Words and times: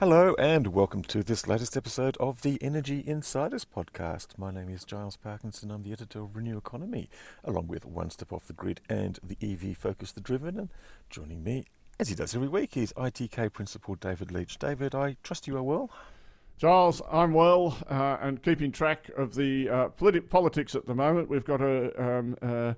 Hello, 0.00 0.34
and 0.38 0.68
welcome 0.68 1.02
to 1.02 1.22
this 1.22 1.46
latest 1.46 1.76
episode 1.76 2.16
of 2.16 2.40
the 2.40 2.56
Energy 2.62 3.04
Insiders 3.06 3.66
podcast. 3.66 4.38
My 4.38 4.50
name 4.50 4.70
is 4.70 4.86
Giles 4.86 5.18
Parkinson. 5.18 5.70
I'm 5.70 5.82
the 5.82 5.92
editor 5.92 6.22
of 6.22 6.34
Renew 6.34 6.56
Economy, 6.56 7.10
along 7.44 7.68
with 7.68 7.84
One 7.84 8.08
Step 8.08 8.32
Off 8.32 8.46
the 8.46 8.54
Grid 8.54 8.80
and 8.88 9.18
the 9.22 9.36
EV 9.42 9.76
Focus 9.76 10.12
the 10.12 10.22
Driven. 10.22 10.58
And 10.58 10.70
joining 11.10 11.44
me, 11.44 11.64
as 11.98 12.08
he 12.08 12.14
does 12.14 12.34
every 12.34 12.48
week, 12.48 12.78
is 12.78 12.94
ITK 12.94 13.52
Principal 13.52 13.94
David 13.94 14.32
Leach. 14.32 14.58
David, 14.58 14.94
I 14.94 15.18
trust 15.22 15.46
you 15.46 15.58
are 15.58 15.62
well. 15.62 15.90
Giles, 16.56 17.02
I'm 17.12 17.34
well 17.34 17.76
uh, 17.90 18.16
and 18.22 18.42
keeping 18.42 18.72
track 18.72 19.10
of 19.18 19.34
the 19.34 19.68
uh, 19.68 19.88
politi- 19.90 20.26
politics 20.26 20.74
at 20.74 20.86
the 20.86 20.94
moment. 20.94 21.28
We've 21.28 21.44
got 21.44 21.60
a, 21.60 22.02
um, 22.02 22.38
uh, 22.40 22.72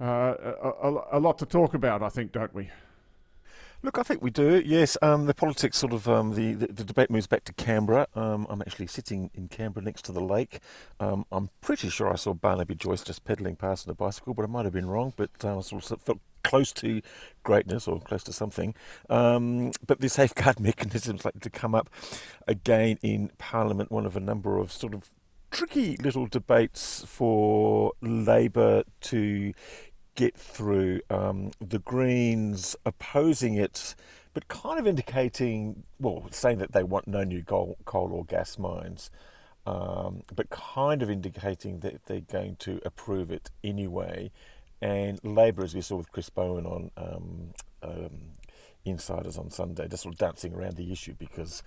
uh 0.00 0.34
a, 0.64 0.68
a, 0.82 1.06
a 1.12 1.20
lot 1.20 1.38
to 1.38 1.46
talk 1.46 1.74
about, 1.74 2.02
I 2.02 2.08
think, 2.08 2.32
don't 2.32 2.52
we? 2.52 2.70
Look, 3.82 3.98
I 3.98 4.02
think 4.02 4.22
we 4.22 4.30
do. 4.30 4.62
Yes, 4.64 4.96
um, 5.02 5.26
the 5.26 5.34
politics 5.34 5.78
sort 5.78 5.92
of 5.92 6.08
um, 6.08 6.34
the, 6.34 6.54
the, 6.54 6.72
the 6.72 6.84
debate 6.84 7.10
moves 7.10 7.26
back 7.26 7.44
to 7.44 7.52
Canberra. 7.52 8.08
Um, 8.14 8.46
I'm 8.48 8.62
actually 8.62 8.86
sitting 8.86 9.30
in 9.34 9.48
Canberra 9.48 9.84
next 9.84 10.02
to 10.06 10.12
the 10.12 10.20
lake. 10.20 10.60
Um, 10.98 11.26
I'm 11.30 11.50
pretty 11.60 11.90
sure 11.90 12.10
I 12.10 12.16
saw 12.16 12.34
Barnaby 12.34 12.74
Joyce 12.74 13.02
just 13.02 13.24
pedalling 13.24 13.56
past 13.56 13.86
on 13.86 13.92
a 13.92 13.94
bicycle, 13.94 14.34
but 14.34 14.44
I 14.44 14.48
might 14.48 14.64
have 14.64 14.72
been 14.72 14.88
wrong. 14.88 15.12
But 15.16 15.30
uh, 15.44 15.58
I 15.58 15.60
sort 15.60 15.90
of 15.90 16.00
felt 16.00 16.20
close 16.42 16.72
to 16.72 17.02
greatness 17.42 17.86
or 17.86 18.00
close 18.00 18.22
to 18.24 18.32
something. 18.32 18.74
Um, 19.10 19.72
but 19.86 20.00
the 20.00 20.08
safeguard 20.08 20.58
mechanisms 20.60 21.24
like 21.24 21.40
to 21.40 21.50
come 21.50 21.74
up 21.74 21.90
again 22.46 22.98
in 23.02 23.30
Parliament. 23.38 23.92
One 23.92 24.06
of 24.06 24.16
a 24.16 24.20
number 24.20 24.58
of 24.58 24.72
sort 24.72 24.94
of 24.94 25.10
tricky 25.50 25.96
little 25.96 26.26
debates 26.26 27.04
for 27.06 27.92
Labor 28.00 28.84
to 29.02 29.52
get 30.16 30.36
through. 30.36 31.00
Um, 31.08 31.52
the 31.60 31.78
Greens 31.78 32.74
opposing 32.84 33.54
it, 33.54 33.94
but 34.34 34.48
kind 34.48 34.80
of 34.80 34.86
indicating, 34.86 35.84
well, 36.00 36.26
saying 36.30 36.58
that 36.58 36.72
they 36.72 36.82
want 36.82 37.06
no 37.06 37.22
new 37.22 37.42
coal, 37.44 37.78
coal 37.84 38.12
or 38.12 38.24
gas 38.24 38.58
mines, 38.58 39.10
um, 39.66 40.22
but 40.34 40.50
kind 40.50 41.02
of 41.02 41.10
indicating 41.10 41.80
that 41.80 42.06
they're 42.06 42.20
going 42.20 42.56
to 42.56 42.80
approve 42.84 43.30
it 43.30 43.50
anyway. 43.62 44.32
And 44.82 45.20
Labor, 45.22 45.64
as 45.64 45.74
we 45.74 45.80
saw 45.80 45.96
with 45.96 46.12
Chris 46.12 46.28
Bowen 46.28 46.66
on 46.66 46.90
um, 46.96 47.52
um 47.82 48.32
Insiders 48.84 49.36
on 49.36 49.50
Sunday, 49.50 49.88
just 49.88 50.04
sort 50.04 50.14
of 50.14 50.18
dancing 50.18 50.54
around 50.54 50.76
the 50.76 50.92
issue 50.92 51.14
because 51.18 51.62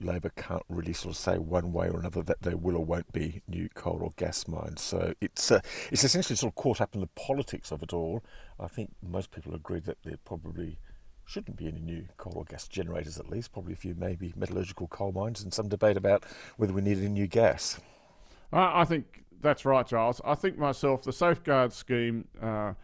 Labor 0.00 0.30
can't 0.36 0.62
really 0.68 0.92
sort 0.92 1.14
of 1.14 1.18
say 1.18 1.38
one 1.38 1.72
way 1.72 1.88
or 1.88 1.98
another 1.98 2.22
that 2.22 2.42
there 2.42 2.56
will 2.56 2.76
or 2.76 2.84
won't 2.84 3.12
be 3.12 3.42
new 3.46 3.68
coal 3.74 4.00
or 4.02 4.10
gas 4.16 4.48
mines. 4.48 4.80
So 4.80 5.14
it's 5.20 5.50
uh, 5.50 5.60
it's 5.90 6.04
essentially 6.04 6.36
sort 6.36 6.52
of 6.52 6.56
caught 6.56 6.80
up 6.80 6.94
in 6.94 7.00
the 7.00 7.08
politics 7.08 7.70
of 7.70 7.82
it 7.82 7.92
all. 7.92 8.22
I 8.58 8.68
think 8.68 8.90
most 9.02 9.30
people 9.30 9.54
agree 9.54 9.80
that 9.80 9.98
there 10.04 10.18
probably 10.24 10.78
shouldn't 11.26 11.56
be 11.56 11.68
any 11.68 11.80
new 11.80 12.06
coal 12.16 12.34
or 12.36 12.44
gas 12.44 12.66
generators, 12.66 13.18
at 13.18 13.28
least. 13.28 13.52
Probably 13.52 13.72
a 13.74 13.76
few 13.76 13.94
maybe 13.94 14.32
metallurgical 14.36 14.88
coal 14.88 15.12
mines, 15.12 15.42
and 15.42 15.52
some 15.54 15.68
debate 15.68 15.96
about 15.96 16.24
whether 16.56 16.72
we 16.72 16.82
need 16.82 16.98
any 16.98 17.08
new 17.08 17.26
gas. 17.26 17.80
I 18.52 18.84
think 18.84 19.24
that's 19.40 19.64
right, 19.64 19.86
Giles. 19.86 20.20
I 20.24 20.34
think 20.34 20.58
myself 20.58 21.02
the 21.02 21.12
safeguard 21.12 21.72
scheme 21.72 22.26
uh, 22.42 22.74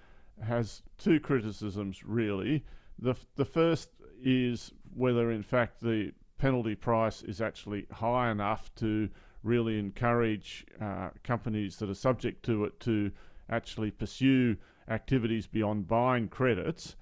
has 0.45 0.83
two 0.99 1.21
criticisms 1.21 2.05
really. 2.05 2.65
The 2.99 3.15
the 3.37 3.45
first 3.45 3.91
is 4.23 4.73
whether 4.95 5.31
in 5.31 5.43
fact 5.43 5.81
the 5.81 6.13
penalty 6.39 6.75
price 6.75 7.23
is 7.23 7.41
actually 7.41 7.87
high 7.93 8.31
enough 8.31 8.75
to 8.77 9.09
really 9.43 9.79
encourage 9.79 10.67
uh, 10.81 11.11
companies 11.23 11.77
that 11.77 11.89
are 11.89 11.95
subject 11.95 12.45
to 12.45 12.65
it 12.65 12.79
to 12.81 13.11
actually 13.49 13.91
pursue 13.91 14.57
activities 14.89 15.47
beyond 15.47 15.87
buying 15.87 16.29
credits. 16.29 16.97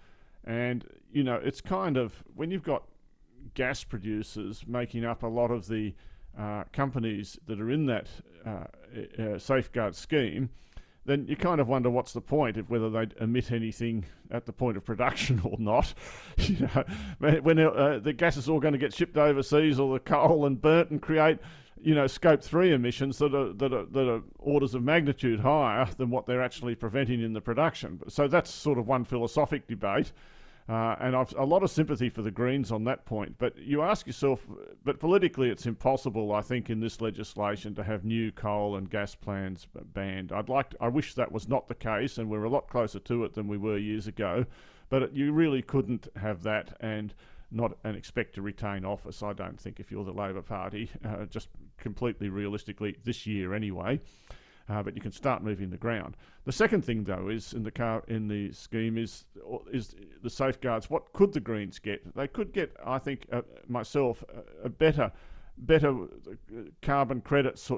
And, 0.45 0.87
you 1.11 1.25
know, 1.25 1.41
it's 1.43 1.61
kind 1.61 1.97
of 1.97 2.23
when 2.35 2.51
you've 2.51 2.63
got 2.63 2.85
gas 3.55 3.85
producers 3.85 4.65
making 4.67 5.05
up 5.05 5.23
a 5.23 5.27
lot 5.27 5.51
of 5.51 5.69
the 5.69 5.95
uh, 6.39 6.65
companies 6.73 7.39
that 7.47 7.61
are 7.61 7.71
in 7.71 7.87
that 7.87 8.09
uh, 8.45 9.39
safeguard 9.39 9.95
scheme, 9.95 10.51
then 11.07 11.27
you 11.29 11.37
kind 11.37 11.61
of 11.61 11.69
wonder 11.69 11.91
what's 11.91 12.13
the 12.13 12.21
point 12.21 12.57
of 12.57 12.71
whether 12.71 12.89
they 12.89 13.07
emit 13.21 13.53
anything 13.53 14.07
at 14.31 14.47
the 14.47 14.53
point 14.53 14.77
of 14.77 14.85
production 14.85 15.41
or 15.45 15.57
not. 15.59 15.93
you 16.39 16.69
know, 16.75 16.85
when 17.41 17.59
uh, 17.59 18.01
the 18.03 18.13
gas 18.13 18.37
is 18.37 18.49
all 18.49 18.61
going 18.61 18.73
to 18.73 18.79
get 18.79 18.95
shipped 18.95 19.17
overseas 19.17 19.79
or 19.79 19.93
the 19.93 20.01
coal 20.01 20.47
and 20.47 20.61
burnt 20.61 20.91
and 20.91 21.03
create, 21.03 21.39
you 21.81 21.95
know, 21.95 22.07
scope 22.07 22.43
three 22.43 22.73
emissions 22.73 23.19
that 23.19 23.35
are 23.35 23.53
that 23.53 23.73
are 23.73 23.85
that 23.87 24.09
are 24.09 24.23
orders 24.39 24.75
of 24.75 24.83
magnitude 24.83 25.41
higher 25.41 25.87
than 25.99 26.11
what 26.11 26.27
they're 26.27 26.43
actually 26.43 26.75
preventing 26.75 27.23
in 27.23 27.33
the 27.33 27.41
production. 27.41 28.01
So 28.09 28.27
that's 28.27 28.53
sort 28.53 28.79
of 28.79 28.87
one 28.87 29.05
philosophic 29.05 29.67
debate. 29.67 30.13
Uh, 30.67 30.97
and 30.99 31.15
I've 31.15 31.35
a 31.37 31.45
lot 31.45 31.63
of 31.63 31.71
sympathy 31.71 32.09
for 32.09 32.23
the 32.23 32.31
Greens 32.31 32.73
on 32.73 32.85
that 32.85 33.05
point. 33.05 33.37
But 33.37 33.59
you 33.59 33.83
ask 33.83 34.07
yourself, 34.07 34.47
but 34.83 34.99
politically, 34.99 35.51
it's 35.51 35.67
impossible, 35.67 36.33
I 36.33 36.41
think, 36.41 36.71
in 36.71 36.81
this 36.81 37.03
legislation 37.03 37.75
to 37.75 37.85
have 37.85 38.05
new 38.05 38.33
coal 38.33 38.77
and 38.77 38.89
gas 38.89 39.15
plants 39.15 39.67
banned. 39.93 40.33
I'd 40.33 40.49
like, 40.49 40.71
to, 40.71 40.77
I 40.81 40.89
wish 40.89 41.15
that 41.15 41.31
was 41.31 41.49
not 41.49 41.69
the 41.69 41.75
case, 41.75 42.17
and 42.17 42.31
we're 42.31 42.45
a 42.45 42.49
lot 42.49 42.69
closer 42.69 42.99
to 43.01 43.25
it 43.25 43.35
than 43.35 43.47
we 43.47 43.59
were 43.59 43.77
years 43.77 44.07
ago. 44.07 44.47
But 44.89 45.03
it, 45.03 45.13
you 45.13 45.33
really 45.33 45.61
couldn't 45.61 46.09
have 46.17 46.43
that 46.45 46.77
and 46.81 47.13
not 47.51 47.77
and 47.85 47.95
expect 47.95 48.35
to 48.37 48.43
retain 48.43 48.87
office. 48.87 49.23
I 49.23 49.35
don't 49.35 49.61
think 49.61 49.81
if 49.81 49.93
you're 49.93 50.05
the 50.05 50.13
Labor 50.13 50.43
Party, 50.43 50.91
uh, 51.05 51.27
just 51.27 51.51
completely 51.77 52.31
realistically 52.31 52.97
this 53.05 53.27
year 53.27 53.53
anyway 53.53 54.01
uh, 54.69 54.83
but 54.83 54.95
you 54.95 55.03
can 55.03 55.13
start 55.13 55.43
moving 55.43 55.71
the 55.71 55.77
ground. 55.77 56.17
The 56.45 56.53
second 56.53 56.85
thing, 56.85 57.05
though, 57.05 57.29
is 57.29 57.53
in 57.53 57.63
the 57.63 57.71
car 57.71 58.03
in 58.09 58.29
the 58.29 58.53
scheme 58.53 58.99
is 58.99 59.25
is 59.73 59.95
the 60.23 60.31
safeguards. 60.31 60.89
What 60.89 61.13
could 61.13 61.33
the 61.33 61.41
Greens 61.41 61.79
get? 61.79 62.15
They 62.15 62.29
could 62.29 62.53
get, 62.53 62.75
I 62.85 62.99
think, 62.99 63.27
uh, 63.33 63.43
myself, 63.69 64.25
a, 64.63 64.69
better 64.69 65.13
better 65.57 65.91
uh, 65.91 66.63
carbon 66.83 67.21
credits, 67.21 67.71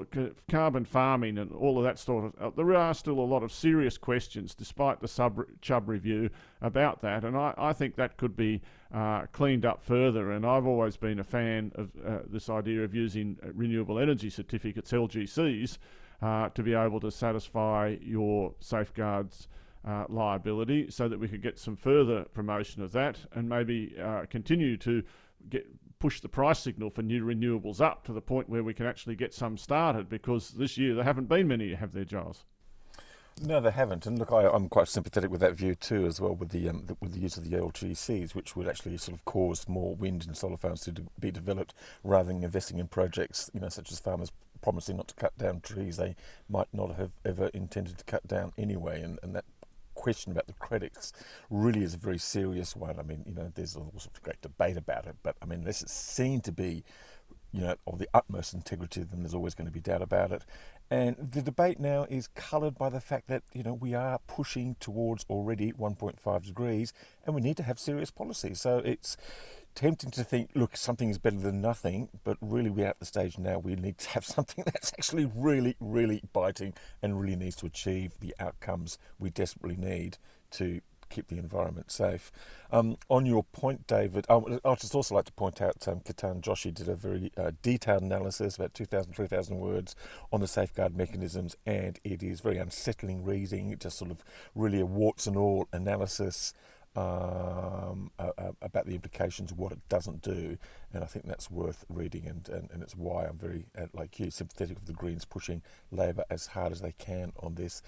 carbon 0.49 0.83
farming, 0.85 1.37
and 1.37 1.51
all 1.51 1.77
of 1.77 1.83
that 1.83 1.99
sort 1.99 2.25
of. 2.25 2.33
Uh, 2.41 2.49
there 2.55 2.73
are 2.75 2.93
still 2.93 3.19
a 3.19 3.21
lot 3.21 3.43
of 3.43 3.51
serious 3.51 3.97
questions, 3.97 4.55
despite 4.55 4.99
the 4.99 5.07
sub 5.07 5.41
Chubb 5.61 5.87
review 5.87 6.29
about 6.61 7.01
that, 7.01 7.23
and 7.23 7.37
I, 7.37 7.53
I 7.57 7.73
think 7.73 7.95
that 7.95 8.17
could 8.17 8.35
be 8.35 8.61
uh, 8.93 9.25
cleaned 9.31 9.65
up 9.65 9.83
further. 9.83 10.31
And 10.31 10.45
I've 10.45 10.65
always 10.65 10.97
been 10.97 11.19
a 11.19 11.23
fan 11.23 11.71
of 11.75 11.91
uh, 12.05 12.19
this 12.27 12.49
idea 12.49 12.83
of 12.83 12.95
using 12.95 13.37
uh, 13.43 13.49
renewable 13.53 13.99
energy 13.99 14.29
certificates 14.29 14.91
(LGCs) 14.91 15.77
uh, 16.21 16.49
to 16.49 16.63
be 16.63 16.73
able 16.73 16.99
to 16.99 17.11
satisfy 17.11 17.95
your 18.01 18.53
safeguards 18.59 19.47
uh, 19.87 20.05
liability 20.09 20.89
so 20.89 21.07
that 21.07 21.19
we 21.19 21.27
could 21.27 21.41
get 21.41 21.57
some 21.57 21.75
further 21.75 22.23
promotion 22.33 22.81
of 22.81 22.91
that 22.91 23.17
and 23.33 23.47
maybe 23.47 23.95
uh, 24.01 24.25
continue 24.29 24.75
to 24.77 25.03
get 25.49 25.65
push 25.99 26.19
the 26.19 26.29
price 26.29 26.59
signal 26.59 26.89
for 26.89 27.01
new 27.01 27.23
renewables 27.23 27.81
up 27.81 28.03
to 28.05 28.13
the 28.13 28.21
point 28.21 28.47
where 28.49 28.63
we 28.63 28.73
can 28.73 28.85
actually 28.85 29.15
get 29.15 29.33
some 29.33 29.57
started 29.57 30.07
because 30.09 30.51
this 30.51 30.77
year 30.77 30.93
there 30.93 31.03
haven't 31.03 31.27
been 31.27 31.47
many 31.47 31.73
have 31.73 31.93
their 31.93 32.05
Giles. 32.05 32.43
No, 33.41 33.59
they 33.59 33.71
haven't. 33.71 34.07
And 34.07 34.17
look, 34.17 34.31
I, 34.31 34.43
am 34.43 34.67
quite 34.67 34.87
sympathetic 34.87 35.29
with 35.29 35.41
that 35.41 35.53
view 35.53 35.75
too, 35.75 36.07
as 36.07 36.19
well, 36.19 36.33
with 36.33 36.49
the, 36.49 36.69
um, 36.69 36.85
the, 36.87 36.97
with 36.99 37.13
the 37.13 37.19
use 37.19 37.37
of 37.37 37.47
the 37.47 37.55
LGCs, 37.55 38.33
which 38.33 38.55
would 38.55 38.67
actually 38.67 38.97
sort 38.97 39.15
of 39.15 39.25
cause 39.25 39.67
more 39.69 39.95
wind 39.95 40.25
and 40.25 40.35
solar 40.35 40.57
farms 40.57 40.81
to 40.81 40.91
de- 40.91 41.03
be 41.19 41.29
developed, 41.29 41.75
rather 42.03 42.33
than 42.33 42.43
investing 42.43 42.79
in 42.79 42.87
projects, 42.87 43.51
you 43.53 43.59
know, 43.59 43.69
such 43.69 43.91
as 43.91 43.99
farmers 43.99 44.31
promising 44.67 44.97
not 44.97 45.07
to 45.07 45.15
cut 45.15 45.37
down 45.37 45.61
trees 45.61 45.95
they 45.95 46.13
might 46.49 46.67
not 46.73 46.97
have 46.97 47.11
ever 47.23 47.47
intended 47.53 47.97
to 47.97 48.03
cut 48.03 48.27
down 48.27 48.51
anyway. 48.57 49.01
And, 49.01 49.17
and 49.23 49.33
that 49.33 49.45
question 49.95 50.33
about 50.33 50.47
the 50.47 50.53
credits 50.55 51.13
really 51.49 51.83
is 51.83 51.93
a 51.93 51.97
very 51.97 52.17
serious 52.17 52.75
one. 52.75 52.99
I 52.99 53.03
mean, 53.03 53.23
you 53.25 53.33
know, 53.33 53.49
there's 53.55 53.77
all 53.77 53.93
sorts 53.97 54.17
of 54.17 54.23
great 54.23 54.41
debate 54.41 54.75
about 54.75 55.05
it, 55.05 55.15
but 55.23 55.37
I 55.41 55.45
mean, 55.45 55.59
unless 55.59 55.81
it's 55.81 55.93
seen 55.93 56.41
to 56.41 56.51
be, 56.51 56.83
you 57.53 57.61
know, 57.61 57.75
of 57.87 57.97
the 57.97 58.09
utmost 58.13 58.53
integrity, 58.53 59.03
then 59.03 59.21
there's 59.21 59.33
always 59.33 59.55
going 59.55 59.67
to 59.67 59.71
be 59.71 59.79
doubt 59.79 60.01
about 60.01 60.33
it. 60.33 60.43
And 60.91 61.15
the 61.31 61.41
debate 61.41 61.79
now 61.79 62.05
is 62.09 62.27
coloured 62.27 62.77
by 62.77 62.89
the 62.89 62.99
fact 62.99 63.29
that, 63.29 63.43
you 63.53 63.63
know, 63.63 63.73
we 63.73 63.93
are 63.93 64.19
pushing 64.27 64.75
towards 64.81 65.25
already 65.29 65.71
1.5 65.71 66.45
degrees 66.45 66.91
and 67.25 67.33
we 67.33 67.39
need 67.39 67.55
to 67.55 67.63
have 67.63 67.79
serious 67.79 68.11
policy. 68.11 68.53
So 68.53 68.79
it's 68.79 69.15
tempting 69.77 70.09
to 70.09 70.23
think, 70.23 70.49
look, 70.55 70.75
something 70.75 71.07
is 71.07 71.19
better 71.19 71.37
than 71.37 71.61
nothing, 71.61 72.09
but 72.23 72.35
really 72.41 72.71
we're 72.71 72.87
at 72.87 72.99
the 72.99 73.05
stage 73.05 73.37
now 73.37 73.59
we 73.59 73.75
need 73.75 73.99
to 73.99 74.09
have 74.09 74.25
something 74.37 74.63
that's 74.65 74.91
actually 74.93 75.29
really, 75.35 75.75
really 75.79 76.23
biting 76.33 76.73
and 77.03 77.21
really 77.21 77.35
needs 77.35 77.55
to 77.57 77.67
achieve 77.67 78.13
the 78.19 78.33
outcomes 78.39 78.97
we 79.19 79.29
desperately 79.29 79.77
need 79.77 80.17
to 80.49 80.81
keep 81.09 81.27
the 81.27 81.37
environment 81.37 81.91
safe. 81.91 82.31
Um, 82.71 82.97
on 83.07 83.27
your 83.27 83.43
point, 83.43 83.85
David, 83.85 84.25
I'd 84.29 84.79
just 84.79 84.95
also 84.95 85.13
like 85.13 85.25
to 85.25 85.31
point 85.33 85.61
out 85.61 85.87
um, 85.87 85.99
Ketan 86.01 86.41
Joshi 86.41 86.73
did 86.73 86.89
a 86.89 86.95
very 86.95 87.31
uh, 87.37 87.51
detailed 87.61 88.01
analysis, 88.01 88.55
about 88.55 88.73
2,000, 88.73 89.13
3,000 89.13 89.59
words, 89.59 89.95
on 90.33 90.41
the 90.41 90.47
safeguard 90.47 90.97
mechanisms, 90.97 91.55
and 91.67 91.99
it 92.03 92.23
is 92.23 92.41
very 92.41 92.57
unsettling 92.57 93.23
reading, 93.23 93.69
it's 93.69 93.83
just 93.83 93.99
sort 93.99 94.09
of 94.09 94.23
really 94.55 94.81
a 94.81 94.85
warts 94.87 95.27
and 95.27 95.37
all 95.37 95.67
analysis 95.71 96.53
um, 96.97 98.09
uh, 98.17 98.51
about 98.61 98.87
the 98.87 98.95
implications 98.95 99.51
of 99.51 99.59
what 99.59 99.71
it 99.71 99.79
doesn't 99.87 100.23
do, 100.23 100.57
and 100.91 101.03
I 101.03 101.07
think 101.07 101.27
that's 101.27 101.51
worth 101.51 101.85
reading, 101.89 102.25
and, 102.25 102.49
and, 102.49 102.71
and 102.71 102.81
it's 102.81 102.95
why 102.95 103.25
I'm 103.25 103.37
very, 103.37 103.65
uh, 103.77 103.85
like 103.93 104.19
you, 104.19 104.31
sympathetic 104.31 104.77
of 104.77 104.85
the 104.85 104.93
Greens 104.93 105.23
pushing 105.23 105.61
Labor 105.91 106.25
as 106.31 106.47
hard 106.47 106.71
as 106.71 106.81
they 106.81 106.93
can 106.93 107.33
on 107.39 107.53
this. 107.53 107.83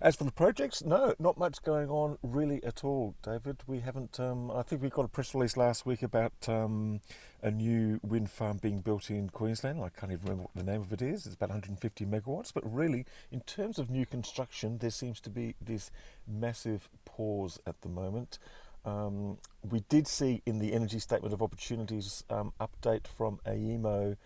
As 0.00 0.14
for 0.14 0.22
the 0.22 0.30
projects, 0.30 0.84
no, 0.84 1.12
not 1.18 1.38
much 1.38 1.60
going 1.62 1.90
on 1.90 2.18
really 2.22 2.62
at 2.62 2.84
all, 2.84 3.16
David. 3.20 3.64
We 3.66 3.80
haven't. 3.80 4.20
Um, 4.20 4.48
I 4.48 4.62
think 4.62 4.80
we 4.80 4.90
got 4.90 5.04
a 5.04 5.08
press 5.08 5.34
release 5.34 5.56
last 5.56 5.84
week 5.84 6.04
about 6.04 6.48
um, 6.48 7.00
a 7.42 7.50
new 7.50 7.98
wind 8.04 8.30
farm 8.30 8.58
being 8.58 8.78
built 8.78 9.10
in 9.10 9.28
Queensland. 9.28 9.82
I 9.82 9.88
can't 9.88 10.12
even 10.12 10.22
remember 10.24 10.44
what 10.44 10.54
the 10.54 10.70
name 10.70 10.82
of 10.82 10.92
it 10.92 11.02
is. 11.02 11.26
It's 11.26 11.34
about 11.34 11.48
150 11.48 12.06
megawatts. 12.06 12.54
But 12.54 12.62
really, 12.72 13.06
in 13.32 13.40
terms 13.40 13.76
of 13.80 13.90
new 13.90 14.06
construction, 14.06 14.78
there 14.78 14.90
seems 14.90 15.20
to 15.22 15.30
be 15.30 15.56
this 15.60 15.90
massive 16.28 16.88
pause 17.04 17.58
at 17.66 17.80
the 17.80 17.88
moment. 17.88 18.38
Um, 18.84 19.38
we 19.68 19.80
did 19.88 20.06
see 20.06 20.42
in 20.46 20.60
the 20.60 20.74
Energy 20.74 21.00
Statement 21.00 21.34
of 21.34 21.42
Opportunities 21.42 22.22
um, 22.30 22.52
update 22.60 23.08
from 23.08 23.40
AEMO 23.44 24.16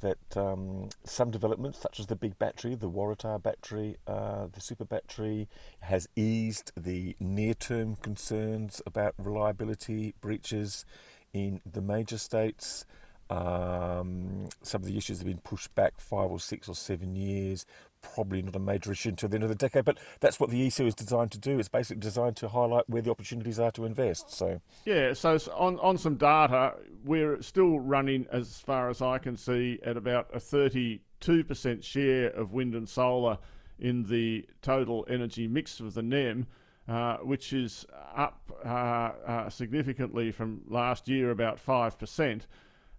that 0.00 0.36
um, 0.36 0.88
some 1.04 1.30
developments, 1.30 1.78
such 1.78 1.98
as 2.00 2.06
the 2.06 2.16
big 2.16 2.38
battery, 2.38 2.74
the 2.74 2.90
Waratah 2.90 3.42
battery, 3.42 3.96
uh, 4.06 4.46
the 4.52 4.60
super 4.60 4.84
battery, 4.84 5.48
has 5.80 6.08
eased 6.16 6.72
the 6.76 7.16
near 7.20 7.54
term 7.54 7.96
concerns 7.96 8.82
about 8.86 9.14
reliability 9.18 10.14
breaches 10.20 10.84
in 11.32 11.60
the 11.70 11.80
major 11.80 12.18
states. 12.18 12.84
Um, 13.28 14.48
some 14.62 14.82
of 14.82 14.86
the 14.86 14.96
issues 14.96 15.18
have 15.18 15.26
been 15.26 15.38
pushed 15.38 15.74
back 15.74 16.00
five 16.00 16.30
or 16.30 16.38
six 16.38 16.68
or 16.68 16.74
seven 16.74 17.16
years. 17.16 17.66
Probably 18.02 18.40
not 18.40 18.54
a 18.54 18.60
major 18.60 18.92
issue 18.92 19.08
until 19.08 19.28
the 19.28 19.34
end 19.34 19.44
of 19.44 19.48
the 19.48 19.56
decade, 19.56 19.84
but 19.84 19.98
that's 20.20 20.38
what 20.38 20.50
the 20.50 20.64
ESO 20.66 20.86
is 20.86 20.94
designed 20.94 21.32
to 21.32 21.38
do. 21.38 21.58
It's 21.58 21.68
basically 21.68 22.00
designed 22.00 22.36
to 22.36 22.48
highlight 22.48 22.88
where 22.88 23.02
the 23.02 23.10
opportunities 23.10 23.58
are 23.58 23.72
to 23.72 23.84
invest. 23.84 24.30
So 24.32 24.60
yeah, 24.84 25.12
so 25.12 25.36
on 25.54 25.78
on 25.80 25.98
some 25.98 26.16
data, 26.16 26.74
we're 27.04 27.42
still 27.42 27.80
running, 27.80 28.26
as 28.30 28.60
far 28.60 28.90
as 28.90 29.02
I 29.02 29.18
can 29.18 29.36
see, 29.36 29.80
at 29.84 29.96
about 29.96 30.28
a 30.32 30.38
32% 30.38 31.82
share 31.82 32.28
of 32.28 32.52
wind 32.52 32.74
and 32.74 32.88
solar 32.88 33.38
in 33.80 34.04
the 34.04 34.46
total 34.62 35.04
energy 35.10 35.48
mix 35.48 35.80
of 35.80 35.94
the 35.94 36.02
NEM. 36.02 36.46
Uh, 36.88 37.16
which 37.16 37.52
is 37.52 37.84
up 38.14 38.40
uh, 38.64 38.68
uh, 38.68 39.50
significantly 39.50 40.30
from 40.30 40.60
last 40.68 41.08
year, 41.08 41.32
about 41.32 41.58
five 41.58 41.98
percent. 41.98 42.46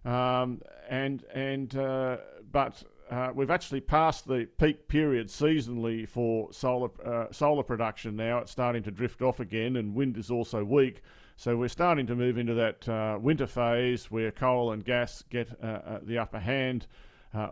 Um, 0.04 0.60
and 0.88 1.24
and 1.34 1.74
uh, 1.76 2.18
but 2.50 2.82
uh, 3.10 3.30
we've 3.34 3.50
actually 3.50 3.80
passed 3.80 4.26
the 4.26 4.48
peak 4.58 4.88
period 4.88 5.28
seasonally 5.28 6.08
for 6.08 6.52
solar 6.52 6.90
uh, 7.04 7.26
solar 7.32 7.62
production 7.62 8.16
now. 8.16 8.38
It's 8.38 8.52
starting 8.52 8.82
to 8.84 8.90
drift 8.90 9.22
off 9.22 9.40
again, 9.40 9.76
and 9.76 9.94
wind 9.94 10.16
is 10.16 10.30
also 10.30 10.64
weak. 10.64 11.02
So 11.36 11.56
we're 11.56 11.68
starting 11.68 12.06
to 12.08 12.16
move 12.16 12.36
into 12.36 12.54
that 12.54 12.88
uh, 12.88 13.18
winter 13.20 13.46
phase 13.46 14.10
where 14.10 14.32
coal 14.32 14.72
and 14.72 14.84
gas 14.84 15.22
get 15.30 15.48
uh, 15.62 15.66
uh, 15.66 16.00
the 16.02 16.18
upper 16.18 16.40
hand 16.40 16.86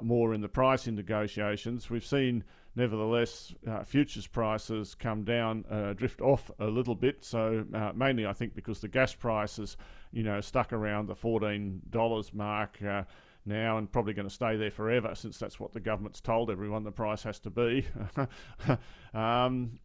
more 0.03 0.35
in 0.35 0.41
the 0.41 0.49
pricing 0.49 0.97
negotiations. 0.97 1.89
We've 1.89 2.05
seen, 2.05 2.43
nevertheless, 2.77 3.55
futures 3.85 4.27
prices 4.27 4.95
come 4.95 5.25
down, 5.25 5.65
drift 5.97 6.21
off 6.21 6.51
a 6.59 6.67
little 6.67 6.95
bit. 6.95 7.25
So 7.25 7.65
mainly, 7.95 8.27
I 8.27 8.33
think, 8.33 8.55
because 8.55 8.81
the 8.81 8.89
gas 8.89 9.15
prices, 9.15 9.77
you 10.13 10.23
know, 10.23 10.41
stuck 10.41 10.73
around 10.73 11.07
the 11.07 11.15
fourteen 11.15 11.81
dollars 11.91 12.33
mark 12.33 12.79
now 13.47 13.79
and 13.79 13.91
probably 13.91 14.13
going 14.13 14.29
to 14.29 14.35
stay 14.35 14.57
there 14.57 14.71
forever 14.71 15.15
since 15.15 15.39
that's 15.39 15.61
what 15.61 15.73
the 15.73 15.81
government's 15.81 16.21
told 16.21 16.51
everyone 16.51 16.85
the 16.85 16.93
price 16.93 17.23
has 17.23 17.39
to 17.41 17.51
be. 17.51 17.87
um, 19.15 19.79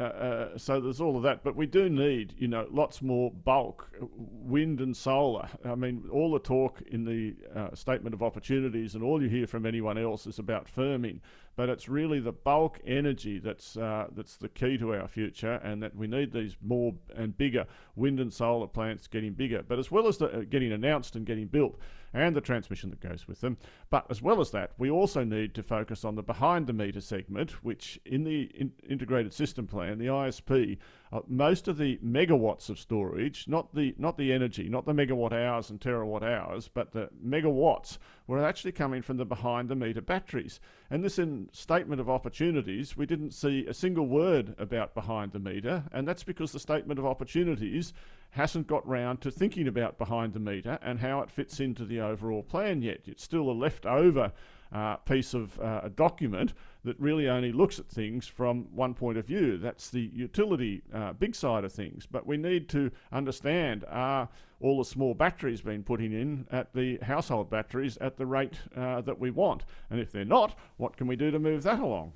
uh, 0.00 0.04
uh, 0.04 0.58
so 0.58 0.80
there's 0.80 1.00
all 1.02 1.16
of 1.18 1.22
that, 1.22 1.44
but 1.44 1.54
we 1.54 1.66
do 1.66 1.90
need, 1.90 2.34
you 2.38 2.48
know, 2.48 2.66
lots 2.70 3.02
more 3.02 3.30
bulk, 3.30 3.90
wind 4.10 4.80
and 4.80 4.96
solar. 4.96 5.46
I 5.64 5.74
mean, 5.74 6.04
all 6.10 6.32
the 6.32 6.38
talk 6.38 6.80
in 6.90 7.04
the 7.04 7.34
uh, 7.54 7.74
statement 7.74 8.14
of 8.14 8.22
opportunities 8.22 8.94
and 8.94 9.04
all 9.04 9.22
you 9.22 9.28
hear 9.28 9.46
from 9.46 9.66
anyone 9.66 9.98
else 9.98 10.26
is 10.26 10.38
about 10.38 10.66
firming 10.66 11.20
but 11.56 11.68
it's 11.68 11.88
really 11.88 12.20
the 12.20 12.32
bulk 12.32 12.80
energy 12.86 13.38
that's 13.38 13.76
uh, 13.76 14.06
that's 14.14 14.36
the 14.36 14.48
key 14.48 14.78
to 14.78 14.94
our 14.94 15.08
future, 15.08 15.60
and 15.62 15.82
that 15.82 15.94
we 15.94 16.06
need 16.06 16.32
these 16.32 16.56
more 16.62 16.94
and 17.14 17.36
bigger 17.36 17.66
wind 17.96 18.20
and 18.20 18.32
solar 18.32 18.66
plants 18.66 19.06
getting 19.06 19.32
bigger. 19.32 19.62
But 19.62 19.78
as 19.78 19.90
well 19.90 20.08
as 20.08 20.18
the, 20.18 20.26
uh, 20.26 20.40
getting 20.48 20.72
announced 20.72 21.16
and 21.16 21.26
getting 21.26 21.46
built, 21.46 21.78
and 22.12 22.36
the 22.36 22.40
transmission 22.40 22.90
that 22.90 23.00
goes 23.00 23.26
with 23.26 23.40
them, 23.40 23.56
but 23.90 24.06
as 24.10 24.20
well 24.20 24.40
as 24.40 24.50
that, 24.50 24.72
we 24.78 24.90
also 24.90 25.24
need 25.24 25.54
to 25.54 25.62
focus 25.62 26.04
on 26.04 26.14
the 26.14 26.22
behind 26.22 26.66
the 26.66 26.72
meter 26.72 27.00
segment, 27.00 27.52
which 27.64 28.00
in 28.04 28.24
the 28.24 28.50
in- 28.54 28.72
integrated 28.88 29.32
system 29.32 29.66
plan, 29.66 29.98
the 29.98 30.06
ISP, 30.06 30.78
uh, 31.12 31.20
most 31.26 31.68
of 31.68 31.76
the 31.76 31.98
megawatts 31.98 32.70
of 32.70 32.78
storage, 32.78 33.46
not 33.48 33.74
the 33.74 33.94
not 33.98 34.16
the 34.16 34.32
energy, 34.32 34.68
not 34.68 34.86
the 34.86 34.92
megawatt 34.92 35.32
hours 35.32 35.70
and 35.70 35.80
terawatt 35.80 36.22
hours, 36.22 36.68
but 36.68 36.92
the 36.92 37.08
megawatts 37.24 37.98
were 38.26 38.44
actually 38.44 38.72
coming 38.72 39.02
from 39.02 39.16
the 39.16 39.24
behind 39.24 39.68
the 39.68 39.74
meter 39.74 40.00
batteries. 40.00 40.60
And 40.90 41.02
this 41.02 41.18
in 41.18 41.48
statement 41.52 42.00
of 42.00 42.08
opportunities, 42.08 42.96
we 42.96 43.06
didn't 43.06 43.32
see 43.32 43.66
a 43.66 43.74
single 43.74 44.06
word 44.06 44.54
about 44.58 44.94
behind 44.94 45.32
the 45.32 45.38
meter, 45.38 45.84
and 45.92 46.06
that's 46.06 46.24
because 46.24 46.52
the 46.52 46.60
statement 46.60 46.98
of 46.98 47.06
opportunities 47.06 47.92
hasn't 48.30 48.66
got 48.66 48.86
round 48.88 49.20
to 49.20 49.30
thinking 49.30 49.68
about 49.68 49.98
behind 49.98 50.32
the 50.32 50.40
meter 50.40 50.78
and 50.82 50.98
how 50.98 51.20
it 51.20 51.30
fits 51.30 51.60
into 51.60 51.84
the 51.84 52.00
overall 52.02 52.42
plan 52.42 52.82
yet. 52.82 53.00
It's 53.06 53.22
still 53.22 53.50
a 53.50 53.52
leftover 53.52 54.32
uh, 54.72 54.96
piece 54.96 55.34
of 55.34 55.58
uh, 55.60 55.82
a 55.84 55.90
document 55.90 56.54
that 56.84 56.98
really 56.98 57.28
only 57.28 57.52
looks 57.52 57.78
at 57.78 57.88
things 57.88 58.26
from 58.26 58.64
one 58.74 58.94
point 58.94 59.18
of 59.18 59.26
view. 59.26 59.58
That's 59.58 59.90
the 59.90 60.10
utility 60.12 60.82
uh, 60.92 61.12
big 61.12 61.34
side 61.34 61.64
of 61.64 61.72
things. 61.72 62.06
But 62.10 62.26
we 62.26 62.36
need 62.36 62.68
to 62.70 62.90
understand 63.12 63.84
are 63.88 64.28
all 64.60 64.78
the 64.78 64.84
small 64.84 65.14
batteries 65.14 65.60
being 65.60 65.82
putting 65.82 66.12
in 66.12 66.46
at 66.50 66.72
the 66.72 66.98
household 67.02 67.50
batteries 67.50 67.98
at 67.98 68.16
the 68.16 68.26
rate 68.26 68.54
uh, 68.76 69.00
that 69.02 69.18
we 69.18 69.30
want? 69.30 69.64
And 69.90 70.00
if 70.00 70.12
they're 70.12 70.24
not, 70.24 70.58
what 70.76 70.96
can 70.96 71.06
we 71.06 71.16
do 71.16 71.30
to 71.30 71.38
move 71.38 71.62
that 71.64 71.80
along? 71.80 72.12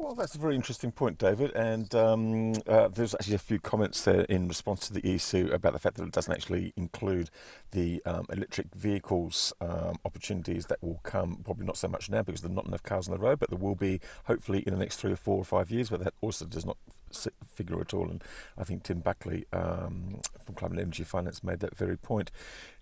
Well, 0.00 0.14
that's 0.14 0.36
a 0.36 0.38
very 0.38 0.54
interesting 0.54 0.92
point, 0.92 1.18
David. 1.18 1.50
And 1.56 1.92
um, 1.92 2.52
uh, 2.68 2.86
there's 2.86 3.14
actually 3.14 3.34
a 3.34 3.38
few 3.38 3.58
comments 3.58 4.04
there 4.04 4.20
in 4.22 4.46
response 4.46 4.86
to 4.86 4.92
the 4.92 5.04
ESO 5.04 5.48
about 5.48 5.72
the 5.72 5.80
fact 5.80 5.96
that 5.96 6.04
it 6.04 6.12
doesn't 6.12 6.32
actually 6.32 6.72
include 6.76 7.30
the 7.72 8.00
um, 8.06 8.24
electric 8.30 8.72
vehicles 8.76 9.52
um, 9.60 9.96
opportunities 10.04 10.66
that 10.66 10.80
will 10.84 11.00
come, 11.02 11.40
probably 11.44 11.66
not 11.66 11.76
so 11.76 11.88
much 11.88 12.08
now 12.08 12.22
because 12.22 12.42
there 12.42 12.50
are 12.50 12.54
not 12.54 12.68
enough 12.68 12.84
cars 12.84 13.08
on 13.08 13.12
the 13.12 13.18
road, 13.18 13.40
but 13.40 13.50
there 13.50 13.58
will 13.58 13.74
be 13.74 14.00
hopefully 14.26 14.60
in 14.60 14.72
the 14.72 14.78
next 14.78 14.98
three 14.98 15.10
or 15.10 15.16
four 15.16 15.36
or 15.36 15.44
five 15.44 15.68
years. 15.68 15.90
But 15.90 16.04
that 16.04 16.14
also 16.20 16.44
does 16.44 16.64
not 16.64 16.76
figure 17.52 17.80
at 17.80 17.92
all. 17.92 18.08
And 18.08 18.22
I 18.56 18.62
think 18.62 18.84
Tim 18.84 19.00
Buckley 19.00 19.46
um, 19.52 20.20
from 20.44 20.54
Climate 20.54 20.78
Energy 20.78 21.02
Finance 21.02 21.42
made 21.42 21.58
that 21.58 21.76
very 21.76 21.96
point. 21.96 22.30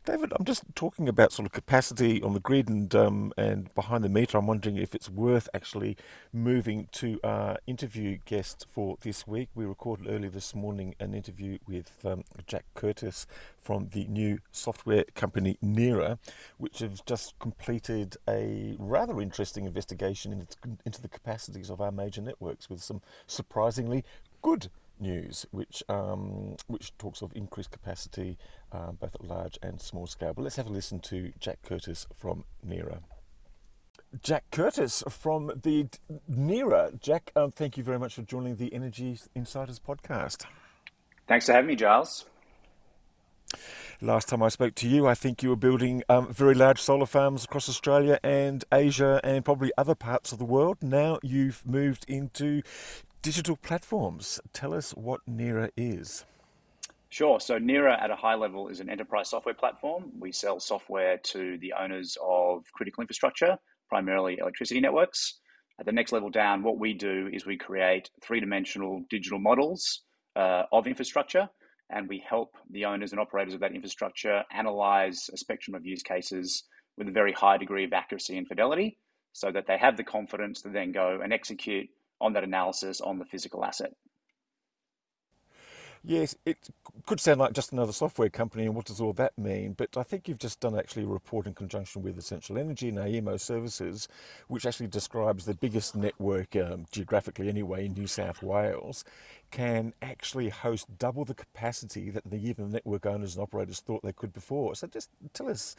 David, 0.07 0.33
I'm 0.39 0.45
just 0.45 0.63
talking 0.77 1.09
about 1.09 1.33
sort 1.33 1.47
of 1.47 1.53
capacity 1.53 2.23
on 2.23 2.33
the 2.33 2.39
grid 2.39 2.69
and 2.69 2.95
um, 2.95 3.33
and 3.37 3.75
behind 3.75 4.05
the 4.05 4.09
meter. 4.09 4.39
I'm 4.39 4.47
wondering 4.47 4.77
if 4.77 4.95
it's 4.95 5.11
worth 5.11 5.49
actually 5.53 5.97
moving 6.33 6.87
to 6.93 7.19
our 7.25 7.59
interview 7.67 8.19
guest 8.25 8.67
for 8.71 8.99
this 9.01 9.27
week. 9.27 9.49
We 9.57 9.65
recorded 9.65 10.07
early 10.09 10.29
this 10.29 10.55
morning 10.55 10.95
an 11.01 11.13
interview 11.13 11.59
with 11.67 11.91
um, 12.05 12.23
Jack 12.47 12.67
Curtis 12.75 13.27
from 13.59 13.89
the 13.89 14.05
new 14.07 14.39
software 14.53 15.03
company 15.17 15.59
Neara, 15.61 16.21
which 16.57 16.79
has 16.79 17.01
just 17.05 17.37
completed 17.41 18.17
a 18.29 18.77
rather 18.79 19.21
interesting 19.21 19.65
investigation 19.65 20.47
into 20.85 21.03
the 21.03 21.09
capacities 21.09 21.69
of 21.69 21.81
our 21.81 21.91
major 21.91 22.23
networks 22.23 22.71
with 22.71 22.81
some 22.81 23.03
surprisingly 23.27 24.05
good 24.41 24.69
news, 24.99 25.47
which 25.51 25.83
um, 25.89 26.57
which 26.67 26.97
talks 26.99 27.23
of 27.23 27.33
increased 27.35 27.71
capacity 27.71 28.39
uh, 28.73 28.93
both 28.93 29.15
at 29.15 29.25
large 29.25 29.59
and 29.63 29.81
small 29.81 30.07
scale. 30.07 30.33
But 30.35 30.43
let's 30.43 30.57
have 30.57 30.67
a 30.67 30.73
listen 30.73 31.01
to 31.01 31.33
Jack 31.39 31.59
Curtis 31.63 32.07
from 32.15 32.45
Neara. 32.67 33.01
Jack 34.23 34.45
Curtis 34.51 35.03
from 35.09 35.53
the 35.63 35.89
Neara. 36.31 37.01
Jack, 37.01 37.33
um, 37.37 37.51
thank 37.51 37.77
you 37.77 37.83
very 37.83 37.99
much 37.99 38.15
for 38.15 38.23
joining 38.23 38.57
the 38.57 38.73
Energy 38.73 39.19
Insiders 39.35 39.81
podcast. 39.81 40.47
Thanks 41.27 41.47
for 41.47 41.53
having 41.53 41.69
me, 41.69 41.77
Giles. 41.77 42.27
Last 44.01 44.29
time 44.29 44.43
I 44.43 44.49
spoke 44.49 44.75
to 44.77 44.89
you, 44.89 45.07
I 45.07 45.15
think 45.15 45.43
you 45.43 45.49
were 45.49 45.57
building 45.57 46.03
um, 46.09 46.33
very 46.33 46.55
large 46.55 46.81
solar 46.81 47.07
farms 47.07 47.45
across 47.45 47.69
Australia 47.69 48.19
and 48.23 48.65
Asia 48.73 49.21
and 49.25 49.45
probably 49.45 49.73
other 49.79 49.95
parts 49.95 50.33
of 50.33 50.39
the 50.39 50.45
world. 50.45 50.79
Now 50.83 51.19
you've 51.23 51.67
moved 51.67 52.05
into 52.07 52.63
digital 53.27 53.57
platforms. 53.57 54.39
Tell 54.53 54.73
us 54.73 54.93
what 54.93 55.21
Neara 55.29 55.71
is. 55.77 56.25
Sure. 57.09 57.41
So 57.41 57.59
Neara 57.59 58.01
at 58.01 58.13
a 58.13 58.15
high 58.15 58.37
level 58.37 58.69
is 58.69 58.79
an 58.79 58.89
enterprise 58.89 59.31
software 59.31 59.53
platform. 59.53 60.13
We 60.21 60.31
sell 60.31 60.61
software 60.61 61.19
to 61.33 61.59
the 61.59 61.73
owners 61.73 62.17
of 62.23 62.63
critical 62.73 63.01
infrastructure, 63.01 63.59
primarily 63.89 64.39
electricity 64.41 64.79
networks. 64.79 65.41
At 65.81 65.87
the 65.87 65.93
next 65.93 66.13
level 66.13 66.31
down, 66.31 66.63
what 66.63 66.79
we 66.79 66.95
do 66.95 67.29
is 67.33 67.45
we 67.45 67.57
create 67.57 68.11
three 68.23 68.39
dimensional 68.39 69.03
digital 69.11 69.41
models 69.41 70.03
uh, 70.37 70.63
of 70.71 70.87
infrastructure, 70.87 71.49
and 71.91 72.09
we 72.09 72.23
help 72.31 72.55
the 72.71 72.85
owners 72.85 73.11
and 73.11 73.21
operators 73.21 73.55
of 73.55 73.61
that 73.61 73.75
infrastructure 73.75 74.45
analyze 74.53 75.29
a 75.35 75.37
spectrum 75.37 75.75
of 75.75 75.85
use 75.85 76.05
cases 76.05 76.63
with 76.97 77.09
a 77.09 77.13
very 77.21 77.33
high 77.33 77.59
degree 77.59 77.83
of 77.83 77.93
accuracy 77.93 78.39
and 78.39 78.47
fidelity 78.47 78.99
so 79.33 79.51
that 79.51 79.67
they 79.67 79.79
have 79.79 79.97
the 79.97 80.05
confidence 80.05 80.63
to 80.63 80.69
then 80.69 80.93
go 80.93 81.19
and 81.25 81.33
execute 81.33 81.89
on 82.21 82.33
that 82.35 82.45
analysis 82.45 83.01
on 83.01 83.19
the 83.19 83.25
physical 83.25 83.65
asset. 83.65 83.93
Yes, 86.09 86.37
it 86.47 86.57
could 87.05 87.19
sound 87.19 87.41
like 87.41 87.53
just 87.53 87.73
another 87.73 87.93
software 87.93 88.29
company, 88.29 88.65
and 88.65 88.77
what 88.77 88.85
does 88.85 89.01
all 89.01 89.13
that 89.15 89.37
mean? 89.37 89.73
But 89.73 89.97
I 89.97 90.05
think 90.05 90.29
you've 90.29 90.39
just 90.39 90.61
done 90.61 90.79
actually 90.79 91.03
a 91.03 91.09
report 91.09 91.49
in 91.49 91.55
conjunction 91.55 92.01
with 92.01 92.17
Essential 92.17 92.59
Energy 92.59 92.91
and 92.91 92.99
AEMO 92.99 93.41
Services, 93.41 94.07
which 94.47 94.67
actually 94.67 94.87
describes 94.87 95.47
the 95.47 95.55
biggest 95.55 95.97
network, 95.97 96.55
um, 96.55 96.87
geographically 96.93 97.49
anyway, 97.49 97.87
in 97.87 97.95
New 97.95 98.07
South 98.07 98.41
Wales, 98.41 99.05
can 99.51 99.93
actually 100.01 100.49
host 100.49 100.87
double 100.97 101.25
the 101.25 101.35
capacity 101.35 102.09
that 102.11 102.23
the 102.31 102.37
even 102.37 102.71
network 102.71 103.05
owners 103.05 103.35
and 103.35 103.43
operators 103.43 103.81
thought 103.81 104.05
they 104.05 104.13
could 104.13 104.33
before. 104.33 104.77
So 104.77 104.87
just 104.87 105.11
tell 105.33 105.49
us, 105.49 105.75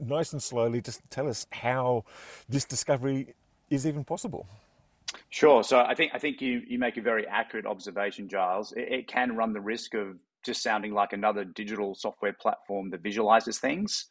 nice 0.00 0.32
and 0.32 0.42
slowly, 0.42 0.80
just 0.80 1.00
tell 1.10 1.28
us 1.28 1.46
how 1.52 2.04
this 2.48 2.64
discovery 2.64 3.34
is 3.70 3.86
even 3.86 4.02
possible. 4.02 4.48
Sure. 5.30 5.62
So 5.62 5.80
I 5.80 5.94
think 5.94 6.12
I 6.14 6.18
think 6.18 6.40
you 6.40 6.62
you 6.66 6.78
make 6.78 6.96
a 6.96 7.02
very 7.02 7.26
accurate 7.26 7.66
observation, 7.66 8.28
Giles. 8.28 8.72
It, 8.72 8.92
it, 8.92 9.08
can 9.08 9.36
run 9.36 9.52
the 9.52 9.60
risk 9.60 9.94
of 9.94 10.16
just 10.44 10.62
sounding 10.62 10.92
like 10.92 11.12
another 11.12 11.44
digital 11.44 11.94
software 11.94 12.32
platform 12.32 12.90
that 12.90 13.02
visualizes 13.02 13.58
things, 13.58 14.06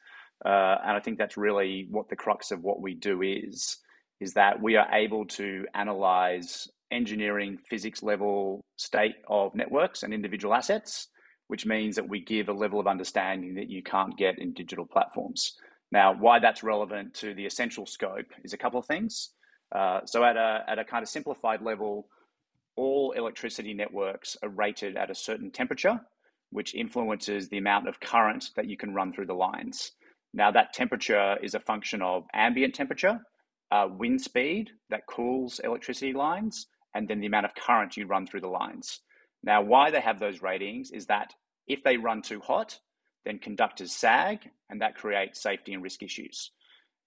uh, 0.46 0.78
and 0.84 0.92
I 0.96 1.00
think 1.00 1.18
that's 1.18 1.38
really 1.38 1.88
what 1.90 2.10
the 2.10 2.16
crux 2.16 2.52
of 2.52 2.64
what 2.64 2.82
we 2.82 2.96
do 2.96 3.22
is. 3.22 3.78
Is 4.20 4.34
that 4.34 4.62
we 4.62 4.76
are 4.76 4.88
able 4.94 5.26
to 5.26 5.66
analyze 5.74 6.68
engineering 6.92 7.58
physics 7.70 8.04
level 8.04 8.66
state 8.78 9.16
of 9.28 9.56
networks 9.56 10.04
and 10.04 10.14
individual 10.14 10.54
assets, 10.54 11.08
which 11.48 11.66
means 11.66 11.96
that 11.96 12.10
we 12.10 12.20
give 12.20 12.50
a 12.50 12.54
level 12.54 12.80
of 12.80 12.88
understanding 12.88 13.56
that 13.56 13.70
you 13.70 13.84
can't 13.84 14.18
get 14.18 14.40
in 14.40 14.54
digital 14.54 14.86
platforms. 14.86 15.56
Now, 15.92 16.14
why 16.14 16.40
that's 16.40 16.64
relevant 16.64 17.14
to 17.16 17.34
the 17.34 17.46
essential 17.46 17.86
scope 17.86 18.28
is 18.44 18.54
a 18.54 18.58
couple 18.58 18.80
of 18.80 18.86
things. 18.86 19.32
Uh, 19.72 20.02
so 20.06 20.24
at 20.24 20.38
a, 20.38 20.64
at 20.68 20.80
a 20.80 20.84
kind 20.84 21.04
of 21.04 21.10
simplified 21.10 21.62
level, 21.62 22.08
all 22.76 23.12
electricity 23.12 23.74
networks 23.74 24.38
are 24.42 24.50
rated 24.50 24.96
at 24.98 25.12
a 25.12 25.16
certain 25.16 25.52
temperature, 25.52 26.00
which 26.52 26.74
influences 26.74 27.50
the 27.50 27.58
amount 27.58 27.88
of 27.88 28.00
current 28.00 28.50
that 28.56 28.68
you 28.68 28.78
can 28.78 28.94
run 28.94 29.14
through 29.14 29.28
the 29.28 29.34
lines. 29.34 29.92
Now, 30.34 30.52
that 30.52 30.74
temperature 30.74 31.38
is 31.44 31.56
a 31.56 31.60
function 31.60 32.02
of 32.02 32.24
ambient 32.34 32.76
temperature, 32.76 33.20
uh, 33.72 33.88
wind 33.90 34.22
speed 34.22 34.70
that 34.90 35.08
cools 35.08 35.60
electricity 35.64 36.14
lines, 36.14 36.68
and 36.96 37.08
then 37.08 37.20
the 37.20 37.28
amount 37.28 37.46
of 37.46 37.56
current 37.56 37.98
you 37.98 38.06
run 38.06 38.26
through 38.26 38.42
the 38.42 38.48
lines. 38.48 39.02
Now, 39.44 39.62
why 39.62 39.92
they 39.92 40.02
have 40.02 40.20
those 40.20 40.42
ratings 40.42 40.92
is 40.92 41.06
that 41.08 41.34
if 41.68 41.84
they 41.84 41.98
run 41.98 42.22
too 42.22 42.40
hot, 42.40 42.80
then 43.26 43.40
conductors 43.40 43.92
sag, 43.92 44.50
and 44.70 44.82
that 44.82 44.96
creates 44.96 45.42
safety 45.42 45.74
and 45.74 45.84
risk 45.84 46.02
issues. 46.02 46.52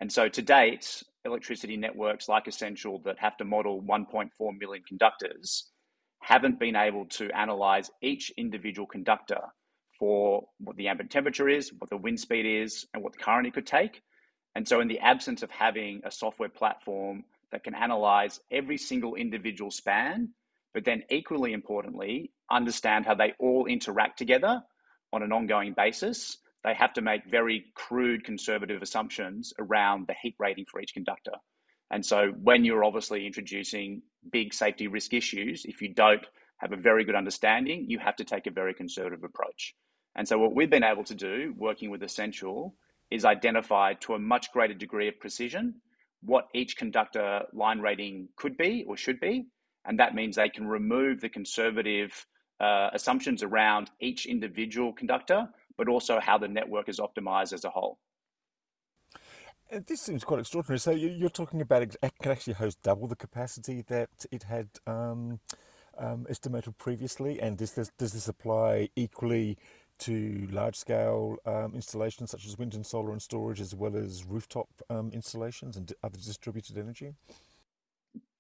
And 0.01 0.13
so 0.13 0.29
to 0.29 0.43
date, 0.43 1.03
electricity 1.25 1.77
networks 1.77 2.29
like 2.29 2.49
Essential 2.49 3.01
that 3.05 3.19
have 3.19 3.37
to 3.37 3.45
model 3.45 3.83
1.4 3.83 4.31
million 4.59 4.83
conductors 4.87 5.71
haven't 6.21 6.59
been 6.59 6.77
able 6.77 7.05
to 7.07 7.31
analyze 7.37 7.91
each 8.01 8.31
individual 8.37 8.87
conductor 8.87 9.41
for 9.99 10.45
what 10.59 10.77
the 10.77 10.89
ambient 10.89 11.11
temperature 11.11 11.49
is, 11.49 11.73
what 11.79 11.91
the 11.91 11.97
wind 11.97 12.19
speed 12.19 12.47
is, 12.47 12.87
and 12.95 13.03
what 13.03 13.13
the 13.13 13.19
current 13.19 13.47
it 13.47 13.55
could 13.55 13.67
take. 13.67 14.03
And 14.55 14.67
so, 14.67 14.81
in 14.81 14.89
the 14.89 15.01
absence 15.01 15.43
of 15.43 15.51
having 15.51 16.03
a 16.05 16.11
software 16.11 16.49
platform 16.49 17.25
that 17.51 17.65
can 17.65 17.75
analyze 17.75 18.41
every 18.51 18.79
single 18.79 19.15
individual 19.15 19.71
span, 19.71 20.31
but 20.75 20.85
then 20.85 21.03
equally 21.11 21.53
importantly, 21.53 22.33
understand 22.51 23.07
how 23.07 23.15
they 23.15 23.33
all 23.39 23.67
interact 23.67 24.19
together 24.19 24.63
on 25.13 25.23
an 25.23 25.33
ongoing 25.33 25.75
basis, 25.75 26.39
they 26.65 26.75
have 26.75 26.93
to 26.95 27.03
make 27.03 27.25
very 27.31 27.65
crude 27.75 28.25
conservative 28.25 28.83
assumptions 28.83 29.53
around 29.59 30.07
the 30.07 30.15
heat 30.21 30.37
rating 30.39 30.65
for 30.71 30.81
each 30.81 30.95
conductor. 30.95 31.33
And 31.91 32.05
so 32.05 32.29
when 32.43 32.65
you're 32.65 32.85
obviously 32.85 33.27
introducing 33.27 34.03
big 34.31 34.55
safety 34.55 34.87
risk 34.87 35.13
issues, 35.13 35.65
if 35.67 35.83
you 35.83 35.93
don't 35.93 36.25
have 36.59 36.73
a 36.73 36.77
very 36.77 37.05
good 37.05 37.15
understanding, 37.17 37.87
you 37.89 37.99
have 37.99 38.17
to 38.17 38.25
take 38.25 38.47
a 38.47 38.51
very 38.51 38.73
conservative 38.73 39.25
approach. 39.25 39.75
And 40.15 40.27
so 40.27 40.39
what 40.39 40.55
we've 40.55 40.71
been 40.71 40.85
able 40.85 41.05
to 41.05 41.15
do, 41.15 41.55
working 41.57 41.91
with 41.91 42.03
Essential, 42.03 42.75
is 43.11 43.25
identify 43.25 43.95
to 43.95 44.15
a 44.15 44.19
much 44.19 44.53
greater 44.53 44.75
degree 44.75 45.09
of 45.09 45.21
precision 45.21 45.75
what 46.25 46.47
each 46.55 46.77
conductor 46.77 47.43
line 47.53 47.81
rating 47.81 48.29
could 48.37 48.57
be 48.57 48.85
or 48.87 48.97
should 48.97 49.21
be. 49.21 49.47
And 49.85 49.99
that 49.99 50.15
means 50.15 50.37
they 50.37 50.49
can 50.49 50.67
remove 50.67 51.21
the 51.21 51.29
conservative 51.29 52.27
uh, 52.61 52.91
assumptions 52.93 53.43
around 53.43 53.91
each 54.01 54.27
individual 54.27 54.93
conductor 54.93 55.49
but 55.77 55.89
also 55.89 56.21
how 56.21 56.39
the 56.39 56.49
network 56.49 56.89
is 56.89 56.99
optimized 56.99 57.53
as 57.53 57.65
a 57.65 57.71
whole. 57.71 57.99
This 59.87 60.03
seems 60.03 60.23
quite 60.23 60.41
extraordinary. 60.41 60.79
So 60.79 60.91
you're 60.91 61.31
talking 61.31 61.63
about 61.63 61.83
it 61.83 61.97
can 62.21 62.31
actually 62.31 62.55
host 62.55 62.83
double 62.83 63.07
the 63.09 63.17
capacity 63.17 63.83
that 63.89 64.11
it 64.31 64.43
had 64.43 64.69
um, 64.87 65.41
um, 65.97 66.27
estimated 66.29 66.77
previously, 66.77 67.41
and 67.41 67.57
does 67.57 67.73
this, 67.73 67.91
does 67.99 68.13
this 68.13 68.29
apply 68.29 68.91
equally 68.97 69.57
to 70.01 70.49
large-scale 70.51 71.37
um, 71.47 71.73
installations 71.75 72.31
such 72.31 72.47
as 72.47 72.59
wind 72.59 72.75
and 72.75 72.85
solar 72.85 73.13
and 73.13 73.23
storage, 73.23 73.61
as 73.61 73.75
well 73.75 73.97
as 73.97 74.25
rooftop 74.25 74.69
um, 74.91 75.11
installations 75.15 75.77
and 75.77 75.93
other 76.03 76.19
distributed 76.19 76.77
energy? 76.77 77.15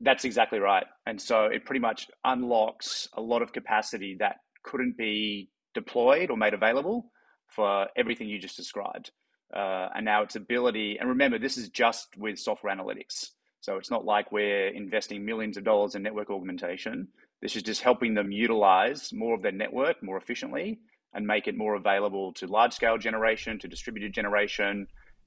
That's 0.00 0.24
exactly 0.24 0.58
right. 0.58 0.86
And 1.06 1.20
so 1.20 1.46
it 1.46 1.64
pretty 1.64 1.80
much 1.80 2.08
unlocks 2.24 3.08
a 3.14 3.22
lot 3.22 3.40
of 3.40 3.52
capacity 3.52 4.16
that 4.18 4.36
couldn't 4.64 4.98
be 4.98 5.50
deployed 5.72 6.30
or 6.30 6.36
made 6.36 6.52
available 6.52 7.10
for 7.54 7.86
everything 7.96 8.28
you 8.28 8.38
just 8.38 8.56
described. 8.56 9.10
Uh, 9.54 9.88
and 9.94 10.04
now 10.04 10.22
its 10.22 10.36
ability, 10.36 10.96
and 10.98 11.08
remember, 11.08 11.38
this 11.38 11.58
is 11.58 11.68
just 11.68 12.16
with 12.16 12.38
software 12.38 12.74
analytics. 12.74 13.30
So 13.60 13.76
it's 13.76 13.90
not 13.90 14.04
like 14.04 14.32
we're 14.32 14.68
investing 14.68 15.24
millions 15.24 15.56
of 15.56 15.64
dollars 15.64 15.94
in 15.94 16.02
network 16.02 16.30
augmentation. 16.30 17.08
This 17.40 17.54
is 17.54 17.62
just 17.62 17.82
helping 17.82 18.14
them 18.14 18.32
utilize 18.32 19.12
more 19.12 19.34
of 19.34 19.42
their 19.42 19.52
network 19.52 20.02
more 20.02 20.16
efficiently 20.16 20.80
and 21.14 21.26
make 21.26 21.46
it 21.46 21.56
more 21.56 21.74
available 21.74 22.32
to 22.34 22.46
large 22.46 22.72
scale 22.72 22.98
generation, 22.98 23.58
to 23.58 23.68
distributed 23.68 24.12
generation. 24.12 24.86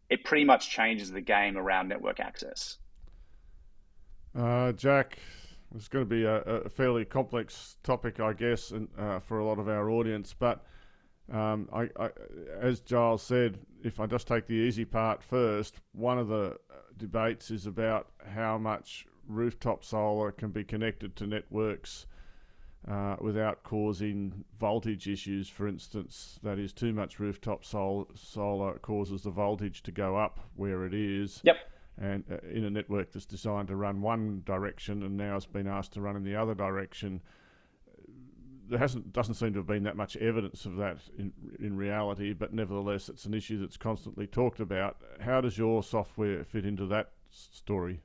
It 0.09 0.23
pretty 0.23 0.43
much 0.43 0.69
changes 0.69 1.11
the 1.11 1.21
game 1.21 1.57
around 1.57 1.87
network 1.87 2.19
access. 2.19 2.77
Uh, 4.37 4.71
Jack, 4.73 5.17
it's 5.75 5.87
going 5.87 6.03
to 6.03 6.09
be 6.09 6.23
a, 6.25 6.41
a, 6.41 6.69
fairly 6.69 7.05
complex 7.05 7.77
topic, 7.83 8.19
I 8.19 8.33
guess, 8.33 8.71
and, 8.71 8.87
uh, 8.97 9.19
for 9.19 9.39
a 9.39 9.45
lot 9.45 9.59
of 9.59 9.69
our 9.69 9.89
audience. 9.89 10.35
But 10.37 10.65
um, 11.31 11.67
I, 11.73 11.89
I, 11.99 12.09
as 12.61 12.79
Giles 12.81 13.23
said, 13.23 13.57
if 13.83 13.99
I 13.99 14.05
just 14.05 14.27
take 14.27 14.47
the 14.47 14.53
easy 14.53 14.85
part 14.85 15.23
first, 15.23 15.79
one 15.93 16.19
of 16.19 16.27
the 16.27 16.57
uh, 16.71 16.75
debates 16.97 17.51
is 17.51 17.65
about 17.65 18.09
how 18.25 18.57
much 18.57 19.07
rooftop 19.27 19.83
solar 19.83 20.31
can 20.31 20.51
be 20.51 20.63
connected 20.63 21.15
to 21.15 21.27
networks 21.27 22.05
uh, 22.87 23.15
without 23.19 23.63
causing 23.63 24.43
voltage 24.59 25.07
issues. 25.07 25.49
For 25.49 25.67
instance, 25.67 26.39
that 26.43 26.59
is 26.59 26.73
too 26.73 26.93
much 26.93 27.19
rooftop 27.19 27.65
sol- 27.65 28.09
solar 28.13 28.73
causes 28.79 29.23
the 29.23 29.31
voltage 29.31 29.81
to 29.83 29.91
go 29.91 30.15
up 30.15 30.39
where 30.55 30.85
it 30.85 30.93
is. 30.93 31.41
Yep. 31.43 31.57
And 31.97 32.23
uh, 32.31 32.37
in 32.47 32.65
a 32.65 32.69
network 32.69 33.11
that's 33.11 33.25
designed 33.25 33.69
to 33.69 33.75
run 33.75 34.01
one 34.01 34.43
direction 34.45 35.01
and 35.01 35.17
now 35.17 35.37
it's 35.37 35.45
been 35.45 35.67
asked 35.67 35.93
to 35.93 36.01
run 36.01 36.15
in 36.15 36.23
the 36.23 36.35
other 36.35 36.53
direction, 36.53 37.21
there 38.67 38.79
hasn't 38.79 39.13
doesn't 39.13 39.35
seem 39.35 39.53
to 39.53 39.59
have 39.59 39.67
been 39.67 39.83
that 39.83 39.95
much 39.95 40.15
evidence 40.17 40.65
of 40.65 40.75
that 40.77 40.97
in 41.17 41.31
in 41.59 41.75
reality, 41.75 42.33
but 42.33 42.53
nevertheless, 42.53 43.09
it's 43.09 43.25
an 43.25 43.33
issue 43.33 43.59
that's 43.59 43.77
constantly 43.77 44.27
talked 44.27 44.59
about. 44.59 44.97
How 45.19 45.41
does 45.41 45.57
your 45.57 45.83
software 45.83 46.43
fit 46.43 46.65
into 46.65 46.85
that 46.87 47.11
story? 47.29 48.01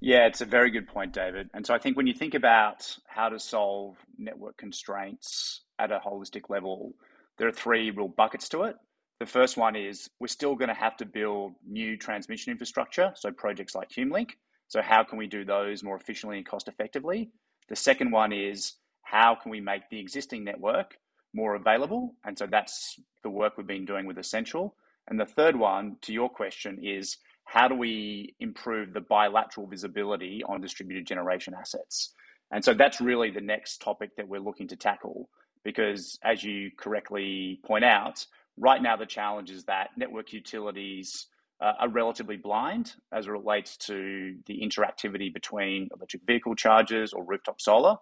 Yeah, 0.00 0.26
it's 0.26 0.42
a 0.42 0.46
very 0.46 0.70
good 0.70 0.86
point, 0.86 1.12
David. 1.14 1.48
And 1.54 1.66
so 1.66 1.74
I 1.74 1.78
think 1.78 1.96
when 1.96 2.06
you 2.06 2.12
think 2.12 2.34
about 2.34 2.96
how 3.06 3.28
to 3.30 3.38
solve 3.38 3.96
network 4.18 4.56
constraints 4.58 5.62
at 5.78 5.90
a 5.90 5.98
holistic 5.98 6.50
level, 6.50 6.92
there 7.38 7.48
are 7.48 7.52
three 7.52 7.90
real 7.90 8.08
buckets 8.08 8.48
to 8.50 8.64
it. 8.64 8.76
The 9.20 9.26
first 9.26 9.56
one 9.56 9.74
is 9.74 10.10
we're 10.20 10.26
still 10.26 10.54
going 10.54 10.68
to 10.68 10.74
have 10.74 10.96
to 10.98 11.06
build 11.06 11.54
new 11.66 11.96
transmission 11.96 12.52
infrastructure, 12.52 13.12
so 13.14 13.30
projects 13.30 13.74
like 13.74 13.88
HumeLink. 13.88 14.32
So 14.68 14.82
how 14.82 15.02
can 15.04 15.16
we 15.16 15.26
do 15.26 15.44
those 15.44 15.82
more 15.82 15.96
efficiently 15.96 16.36
and 16.36 16.46
cost 16.46 16.68
effectively? 16.68 17.30
The 17.68 17.76
second 17.76 18.10
one 18.10 18.32
is 18.32 18.74
how 19.06 19.36
can 19.36 19.52
we 19.52 19.60
make 19.60 19.88
the 19.88 20.00
existing 20.00 20.42
network 20.42 20.98
more 21.32 21.54
available? 21.54 22.16
And 22.24 22.36
so 22.36 22.46
that's 22.46 22.98
the 23.22 23.30
work 23.30 23.56
we've 23.56 23.66
been 23.66 23.84
doing 23.84 24.04
with 24.04 24.18
Essential. 24.18 24.74
And 25.06 25.18
the 25.18 25.24
third 25.24 25.54
one, 25.54 25.96
to 26.02 26.12
your 26.12 26.28
question, 26.28 26.80
is 26.82 27.16
how 27.44 27.68
do 27.68 27.76
we 27.76 28.34
improve 28.40 28.92
the 28.92 29.00
bilateral 29.00 29.68
visibility 29.68 30.42
on 30.48 30.60
distributed 30.60 31.06
generation 31.06 31.54
assets? 31.54 32.14
And 32.50 32.64
so 32.64 32.74
that's 32.74 33.00
really 33.00 33.30
the 33.30 33.40
next 33.40 33.80
topic 33.80 34.10
that 34.16 34.26
we're 34.26 34.40
looking 34.40 34.66
to 34.68 34.76
tackle. 34.76 35.28
Because 35.62 36.18
as 36.24 36.42
you 36.42 36.72
correctly 36.76 37.60
point 37.64 37.84
out, 37.84 38.26
right 38.58 38.82
now 38.82 38.96
the 38.96 39.06
challenge 39.06 39.52
is 39.52 39.62
that 39.66 39.90
network 39.96 40.32
utilities 40.32 41.28
uh, 41.60 41.74
are 41.78 41.88
relatively 41.88 42.36
blind 42.36 42.94
as 43.12 43.28
it 43.28 43.30
relates 43.30 43.76
to 43.76 44.34
the 44.46 44.60
interactivity 44.60 45.32
between 45.32 45.88
electric 45.94 46.22
vehicle 46.26 46.56
chargers 46.56 47.12
or 47.12 47.24
rooftop 47.24 47.60
solar. 47.60 47.96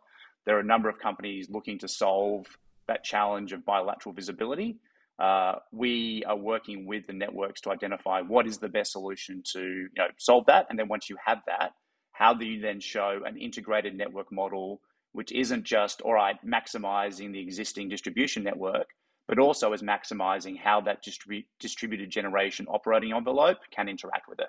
There 0.46 0.56
are 0.56 0.60
a 0.60 0.64
number 0.64 0.88
of 0.88 0.98
companies 0.98 1.48
looking 1.50 1.78
to 1.78 1.88
solve 1.88 2.46
that 2.86 3.04
challenge 3.04 3.52
of 3.52 3.64
bilateral 3.64 4.14
visibility. 4.14 4.76
Uh, 5.18 5.54
we 5.72 6.24
are 6.26 6.36
working 6.36 6.86
with 6.86 7.06
the 7.06 7.12
networks 7.12 7.60
to 7.62 7.70
identify 7.70 8.20
what 8.20 8.46
is 8.46 8.58
the 8.58 8.68
best 8.68 8.92
solution 8.92 9.42
to 9.52 9.60
you 9.60 9.88
know, 9.96 10.08
solve 10.18 10.44
that. 10.46 10.66
And 10.68 10.78
then 10.78 10.88
once 10.88 11.08
you 11.08 11.16
have 11.24 11.38
that, 11.46 11.72
how 12.12 12.34
do 12.34 12.44
you 12.44 12.60
then 12.60 12.80
show 12.80 13.20
an 13.24 13.36
integrated 13.36 13.96
network 13.96 14.30
model, 14.32 14.80
which 15.12 15.32
isn't 15.32 15.64
just, 15.64 16.00
all 16.00 16.14
right, 16.14 16.36
maximizing 16.44 17.32
the 17.32 17.40
existing 17.40 17.88
distribution 17.88 18.42
network, 18.42 18.86
but 19.28 19.38
also 19.38 19.72
is 19.72 19.82
maximizing 19.82 20.58
how 20.58 20.80
that 20.82 21.04
distribu- 21.04 21.46
distributed 21.58 22.10
generation 22.10 22.66
operating 22.68 23.12
envelope 23.12 23.58
can 23.70 23.88
interact 23.88 24.28
with 24.28 24.40
it. 24.40 24.48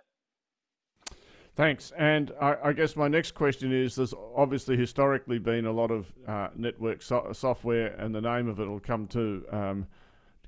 Thanks. 1.55 1.93
And 1.97 2.33
I, 2.41 2.57
I, 2.65 2.73
guess 2.73 2.97
my 2.97 3.07
next 3.07 3.31
question 3.31 3.71
is 3.71 3.95
there's 3.95 4.13
obviously 4.35 4.75
historically 4.75 5.39
been 5.39 5.65
a 5.65 5.71
lot 5.71 5.89
of 5.89 6.11
uh, 6.27 6.49
network 6.53 7.01
so- 7.01 7.29
software, 7.31 7.95
and 7.95 8.13
the 8.13 8.19
name 8.21 8.49
of 8.49 8.59
it 8.59 8.67
will 8.67 8.79
come 8.79 9.07
to. 9.07 9.45
Um, 9.51 9.87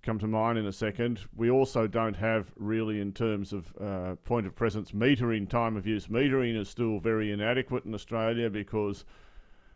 come 0.04 0.20
to 0.20 0.28
mind 0.28 0.58
in 0.58 0.66
a 0.68 0.72
second. 0.72 1.20
We 1.36 1.50
also 1.50 1.86
don't 1.86 2.16
have 2.16 2.54
really, 2.56 3.02
in 3.02 3.12
terms 3.12 3.52
of 3.52 3.74
uh, 3.82 4.16
point 4.24 4.48
of 4.48 4.56
presence 4.56 4.92
metering, 4.92 5.50
time 5.50 5.76
of 5.76 5.86
use 5.86 6.08
metering 6.08 6.58
is 6.58 6.70
still 6.70 7.00
very 7.00 7.34
inadequate 7.34 7.84
in 7.84 7.94
Australia 7.94 8.50
because 8.50 9.04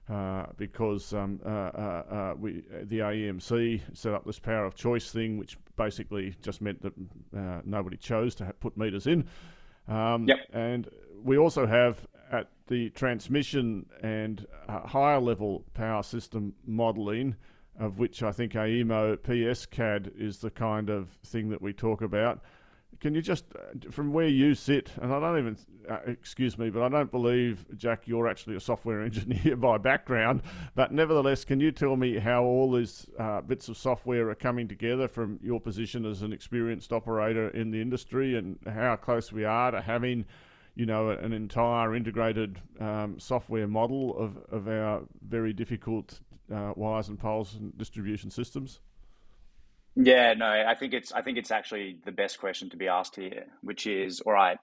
uh, 0.09 0.45
because 0.55 1.13
um, 1.13 1.41
uh, 1.45 1.50
uh, 1.50 2.03
uh 2.09 2.33
we, 2.39 2.63
the 2.83 3.00
AEMC 3.00 3.81
set 3.93 4.13
up 4.13 4.25
this 4.25 4.39
power 4.39 4.63
of 4.63 4.73
choice 4.73 5.11
thing, 5.11 5.38
which 5.38 5.57
basically 5.75 6.33
just 6.41 6.61
meant 6.61 6.81
that 6.81 6.93
uh, 7.38 7.61
nobody 7.65 7.97
chose 7.97 8.33
to 8.35 8.45
put 8.61 8.77
meters 8.77 9.07
in. 9.07 9.27
Um, 9.88 10.27
yep. 10.27 10.39
And 10.53 10.89
we 11.23 11.37
also 11.37 11.65
have 11.65 12.05
at 12.31 12.49
the 12.67 12.89
transmission 12.91 13.85
and 14.01 14.47
higher 14.67 15.19
level 15.19 15.65
power 15.73 16.03
system 16.03 16.53
modelling, 16.65 17.35
of 17.79 17.99
which 17.99 18.23
I 18.23 18.31
think 18.31 18.53
AEMO 18.53 19.17
PSCAD 19.17 20.11
is 20.17 20.39
the 20.39 20.51
kind 20.51 20.89
of 20.89 21.09
thing 21.25 21.49
that 21.49 21.61
we 21.61 21.73
talk 21.73 22.01
about. 22.01 22.41
Can 22.99 23.15
you 23.15 23.21
just, 23.21 23.45
uh, 23.55 23.89
from 23.89 24.13
where 24.13 24.27
you 24.27 24.53
sit, 24.53 24.91
and 25.01 25.11
I 25.11 25.19
don't 25.19 25.39
even, 25.39 25.57
uh, 25.89 25.99
excuse 26.05 26.57
me, 26.57 26.69
but 26.69 26.83
I 26.83 26.89
don't 26.89 27.09
believe, 27.09 27.65
Jack, 27.75 28.03
you're 28.05 28.27
actually 28.27 28.55
a 28.55 28.59
software 28.59 29.01
engineer 29.05 29.55
by 29.55 29.77
background, 29.77 30.43
but 30.75 30.91
nevertheless, 30.91 31.43
can 31.43 31.59
you 31.59 31.71
tell 31.71 31.95
me 31.95 32.19
how 32.19 32.43
all 32.43 32.71
these 32.71 33.07
uh, 33.17 33.41
bits 33.41 33.69
of 33.69 33.77
software 33.77 34.29
are 34.29 34.35
coming 34.35 34.67
together 34.67 35.07
from 35.07 35.39
your 35.41 35.59
position 35.59 36.05
as 36.05 36.21
an 36.21 36.31
experienced 36.31 36.93
operator 36.93 37.49
in 37.49 37.71
the 37.71 37.81
industry 37.81 38.37
and 38.37 38.59
how 38.67 38.95
close 38.95 39.31
we 39.31 39.45
are 39.45 39.71
to 39.71 39.81
having, 39.81 40.25
you 40.81 40.88
know, 40.88 41.11
an 41.11 41.31
entire 41.31 41.95
integrated 41.95 42.59
um, 42.79 43.19
software 43.19 43.67
model 43.67 44.17
of, 44.17 44.35
of 44.51 44.67
our 44.67 45.03
very 45.21 45.53
difficult 45.53 46.19
uh, 46.51 46.73
wires 46.75 47.07
and 47.07 47.19
poles 47.19 47.53
and 47.53 47.77
distribution 47.77 48.31
systems? 48.31 48.79
Yeah, 49.95 50.33
no, 50.33 50.47
I 50.47 50.73
think 50.73 50.95
it's 50.95 51.11
I 51.11 51.21
think 51.21 51.38
it's 51.38 51.51
actually 51.51 52.00
the 52.03 52.11
best 52.11 52.39
question 52.39 52.71
to 52.71 52.77
be 52.77 52.88
asked 52.88 53.15
here, 53.15 53.45
which 53.61 53.85
is 53.85 54.21
all 54.21 54.33
right. 54.33 54.57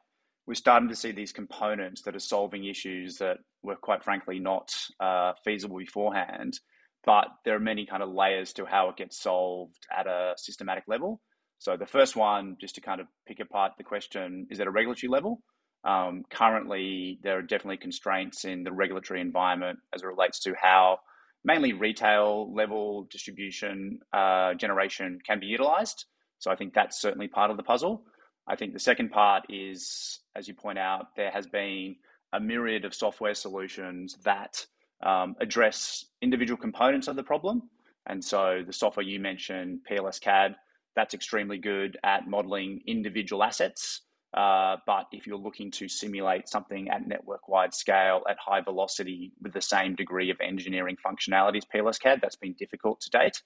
We're 0.45 0.55
starting 0.55 0.89
to 0.89 0.97
see 0.97 1.13
these 1.13 1.31
components 1.31 2.03
that 2.03 2.17
are 2.17 2.31
solving 2.35 2.65
issues 2.65 3.19
that 3.19 3.37
were 3.63 3.77
quite 3.77 4.03
frankly 4.03 4.41
not 4.41 4.75
uh, 4.99 5.35
feasible 5.45 5.79
beforehand, 5.79 6.59
but 7.05 7.29
there 7.45 7.55
are 7.55 7.61
many 7.61 7.87
kind 7.87 8.03
of 8.03 8.09
layers 8.09 8.53
to 8.55 8.65
how 8.65 8.89
it 8.89 8.97
gets 8.97 9.23
solved 9.23 9.87
at 9.97 10.09
a 10.09 10.35
systematic 10.37 10.83
level. 10.89 11.21
So 11.61 11.77
the 11.77 11.87
first 11.87 12.17
one, 12.17 12.57
just 12.61 12.75
to 12.75 12.81
kind 12.81 13.01
of 13.01 13.07
pick 13.25 13.39
apart 13.39 13.75
the 13.79 13.85
question, 13.85 14.49
is 14.51 14.59
at 14.59 14.67
a 14.67 14.73
regulatory 14.73 15.11
level. 15.11 15.43
Um, 15.85 16.25
currently, 16.31 17.19
there 17.23 17.39
are 17.39 17.43
definitely 17.43 17.77
constraints 17.77 18.45
in 18.45 18.65
the 18.65 18.73
regulatory 18.73 19.21
environment 19.21 19.79
as 19.95 20.03
it 20.03 20.07
relates 20.07 20.41
to 20.41 20.55
how 20.61 20.99
mainly 21.45 21.73
retail 21.73 22.53
level 22.53 23.07
distribution 23.11 24.01
uh, 24.13 24.55
generation 24.55 25.19
can 25.25 25.41
be 25.41 25.47
utilized. 25.47 26.05
So 26.39 26.51
I 26.51 26.57
think 26.57 26.75
that's 26.75 27.01
certainly 27.01 27.29
part 27.29 27.51
of 27.51 27.57
the 27.57 27.63
puzzle. 27.63 28.05
I 28.47 28.57
think 28.57 28.73
the 28.73 28.79
second 28.79 29.11
part 29.11 29.45
is, 29.49 30.21
as 30.35 30.49
you 30.49 30.55
point 30.55 30.79
out, 30.79 31.15
there 31.17 31.31
has 31.31 31.47
been 31.47 31.97
a 32.33 32.41
myriad 32.41 32.85
of 32.85 32.95
software 32.95 33.35
solutions 33.35 34.17
that 34.25 34.65
um, 35.05 35.37
address 35.41 36.05
individual 36.23 36.59
components 36.59 37.09
of 37.09 37.17
the 37.17 37.23
problem. 37.23 37.63
And 38.07 38.25
so 38.25 38.63
the 38.67 38.73
software 38.73 39.05
you 39.05 39.21
mentioned, 39.21 39.81
PLS 39.89 40.21
CAD, 40.21 40.57
that's 40.97 41.15
extremely 41.15 41.59
good 41.59 41.97
at 42.05 42.27
modeling 42.27 42.81
individual 42.87 43.43
assets 43.45 44.03
uh, 44.35 44.77
but 44.87 45.07
if 45.13 45.27
you're 45.27 45.39
looking 45.39 45.71
to 45.71 45.89
simulate 45.89 46.49
something 46.49 46.89
at 46.91 47.07
network 47.07 47.49
wide 47.49 47.75
scale 47.75 48.23
at 48.29 48.37
high 48.39 48.61
velocity 48.61 49.33
with 49.41 49.53
the 49.53 49.63
same 49.63 49.95
degree 49.95 50.31
of 50.31 50.37
engineering 50.41 50.97
functionality 51.05 51.57
as 51.57 51.65
PLSCAD, 51.75 52.21
that's 52.21 52.37
been 52.37 52.55
difficult 52.59 53.01
to 53.01 53.11
date. 53.11 53.43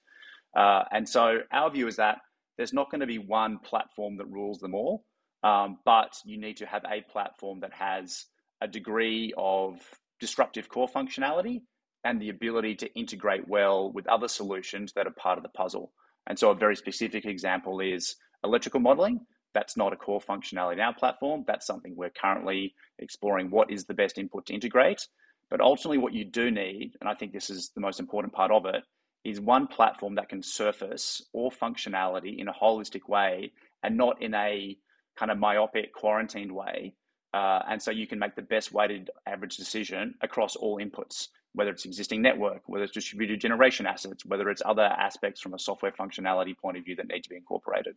Uh, 0.55 0.83
and 0.91 1.07
so 1.07 1.39
our 1.51 1.71
view 1.71 1.87
is 1.87 1.95
that 1.95 2.17
there's 2.57 2.73
not 2.73 2.91
going 2.91 3.01
to 3.01 3.07
be 3.07 3.17
one 3.17 3.59
platform 3.59 4.17
that 4.17 4.27
rules 4.27 4.59
them 4.59 4.75
all, 4.75 5.05
um, 5.43 5.79
but 5.85 6.13
you 6.25 6.37
need 6.37 6.57
to 6.57 6.65
have 6.65 6.83
a 6.91 7.01
platform 7.01 7.61
that 7.61 7.73
has 7.73 8.25
a 8.61 8.67
degree 8.67 9.33
of 9.37 9.79
disruptive 10.19 10.69
core 10.69 10.87
functionality 10.87 11.61
and 12.03 12.21
the 12.21 12.29
ability 12.29 12.75
to 12.75 12.93
integrate 12.93 13.47
well 13.47 13.91
with 13.91 14.07
other 14.07 14.27
solutions 14.27 14.91
that 14.93 15.07
are 15.07 15.11
part 15.11 15.37
of 15.37 15.43
the 15.43 15.49
puzzle. 15.49 15.91
And 16.27 16.37
so 16.37 16.51
a 16.51 16.55
very 16.55 16.75
specific 16.75 17.25
example 17.25 17.79
is 17.79 18.15
electrical 18.43 18.79
modeling. 18.79 19.21
That's 19.53 19.77
not 19.77 19.93
a 19.93 19.95
core 19.95 20.21
functionality 20.21 20.73
in 20.73 20.79
our 20.79 20.93
platform. 20.93 21.43
That's 21.47 21.65
something 21.65 21.95
we're 21.95 22.09
currently 22.09 22.73
exploring 22.99 23.49
what 23.49 23.71
is 23.71 23.85
the 23.85 23.93
best 23.93 24.17
input 24.17 24.45
to 24.47 24.53
integrate. 24.53 25.07
But 25.49 25.61
ultimately, 25.61 25.99
what 25.99 26.13
you 26.13 26.25
do 26.25 26.49
need, 26.49 26.95
and 26.99 27.09
I 27.09 27.13
think 27.13 27.31
this 27.31 27.49
is 27.49 27.69
the 27.75 27.81
most 27.81 27.99
important 27.99 28.33
part 28.33 28.51
of 28.51 28.65
it, 28.65 28.83
is 29.23 29.39
one 29.39 29.67
platform 29.67 30.15
that 30.15 30.29
can 30.29 30.41
surface 30.41 31.21
all 31.33 31.51
functionality 31.51 32.39
in 32.39 32.47
a 32.47 32.53
holistic 32.53 33.07
way 33.07 33.51
and 33.83 33.95
not 33.95 34.21
in 34.21 34.33
a 34.33 34.77
kind 35.15 35.31
of 35.31 35.37
myopic, 35.37 35.93
quarantined 35.93 36.51
way. 36.51 36.93
Uh, 37.33 37.61
and 37.69 37.81
so 37.81 37.91
you 37.91 38.05
can 38.05 38.19
make 38.19 38.35
the 38.35 38.41
best 38.41 38.73
weighted 38.73 39.09
average 39.25 39.57
decision 39.57 40.13
across 40.21 40.55
all 40.55 40.79
inputs, 40.79 41.29
whether 41.53 41.71
it's 41.71 41.85
existing 41.85 42.21
network, 42.21 42.61
whether 42.67 42.83
it's 42.83 42.93
distributed 42.93 43.39
generation 43.39 43.85
assets, 43.85 44.25
whether 44.25 44.49
it's 44.49 44.61
other 44.65 44.83
aspects 44.83 45.41
from 45.41 45.53
a 45.53 45.59
software 45.59 45.91
functionality 45.91 46.55
point 46.57 46.77
of 46.77 46.83
view 46.83 46.95
that 46.95 47.07
need 47.07 47.23
to 47.23 47.29
be 47.29 47.35
incorporated. 47.35 47.95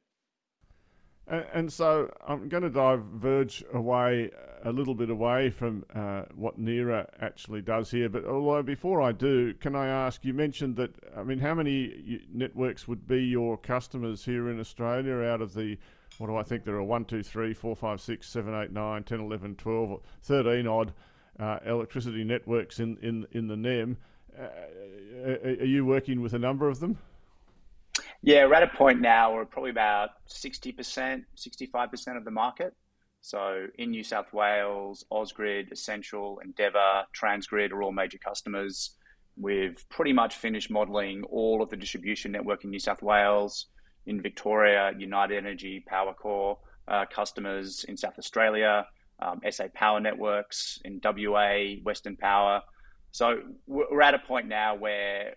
And, 1.29 1.73
so 1.73 2.09
I'm 2.27 2.49
going 2.49 2.63
to 2.63 2.71
diverge 2.71 3.65
away 3.73 4.31
a 4.65 4.71
little 4.71 4.95
bit 4.95 5.11
away 5.11 5.51
from 5.51 5.85
uh, 5.93 6.23
what 6.37 6.61
Neara 6.61 7.09
actually 7.21 7.63
does 7.63 7.91
here. 7.91 8.09
But 8.09 8.25
although 8.27 8.63
before 8.63 9.03
I 9.03 9.11
do, 9.11 9.53
can 9.55 9.75
I 9.75 9.89
ask? 9.89 10.25
You 10.25 10.35
mentioned 10.35 10.77
that. 10.77 10.95
I 11.17 11.25
mean, 11.25 11.41
how 11.41 11.55
many 11.55 12.23
networks 12.33 12.87
would 12.87 13.09
be 13.09 13.25
your 13.25 13.57
customers 13.57 14.25
here 14.25 14.51
in 14.51 14.61
Australia 14.61 15.23
out 15.23 15.41
of 15.43 15.55
the 15.55 15.77
what 16.19 16.29
do 16.29 16.37
I 16.37 16.43
think 16.45 16.65
there 16.65 16.77
are 16.77 16.83
1, 16.83 17.05
2, 17.05 17.23
3, 17.23 17.53
4, 17.53 17.77
5, 17.77 18.01
6, 18.01 18.29
7, 18.29 18.55
8, 18.55 18.73
9, 18.73 19.03
10, 19.05 19.21
11, 19.21 19.55
12, 19.57 20.01
13 20.23 20.67
odd 20.67 20.93
uh, 21.39 21.59
electricity 21.67 22.25
networks 22.25 22.81
in, 22.81 22.97
in, 23.03 23.27
in 23.33 23.49
the 23.49 23.57
NEM. 23.57 23.99
Uh, 24.39 24.49
are 25.45 25.65
you 25.65 25.85
working 25.85 26.23
with 26.23 26.33
a 26.33 26.39
number 26.39 26.69
of 26.69 26.81
them? 26.81 26.99
Yeah, 28.23 28.47
we're 28.47 28.55
at 28.55 28.63
a 28.63 28.77
point 28.77 29.01
now 29.01 29.31
where 29.31 29.41
we're 29.41 29.47
probably 29.47 29.71
about 29.71 30.11
60%, 30.29 31.25
65% 31.37 32.17
of 32.17 32.25
the 32.25 32.31
market. 32.31 32.75
So 33.21 33.67
in 33.79 33.91
New 33.91 34.05
South 34.05 34.33
Wales, 34.33 35.05
Ausgrid, 35.11 35.73
Essential, 35.73 36.41
Endeavour, 36.45 37.05
Transgrid 37.13 37.73
are 37.73 37.83
all 37.83 37.93
major 37.93 38.19
customers. 38.19 38.97
We've 39.37 39.85
pretty 39.91 40.13
much 40.13 40.37
finished 40.37 40.71
modelling 40.71 41.25
all 41.25 41.63
of 41.63 41.69
the 41.69 41.77
distribution 41.77 42.33
network 42.33 42.65
in 42.65 42.71
New 42.71 42.79
South 42.79 43.03
Wales. 43.03 43.67
In 44.07 44.23
Victoria, 44.23 44.93
United 44.97 45.37
Energy, 45.37 45.85
Powercor, 45.91 46.59
uh, 46.87 47.05
customers 47.13 47.85
in 47.89 47.97
South 47.97 48.19
Australia, 48.19 48.87
um, 49.19 49.41
SA 49.51 49.65
Power 49.75 49.99
Networks 49.99 50.79
in 50.85 51.01
WA, 51.03 51.77
Western 51.83 52.17
Power. 52.17 52.63
So 53.11 53.41
we're 53.67 54.03
at 54.03 54.15
a 54.15 54.19
point 54.21 54.47
now 54.47 54.77
where 54.77 55.35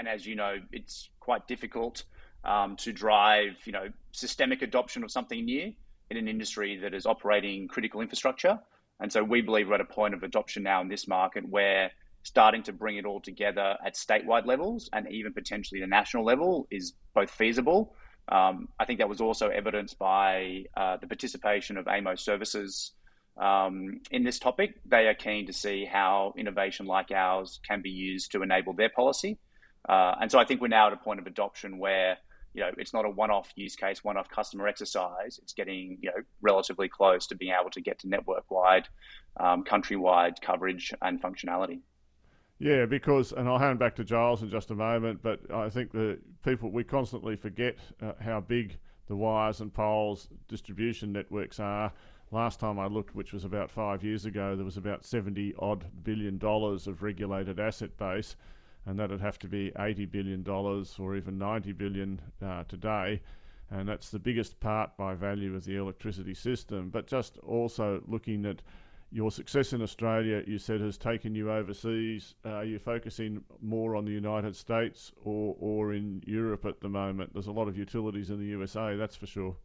and 0.00 0.08
as 0.08 0.26
you 0.26 0.34
know, 0.34 0.56
it's 0.72 1.10
quite 1.20 1.46
difficult 1.46 2.04
um, 2.42 2.74
to 2.76 2.90
drive, 2.90 3.52
you 3.66 3.72
know, 3.72 3.88
systemic 4.12 4.62
adoption 4.62 5.04
of 5.04 5.10
something 5.10 5.44
new 5.44 5.74
in 6.08 6.16
an 6.16 6.26
industry 6.26 6.78
that 6.78 6.94
is 6.94 7.04
operating 7.04 7.68
critical 7.68 8.00
infrastructure. 8.00 8.58
And 8.98 9.12
so 9.12 9.22
we 9.22 9.42
believe 9.42 9.68
we're 9.68 9.74
at 9.74 9.82
a 9.82 9.84
point 9.84 10.14
of 10.14 10.22
adoption 10.22 10.62
now 10.62 10.80
in 10.80 10.88
this 10.88 11.06
market 11.06 11.46
where 11.46 11.90
starting 12.22 12.62
to 12.62 12.72
bring 12.72 12.96
it 12.96 13.04
all 13.04 13.20
together 13.20 13.76
at 13.84 13.94
statewide 13.94 14.46
levels 14.46 14.88
and 14.94 15.06
even 15.12 15.34
potentially 15.34 15.82
the 15.82 15.86
national 15.86 16.24
level 16.24 16.66
is 16.70 16.94
both 17.14 17.30
feasible. 17.30 17.94
Um, 18.32 18.68
I 18.78 18.86
think 18.86 19.00
that 19.00 19.08
was 19.08 19.20
also 19.20 19.48
evidenced 19.48 19.98
by 19.98 20.64
uh, 20.78 20.96
the 20.96 21.08
participation 21.08 21.76
of 21.76 21.84
AEMO 21.84 22.18
services 22.18 22.92
um, 23.36 24.00
in 24.10 24.24
this 24.24 24.38
topic. 24.38 24.80
They 24.86 25.08
are 25.08 25.14
keen 25.14 25.46
to 25.46 25.52
see 25.52 25.84
how 25.84 26.32
innovation 26.38 26.86
like 26.86 27.10
ours 27.10 27.60
can 27.68 27.82
be 27.82 27.90
used 27.90 28.32
to 28.32 28.42
enable 28.42 28.72
their 28.72 28.88
policy. 28.88 29.38
Uh, 29.88 30.14
and 30.20 30.30
so 30.30 30.38
I 30.38 30.44
think 30.44 30.60
we're 30.60 30.68
now 30.68 30.88
at 30.88 30.92
a 30.92 30.96
point 30.96 31.20
of 31.20 31.26
adoption 31.26 31.78
where 31.78 32.18
you 32.52 32.60
know 32.62 32.70
it's 32.76 32.92
not 32.92 33.04
a 33.04 33.10
one-off 33.10 33.52
use 33.56 33.76
case, 33.76 34.02
one-off 34.04 34.28
customer 34.28 34.66
exercise. 34.66 35.38
It's 35.42 35.52
getting 35.52 35.98
you 36.00 36.10
know 36.10 36.22
relatively 36.40 36.88
close 36.88 37.26
to 37.28 37.34
being 37.34 37.54
able 37.58 37.70
to 37.70 37.80
get 37.80 38.00
to 38.00 38.08
network-wide, 38.08 38.88
um, 39.38 39.64
country-wide 39.64 40.40
coverage 40.42 40.92
and 41.00 41.20
functionality. 41.22 41.80
Yeah, 42.60 42.84
because, 42.84 43.32
and 43.32 43.48
I'll 43.48 43.58
hand 43.58 43.78
back 43.78 43.96
to 43.96 44.04
Giles 44.04 44.42
in 44.42 44.50
just 44.50 44.70
a 44.70 44.74
moment, 44.74 45.20
but 45.22 45.40
I 45.50 45.70
think 45.70 45.92
the 45.92 46.18
people, 46.44 46.70
we 46.70 46.84
constantly 46.84 47.34
forget 47.34 47.78
uh, 48.02 48.12
how 48.20 48.40
big 48.40 48.76
the 49.06 49.16
wires 49.16 49.62
and 49.62 49.72
poles 49.72 50.28
distribution 50.46 51.10
networks 51.10 51.58
are. 51.58 51.90
Last 52.30 52.60
time 52.60 52.78
I 52.78 52.86
looked, 52.86 53.14
which 53.14 53.32
was 53.32 53.44
about 53.44 53.70
five 53.70 54.04
years 54.04 54.26
ago, 54.26 54.56
there 54.56 54.64
was 54.64 54.76
about 54.76 55.06
70 55.06 55.54
odd 55.58 55.86
billion 56.04 56.36
dollars 56.36 56.86
of 56.86 57.02
regulated 57.02 57.58
asset 57.58 57.96
base, 57.96 58.36
and 58.86 58.98
that'd 58.98 59.20
have 59.20 59.38
to 59.40 59.48
be 59.48 59.72
80 59.78 60.06
billion 60.06 60.42
dollars 60.42 60.96
or 60.98 61.16
even 61.16 61.38
90 61.38 61.72
billion 61.72 62.20
uh, 62.44 62.64
today. 62.64 63.20
And 63.70 63.88
that's 63.88 64.10
the 64.10 64.18
biggest 64.18 64.58
part 64.58 64.96
by 64.96 65.14
value 65.14 65.54
of 65.54 65.64
the 65.64 65.76
electricity 65.76 66.34
system. 66.34 66.90
But 66.90 67.06
just 67.06 67.38
also 67.38 68.02
looking 68.08 68.44
at 68.44 68.62
your 69.12 69.30
success 69.30 69.72
in 69.72 69.82
Australia, 69.82 70.42
you 70.46 70.58
said, 70.58 70.80
has 70.80 70.96
taken 70.96 71.34
you 71.34 71.52
overseas. 71.52 72.34
Uh, 72.44 72.50
are 72.50 72.64
you 72.64 72.78
focusing 72.78 73.42
more 73.60 73.96
on 73.96 74.04
the 74.04 74.12
United 74.12 74.56
States 74.56 75.12
or, 75.24 75.56
or 75.60 75.94
in 75.94 76.22
Europe 76.26 76.64
at 76.64 76.80
the 76.80 76.88
moment? 76.88 77.32
There's 77.32 77.48
a 77.48 77.52
lot 77.52 77.68
of 77.68 77.76
utilities 77.76 78.30
in 78.30 78.38
the 78.38 78.46
USA, 78.46 78.96
that's 78.96 79.16
for 79.16 79.26
sure. 79.26 79.56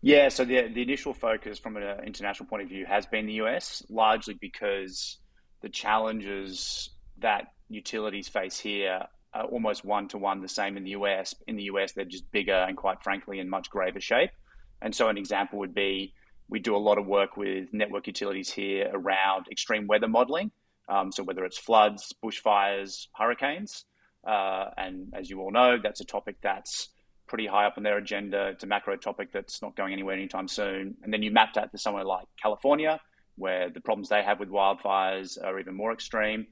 Yeah, 0.00 0.30
so 0.30 0.44
the, 0.44 0.68
the 0.68 0.82
initial 0.82 1.14
focus 1.14 1.58
from 1.58 1.76
an 1.76 2.00
international 2.04 2.48
point 2.48 2.62
of 2.62 2.68
view 2.68 2.84
has 2.86 3.06
been 3.06 3.26
the 3.26 3.34
US, 3.34 3.84
largely 3.88 4.34
because 4.34 5.18
the 5.60 5.68
challenges 5.68 6.90
that 7.22 7.52
utilities 7.68 8.28
face 8.28 8.58
here 8.58 9.06
are 9.34 9.44
almost 9.44 9.84
one 9.84 10.08
to 10.08 10.18
one 10.18 10.40
the 10.40 10.48
same 10.48 10.76
in 10.76 10.84
the 10.84 10.90
US. 10.90 11.34
In 11.46 11.56
the 11.56 11.64
US, 11.64 11.92
they're 11.92 12.04
just 12.04 12.30
bigger 12.30 12.52
and, 12.54 12.76
quite 12.76 13.02
frankly, 13.02 13.38
in 13.38 13.48
much 13.48 13.70
graver 13.70 14.00
shape. 14.00 14.30
And 14.82 14.94
so, 14.94 15.08
an 15.08 15.16
example 15.16 15.58
would 15.60 15.74
be 15.74 16.12
we 16.48 16.60
do 16.60 16.76
a 16.76 16.78
lot 16.78 16.98
of 16.98 17.06
work 17.06 17.36
with 17.36 17.72
network 17.72 18.06
utilities 18.06 18.52
here 18.52 18.90
around 18.92 19.46
extreme 19.50 19.86
weather 19.86 20.08
modeling. 20.08 20.50
Um, 20.88 21.10
so 21.10 21.22
whether 21.22 21.44
it's 21.44 21.58
floods, 21.58 22.14
bushfires, 22.22 23.06
hurricanes, 23.16 23.86
uh, 24.26 24.66
and 24.76 25.12
as 25.14 25.30
you 25.30 25.40
all 25.40 25.50
know, 25.50 25.78
that's 25.82 26.00
a 26.00 26.04
topic 26.04 26.36
that's 26.42 26.90
pretty 27.26 27.46
high 27.46 27.64
up 27.64 27.74
on 27.78 27.82
their 27.82 27.96
agenda. 27.96 28.48
It's 28.48 28.64
a 28.64 28.66
macro 28.66 28.96
topic 28.96 29.32
that's 29.32 29.62
not 29.62 29.74
going 29.76 29.94
anywhere 29.94 30.14
anytime 30.14 30.46
soon. 30.46 30.94
And 31.02 31.12
then 31.12 31.22
you 31.22 31.30
map 31.30 31.54
that 31.54 31.70
to 31.72 31.78
somewhere 31.78 32.04
like 32.04 32.26
California, 32.40 33.00
where 33.36 33.70
the 33.70 33.80
problems 33.80 34.10
they 34.10 34.22
have 34.22 34.38
with 34.38 34.50
wildfires 34.50 35.42
are 35.42 35.58
even 35.58 35.74
more 35.74 35.92
extreme. 35.92 36.46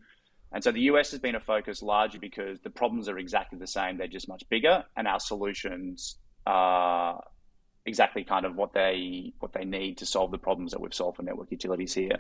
And 0.52 0.64
so 0.64 0.72
the 0.72 0.80
US 0.82 1.10
has 1.12 1.20
been 1.20 1.36
a 1.36 1.40
focus 1.40 1.82
largely 1.82 2.18
because 2.18 2.60
the 2.60 2.70
problems 2.70 3.08
are 3.08 3.18
exactly 3.18 3.58
the 3.58 3.66
same, 3.66 3.96
they're 3.96 4.08
just 4.08 4.28
much 4.28 4.48
bigger, 4.48 4.84
and 4.96 5.06
our 5.06 5.20
solutions 5.20 6.16
are 6.46 7.22
exactly 7.86 8.24
kind 8.24 8.44
of 8.44 8.56
what 8.56 8.72
they 8.72 9.32
what 9.38 9.52
they 9.52 9.64
need 9.64 9.96
to 9.98 10.06
solve 10.06 10.30
the 10.30 10.38
problems 10.38 10.70
that 10.72 10.80
we've 10.80 10.94
solved 10.94 11.16
for 11.16 11.22
network 11.22 11.50
utilities 11.50 11.94
here. 11.94 12.18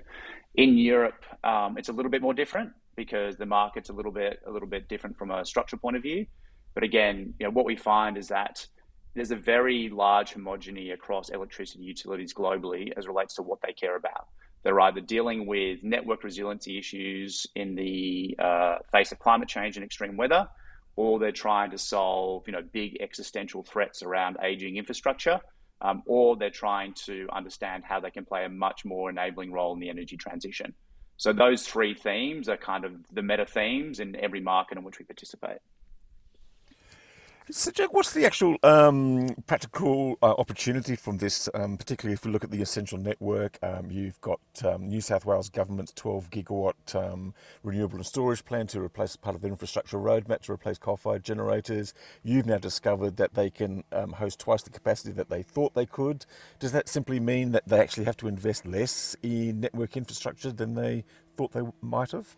In 0.54 0.78
Europe, 0.78 1.24
um, 1.44 1.76
it's 1.76 1.88
a 1.88 1.92
little 1.92 2.10
bit 2.10 2.22
more 2.22 2.34
different 2.34 2.72
because 2.96 3.36
the 3.36 3.46
market's 3.46 3.88
a 3.90 3.92
little 3.92 4.12
bit 4.12 4.40
a 4.46 4.50
little 4.50 4.68
bit 4.68 4.88
different 4.88 5.18
from 5.18 5.30
a 5.30 5.44
structural 5.44 5.80
point 5.80 5.96
of 5.96 6.02
view. 6.02 6.26
But 6.74 6.84
again, 6.84 7.34
you 7.38 7.46
know, 7.46 7.50
what 7.50 7.64
we 7.64 7.76
find 7.76 8.16
is 8.16 8.28
that 8.28 8.66
there's 9.14 9.32
a 9.32 9.36
very 9.36 9.88
large 9.88 10.34
homogeny 10.34 10.92
across 10.92 11.30
electricity 11.30 11.82
utilities 11.82 12.32
globally 12.32 12.92
as 12.96 13.08
relates 13.08 13.34
to 13.34 13.42
what 13.42 13.58
they 13.60 13.72
care 13.72 13.96
about. 13.96 14.28
They're 14.62 14.80
either 14.80 15.00
dealing 15.00 15.46
with 15.46 15.82
network 15.82 16.22
resiliency 16.22 16.78
issues 16.78 17.46
in 17.54 17.74
the 17.74 18.36
uh, 18.38 18.78
face 18.92 19.12
of 19.12 19.18
climate 19.18 19.48
change 19.48 19.76
and 19.76 19.84
extreme 19.84 20.16
weather, 20.16 20.48
or 20.96 21.18
they're 21.18 21.32
trying 21.32 21.70
to 21.70 21.78
solve 21.78 22.44
you 22.46 22.52
know 22.52 22.62
big 22.62 22.98
existential 23.00 23.62
threats 23.62 24.02
around 24.02 24.36
aging 24.42 24.76
infrastructure, 24.76 25.40
um, 25.80 26.02
or 26.06 26.36
they're 26.36 26.50
trying 26.50 26.92
to 27.06 27.26
understand 27.32 27.84
how 27.84 28.00
they 28.00 28.10
can 28.10 28.24
play 28.24 28.44
a 28.44 28.48
much 28.48 28.84
more 28.84 29.08
enabling 29.08 29.52
role 29.52 29.72
in 29.72 29.80
the 29.80 29.88
energy 29.88 30.16
transition. 30.16 30.74
So 31.16 31.32
those 31.32 31.66
three 31.66 31.94
themes 31.94 32.48
are 32.48 32.56
kind 32.56 32.84
of 32.84 32.92
the 33.12 33.22
meta 33.22 33.44
themes 33.44 34.00
in 34.00 34.16
every 34.16 34.40
market 34.40 34.78
in 34.78 34.84
which 34.84 34.98
we 34.98 35.04
participate. 35.04 35.58
So, 37.48 37.70
Jack, 37.70 37.92
what's 37.92 38.12
the 38.12 38.26
actual 38.26 38.56
um, 38.64 39.28
practical 39.46 40.18
uh, 40.20 40.34
opportunity 40.36 40.96
from 40.96 41.18
this, 41.18 41.48
um, 41.54 41.76
particularly 41.76 42.14
if 42.14 42.24
we 42.24 42.32
look 42.32 42.42
at 42.42 42.50
the 42.50 42.60
essential 42.60 42.98
network? 42.98 43.56
Um, 43.62 43.88
you've 43.88 44.20
got 44.20 44.40
um, 44.64 44.88
New 44.88 45.00
South 45.00 45.24
Wales 45.24 45.48
government's 45.48 45.92
12 45.92 46.30
gigawatt 46.30 46.94
um, 46.96 47.32
renewable 47.62 47.98
and 47.98 48.06
storage 48.06 48.44
plan 48.44 48.66
to 48.68 48.80
replace 48.80 49.14
part 49.14 49.36
of 49.36 49.42
their 49.42 49.50
infrastructure 49.52 49.96
roadmap 49.96 50.42
to 50.42 50.52
replace 50.52 50.76
coal 50.76 50.96
fired 50.96 51.22
generators. 51.22 51.94
You've 52.24 52.46
now 52.46 52.58
discovered 52.58 53.16
that 53.18 53.34
they 53.34 53.48
can 53.48 53.84
um, 53.92 54.12
host 54.12 54.40
twice 54.40 54.62
the 54.62 54.70
capacity 54.70 55.12
that 55.12 55.30
they 55.30 55.42
thought 55.44 55.74
they 55.74 55.86
could. 55.86 56.26
Does 56.58 56.72
that 56.72 56.88
simply 56.88 57.20
mean 57.20 57.52
that 57.52 57.68
they 57.68 57.78
actually 57.78 58.06
have 58.06 58.16
to 58.18 58.28
invest 58.28 58.66
less 58.66 59.14
in 59.22 59.60
network 59.60 59.96
infrastructure 59.96 60.50
than 60.50 60.74
they 60.74 61.04
thought 61.36 61.52
they 61.52 61.62
might 61.80 62.10
have? 62.10 62.36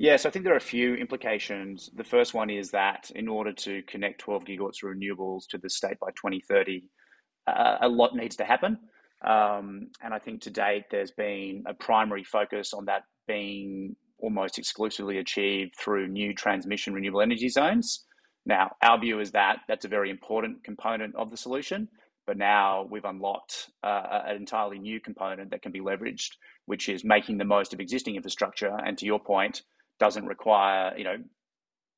Yeah, 0.00 0.16
so 0.16 0.30
I 0.30 0.32
think 0.32 0.46
there 0.46 0.54
are 0.54 0.56
a 0.56 0.60
few 0.60 0.94
implications. 0.94 1.90
The 1.94 2.04
first 2.04 2.32
one 2.32 2.48
is 2.48 2.70
that 2.70 3.10
in 3.14 3.28
order 3.28 3.52
to 3.52 3.82
connect 3.82 4.20
12 4.20 4.44
gigawatts 4.46 4.82
of 4.82 4.96
renewables 4.96 5.42
to 5.50 5.58
the 5.58 5.68
state 5.68 6.00
by 6.00 6.08
2030, 6.12 6.84
uh, 7.46 7.76
a 7.82 7.86
lot 7.86 8.16
needs 8.16 8.34
to 8.36 8.44
happen. 8.44 8.78
Um, 9.22 9.88
and 10.02 10.14
I 10.14 10.18
think 10.18 10.40
to 10.40 10.50
date, 10.50 10.84
there's 10.90 11.10
been 11.10 11.64
a 11.66 11.74
primary 11.74 12.24
focus 12.24 12.72
on 12.72 12.86
that 12.86 13.02
being 13.28 13.94
almost 14.16 14.58
exclusively 14.58 15.18
achieved 15.18 15.74
through 15.78 16.08
new 16.08 16.32
transmission 16.32 16.94
renewable 16.94 17.20
energy 17.20 17.50
zones. 17.50 18.06
Now, 18.46 18.70
our 18.80 18.98
view 18.98 19.20
is 19.20 19.32
that 19.32 19.58
that's 19.68 19.84
a 19.84 19.88
very 19.88 20.08
important 20.08 20.64
component 20.64 21.14
of 21.14 21.30
the 21.30 21.36
solution, 21.36 21.88
but 22.26 22.38
now 22.38 22.88
we've 22.90 23.04
unlocked 23.04 23.68
uh, 23.84 24.22
an 24.28 24.36
entirely 24.36 24.78
new 24.78 24.98
component 24.98 25.50
that 25.50 25.60
can 25.60 25.72
be 25.72 25.80
leveraged, 25.80 26.30
which 26.64 26.88
is 26.88 27.04
making 27.04 27.36
the 27.36 27.44
most 27.44 27.74
of 27.74 27.80
existing 27.80 28.16
infrastructure. 28.16 28.74
And 28.82 28.96
to 28.96 29.04
your 29.04 29.20
point, 29.20 29.60
doesn't 30.00 30.26
require 30.26 30.96
you 30.96 31.04
know 31.04 31.16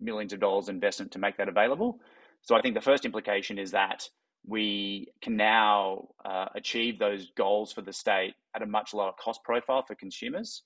millions 0.00 0.32
of 0.32 0.40
dollars 0.40 0.68
investment 0.68 1.12
to 1.12 1.18
make 1.18 1.36
that 1.38 1.48
available. 1.48 2.00
So 2.42 2.56
I 2.56 2.60
think 2.60 2.74
the 2.74 2.80
first 2.80 3.04
implication 3.04 3.58
is 3.58 3.70
that 3.70 4.08
we 4.46 5.06
can 5.22 5.36
now 5.36 6.08
uh, 6.24 6.46
achieve 6.56 6.98
those 6.98 7.30
goals 7.36 7.72
for 7.72 7.80
the 7.80 7.92
state 7.92 8.34
at 8.56 8.62
a 8.62 8.66
much 8.66 8.92
lower 8.92 9.12
cost 9.22 9.40
profile 9.44 9.84
for 9.86 9.94
consumers, 9.94 10.64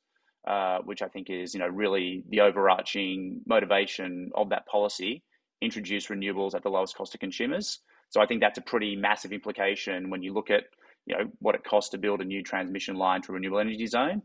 uh, 0.48 0.78
which 0.84 1.02
I 1.02 1.08
think 1.08 1.28
is 1.28 1.54
you 1.54 1.60
know 1.60 1.68
really 1.68 2.24
the 2.30 2.40
overarching 2.40 3.42
motivation 3.46 4.30
of 4.34 4.48
that 4.50 4.66
policy. 4.66 5.22
Introduce 5.62 6.08
renewables 6.08 6.54
at 6.54 6.62
the 6.62 6.68
lowest 6.70 6.96
cost 6.96 7.12
to 7.12 7.18
consumers. 7.18 7.80
So 8.10 8.20
I 8.20 8.26
think 8.26 8.40
that's 8.40 8.58
a 8.58 8.62
pretty 8.62 8.94
massive 8.96 9.32
implication 9.32 10.10
when 10.10 10.22
you 10.22 10.32
look 10.32 10.50
at 10.50 10.64
you 11.06 11.16
know 11.16 11.24
what 11.38 11.54
it 11.54 11.64
costs 11.64 11.90
to 11.90 11.98
build 11.98 12.20
a 12.20 12.24
new 12.24 12.42
transmission 12.42 12.96
line 12.96 13.22
to 13.22 13.32
a 13.32 13.34
renewable 13.34 13.60
energy 13.60 13.86
zone 13.86 14.22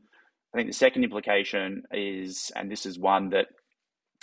I 0.53 0.57
think 0.57 0.69
the 0.69 0.73
second 0.73 1.03
implication 1.03 1.83
is, 1.91 2.51
and 2.55 2.69
this 2.69 2.85
is 2.85 2.99
one 2.99 3.29
that 3.29 3.47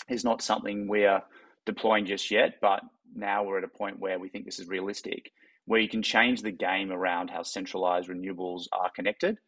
is 0.08 0.24
not 0.24 0.42
something 0.42 0.86
we're 0.88 1.22
deploying 1.64 2.06
just 2.06 2.30
yet, 2.30 2.54
but 2.60 2.80
now 3.14 3.44
we're 3.44 3.58
at 3.58 3.64
a 3.64 3.68
point 3.68 3.98
where 3.98 4.18
we 4.18 4.28
think 4.28 4.44
this 4.44 4.58
is 4.58 4.68
realistic, 4.68 5.30
where 5.64 5.80
you 5.80 5.88
can 5.88 6.02
change 6.02 6.42
the 6.42 6.50
game 6.50 6.92
around 6.92 7.30
how 7.30 7.42
centralized 7.42 8.08
renewables 8.08 8.64
are 8.72 8.90
connected. 8.94 9.38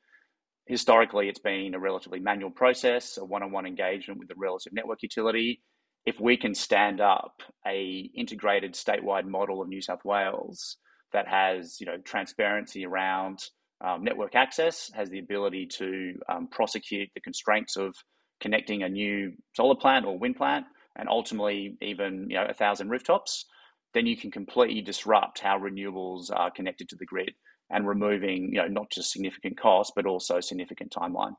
Historically, 0.66 1.29
it's 1.29 1.40
been 1.40 1.75
a 1.75 1.79
relatively 1.79 2.21
manual 2.21 2.51
process, 2.51 3.19
a 3.19 3.25
one-on-one 3.25 3.66
engagement 3.66 4.19
with 4.19 4.29
the 4.29 4.35
relative 4.37 4.73
network 4.73 5.03
utility. 5.03 5.62
If 6.07 6.19
we 6.19 6.37
can 6.37 6.55
stand 6.55 7.01
up 7.01 7.43
a 7.66 8.11
integrated 8.14 8.75
statewide 8.75 9.27
model 9.27 9.61
of 9.61 9.69
New 9.69 9.83
South 9.83 10.05
Wales 10.05 10.77
that 11.12 11.29
has, 11.29 11.79
you 11.81 11.87
know, 11.87 11.99
transparency 11.99 12.87
around 12.87 13.40
um, 13.83 14.05
network 14.05 14.35
access, 14.35 14.90
has 14.95 15.09
the 15.11 15.19
ability 15.19 15.66
to 15.66 16.14
um, 16.29 16.49
prosecute 16.49 17.09
the 17.14 17.21
constraints 17.21 17.77
of 17.77 17.95
connecting 18.40 18.83
a 18.83 18.88
new 18.88 19.33
solar 19.55 19.77
plant 19.77 20.07
or 20.07 20.19
wind 20.19 20.37
plant, 20.37 20.66
and 20.97 21.09
ultimately 21.09 21.77
even 21.81 22.27
you 22.29 22.37
know 22.37 22.47
a 22.49 22.55
thousand 22.55 22.90
rooftops, 22.90 23.47
then 23.95 24.07
you 24.07 24.16
can 24.16 24.31
completely 24.31 24.81
disrupt 24.81 25.40
how 25.40 25.59
renewables 25.59 26.31
are 26.35 26.51
connected 26.51 26.88
to 26.88 26.97
the 26.97 27.07
grid 27.07 27.33
and 27.71 27.87
removing 27.87 28.51
you 28.53 28.61
know 28.61 28.69
not 28.69 28.90
just 28.90 29.12
significant 29.12 29.59
cost 29.59 29.93
but 29.95 30.07
also 30.07 30.40
significant 30.40 30.93
timeline. 30.93 31.35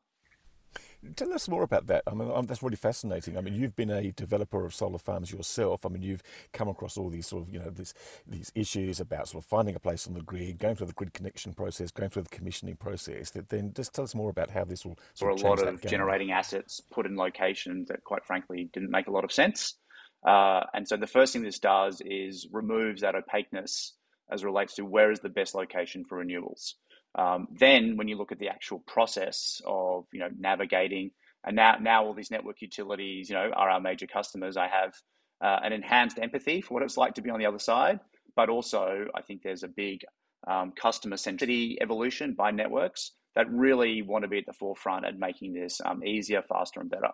Tell 1.16 1.34
us 1.34 1.50
more 1.50 1.64
about 1.64 1.88
that. 1.88 2.04
I 2.06 2.14
mean, 2.14 2.32
um, 2.32 2.46
that's 2.46 2.62
really 2.62 2.76
fascinating. 2.76 3.36
I 3.36 3.42
mean, 3.42 3.56
you've 3.56 3.76
been 3.76 3.90
a 3.90 4.12
developer 4.12 4.64
of 4.66 4.74
solar 4.74 5.00
farms 5.00 5.32
yourself. 5.32 5.84
I 5.86 5.90
mean, 5.90 6.04
you've 6.04 6.22
come 6.54 6.68
across 6.68 6.96
all 6.96 7.10
these 7.10 7.26
sort 7.26 7.44
of, 7.44 7.54
you 7.54 7.60
know, 7.60 7.72
this, 7.72 7.96
these 8.28 8.52
issues 8.54 9.00
about 9.00 9.28
sort 9.28 9.44
of 9.44 9.50
finding 9.50 9.76
a 9.76 9.80
place 9.80 10.06
on 10.06 10.14
the 10.14 10.22
grid, 10.22 10.60
going 10.60 10.76
through 10.76 10.88
the 10.88 10.94
grid 10.94 11.14
connection 11.14 11.54
process, 11.54 11.90
going 11.90 12.12
through 12.12 12.24
the 12.24 12.30
commissioning 12.30 12.76
process. 12.76 13.32
That 13.32 13.50
then 13.50 13.74
just 13.74 13.94
tell 13.94 14.04
us 14.04 14.14
more 14.14 14.30
about 14.30 14.52
how 14.52 14.64
this 14.64 14.86
will 14.86 15.00
sort 15.16 15.32
or 15.32 15.46
a 15.46 15.50
lot 15.50 15.68
of 15.68 15.82
generating 15.82 16.32
assets 16.32 16.82
put 16.92 17.08
in 17.08 17.16
locations 17.16 17.88
that, 17.88 18.04
quite 18.04 18.24
frankly, 18.24 18.70
didn't 18.72 18.92
make 18.92 19.08
a 19.08 19.12
lot 19.12 19.24
of 19.24 19.32
sense. 19.32 19.76
Uh, 20.24 20.62
and 20.76 20.88
so 20.88 20.98
the 20.98 21.08
first 21.08 21.34
thing 21.34 21.42
this 21.42 21.58
does 21.58 22.02
is 22.06 22.48
removes 22.52 23.02
that 23.02 23.16
opaqueness 23.16 23.94
as 24.32 24.46
relates 24.46 24.76
to 24.76 24.86
where 24.86 25.12
is 25.12 25.20
the 25.20 25.30
best 25.30 25.56
location 25.56 26.06
for 26.06 26.24
renewables. 26.24 26.74
Um, 27.16 27.48
then, 27.52 27.98
when 27.98 28.08
you 28.08 28.18
look 28.18 28.32
at 28.32 28.40
the 28.40 28.50
actual 28.50 28.80
process 28.80 29.62
of 29.66 30.06
you 30.12 30.20
know 30.20 30.30
navigating, 30.38 31.12
and 31.44 31.56
now 31.56 31.76
now 31.80 32.06
all 32.06 32.14
these 32.14 32.32
network 32.32 32.62
utilities, 32.62 33.30
you 33.30 33.36
know, 33.36 33.52
are 33.56 33.70
our 33.70 33.82
major 33.82 34.08
customers. 34.08 34.58
I 34.58 34.68
have 34.68 34.94
uh, 35.42 35.60
an 35.64 35.74
enhanced 35.74 36.20
empathy 36.20 36.62
for 36.62 36.76
what 36.76 36.84
it's 36.84 36.98
like 36.98 37.16
to 37.16 37.22
be 37.22 37.30
on 37.30 37.40
the 37.40 37.46
other 37.46 37.60
side, 37.60 38.00
but 38.36 38.50
also 38.50 39.08
I 39.16 39.22
think 39.22 39.42
there's 39.42 39.64
a 39.64 39.68
big 39.68 40.02
um, 40.48 40.72
customer 40.72 41.18
centricity 41.18 41.76
evolution 41.82 42.34
by 42.34 42.52
networks 42.52 43.12
that 43.36 43.50
really 43.50 44.02
want 44.02 44.24
to 44.24 44.28
be 44.28 44.40
at 44.40 44.46
the 44.46 44.54
forefront 44.54 45.06
at 45.06 45.18
making 45.18 45.54
this 45.54 45.80
um, 45.86 46.04
easier, 46.04 46.42
faster, 46.42 46.80
and 46.80 46.90
better. 46.90 47.10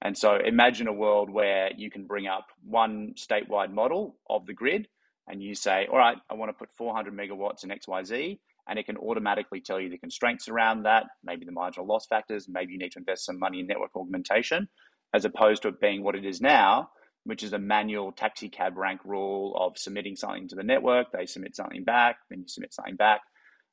And 0.00 0.16
so 0.16 0.36
imagine 0.36 0.86
a 0.86 0.92
world 0.92 1.28
where 1.28 1.70
you 1.76 1.90
can 1.90 2.06
bring 2.06 2.26
up 2.26 2.46
one 2.64 3.14
statewide 3.16 3.72
model 3.72 4.16
of 4.30 4.46
the 4.46 4.54
grid 4.54 4.88
and 5.26 5.42
you 5.42 5.54
say, 5.54 5.86
all 5.90 5.98
right, 5.98 6.16
I 6.30 6.34
want 6.34 6.50
to 6.50 6.52
put 6.54 6.70
400 6.72 7.14
megawatts 7.14 7.64
in 7.64 7.70
XYZ, 7.70 8.38
and 8.68 8.78
it 8.78 8.86
can 8.86 8.96
automatically 8.96 9.60
tell 9.60 9.80
you 9.80 9.88
the 9.88 9.98
constraints 9.98 10.48
around 10.48 10.82
that, 10.82 11.04
maybe 11.24 11.44
the 11.46 11.52
marginal 11.52 11.86
loss 11.86 12.06
factors, 12.06 12.46
maybe 12.48 12.72
you 12.72 12.78
need 12.78 12.92
to 12.92 12.98
invest 12.98 13.24
some 13.24 13.38
money 13.38 13.60
in 13.60 13.66
network 13.66 13.90
augmentation, 13.96 14.68
as 15.14 15.24
opposed 15.24 15.62
to 15.62 15.68
it 15.68 15.80
being 15.80 16.02
what 16.02 16.14
it 16.14 16.24
is 16.24 16.40
now, 16.40 16.90
which 17.24 17.42
is 17.42 17.52
a 17.52 17.58
manual 17.58 18.12
taxi 18.12 18.48
cab 18.48 18.76
rank 18.76 19.00
rule 19.04 19.56
of 19.56 19.78
submitting 19.78 20.16
something 20.16 20.48
to 20.48 20.54
the 20.54 20.62
network, 20.62 21.06
they 21.12 21.26
submit 21.26 21.56
something 21.56 21.84
back, 21.84 22.16
then 22.28 22.40
you 22.40 22.48
submit 22.48 22.74
something 22.74 22.96
back. 22.96 23.20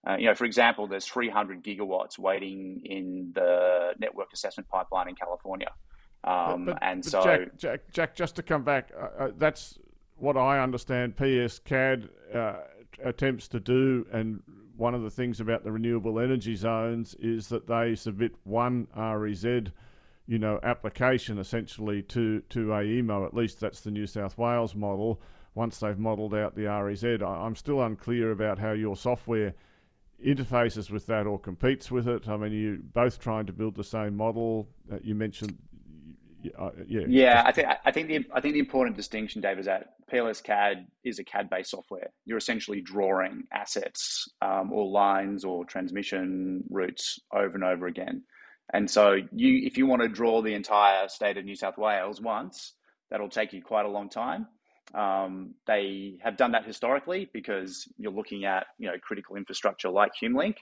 Uh, 0.07 0.15
you 0.17 0.27
know, 0.27 0.35
for 0.35 0.45
example, 0.45 0.87
there's 0.87 1.05
300 1.05 1.63
gigawatts 1.63 2.17
waiting 2.19 2.81
in 2.85 3.31
the 3.33 3.91
network 3.99 4.27
assessment 4.33 4.69
pipeline 4.69 5.09
in 5.09 5.15
California. 5.15 5.71
Um, 6.23 6.65
but, 6.65 6.73
but, 6.73 6.83
and 6.83 7.01
but 7.01 7.11
so, 7.11 7.23
Jack, 7.23 7.57
Jack, 7.57 7.79
Jack, 7.91 8.15
just 8.15 8.35
to 8.35 8.43
come 8.43 8.63
back, 8.63 8.91
uh, 8.97 9.23
uh, 9.23 9.31
that's 9.37 9.77
what 10.17 10.37
I 10.37 10.59
understand 10.59 11.15
PS 11.17 11.59
CAD 11.59 12.09
uh, 12.33 12.53
attempts 13.03 13.47
to 13.49 13.59
do, 13.59 14.05
and 14.11 14.41
one 14.77 14.95
of 14.95 15.03
the 15.03 15.09
things 15.09 15.39
about 15.39 15.63
the 15.63 15.71
renewable 15.71 16.19
energy 16.19 16.55
zones 16.55 17.15
is 17.19 17.49
that 17.49 17.67
they 17.67 17.95
submit 17.95 18.33
one 18.43 18.87
REZ, 18.95 19.43
you 20.27 20.39
know, 20.39 20.59
application 20.63 21.37
essentially 21.37 22.01
to 22.03 22.41
to 22.49 22.67
AEMO. 22.67 23.25
At 23.25 23.33
least 23.33 23.59
that's 23.59 23.81
the 23.81 23.91
New 23.91 24.07
South 24.07 24.37
Wales 24.37 24.75
model. 24.75 25.21
Once 25.53 25.79
they've 25.79 25.97
modelled 25.97 26.35
out 26.35 26.55
the 26.55 26.65
REZ, 26.65 27.21
I, 27.21 27.25
I'm 27.25 27.55
still 27.55 27.81
unclear 27.81 28.31
about 28.31 28.59
how 28.59 28.73
your 28.73 28.95
software 28.95 29.53
interfaces 30.23 30.89
with 30.89 31.05
that 31.07 31.27
or 31.27 31.39
competes 31.39 31.91
with 31.91 32.07
it. 32.07 32.27
I 32.27 32.37
mean, 32.37 32.51
you 32.51 32.81
both 32.93 33.19
trying 33.19 33.45
to 33.45 33.53
build 33.53 33.75
the 33.75 33.83
same 33.83 34.15
model. 34.15 34.67
Uh, 34.91 34.97
you 35.01 35.15
mentioned 35.15 35.57
uh, 36.57 36.69
yeah. 36.87 37.01
Yeah, 37.07 37.43
I 37.45 37.51
think 37.51 37.67
I 37.85 37.91
think 37.91 38.07
the 38.07 38.25
I 38.33 38.41
think 38.41 38.53
the 38.53 38.59
important 38.59 38.95
distinction, 38.95 39.41
Dave, 39.41 39.59
is 39.59 39.65
that 39.65 39.93
PLS 40.11 40.43
CAD 40.43 40.87
is 41.03 41.19
a 41.19 41.23
CAD-based 41.23 41.69
software. 41.69 42.09
You're 42.25 42.37
essentially 42.37 42.81
drawing 42.81 43.43
assets 43.51 44.27
um, 44.41 44.71
or 44.71 44.87
lines 44.87 45.43
or 45.43 45.65
transmission 45.65 46.63
routes 46.69 47.19
over 47.33 47.55
and 47.55 47.63
over 47.63 47.87
again. 47.87 48.23
And 48.73 48.89
so, 48.89 49.13
you 49.31 49.61
if 49.65 49.77
you 49.77 49.85
want 49.85 50.01
to 50.01 50.07
draw 50.07 50.41
the 50.41 50.53
entire 50.53 51.07
state 51.07 51.37
of 51.37 51.45
New 51.45 51.55
South 51.55 51.77
Wales 51.77 52.21
once, 52.21 52.73
that'll 53.09 53.29
take 53.29 53.53
you 53.53 53.61
quite 53.61 53.85
a 53.85 53.89
long 53.89 54.09
time. 54.09 54.47
Um, 54.93 55.55
they 55.67 56.19
have 56.23 56.37
done 56.37 56.51
that 56.51 56.65
historically 56.65 57.29
because 57.33 57.87
you're 57.97 58.11
looking 58.11 58.45
at 58.45 58.67
you 58.77 58.87
know 58.87 58.97
critical 59.01 59.35
infrastructure 59.35 59.89
like 59.89 60.11
HumeLink. 60.21 60.55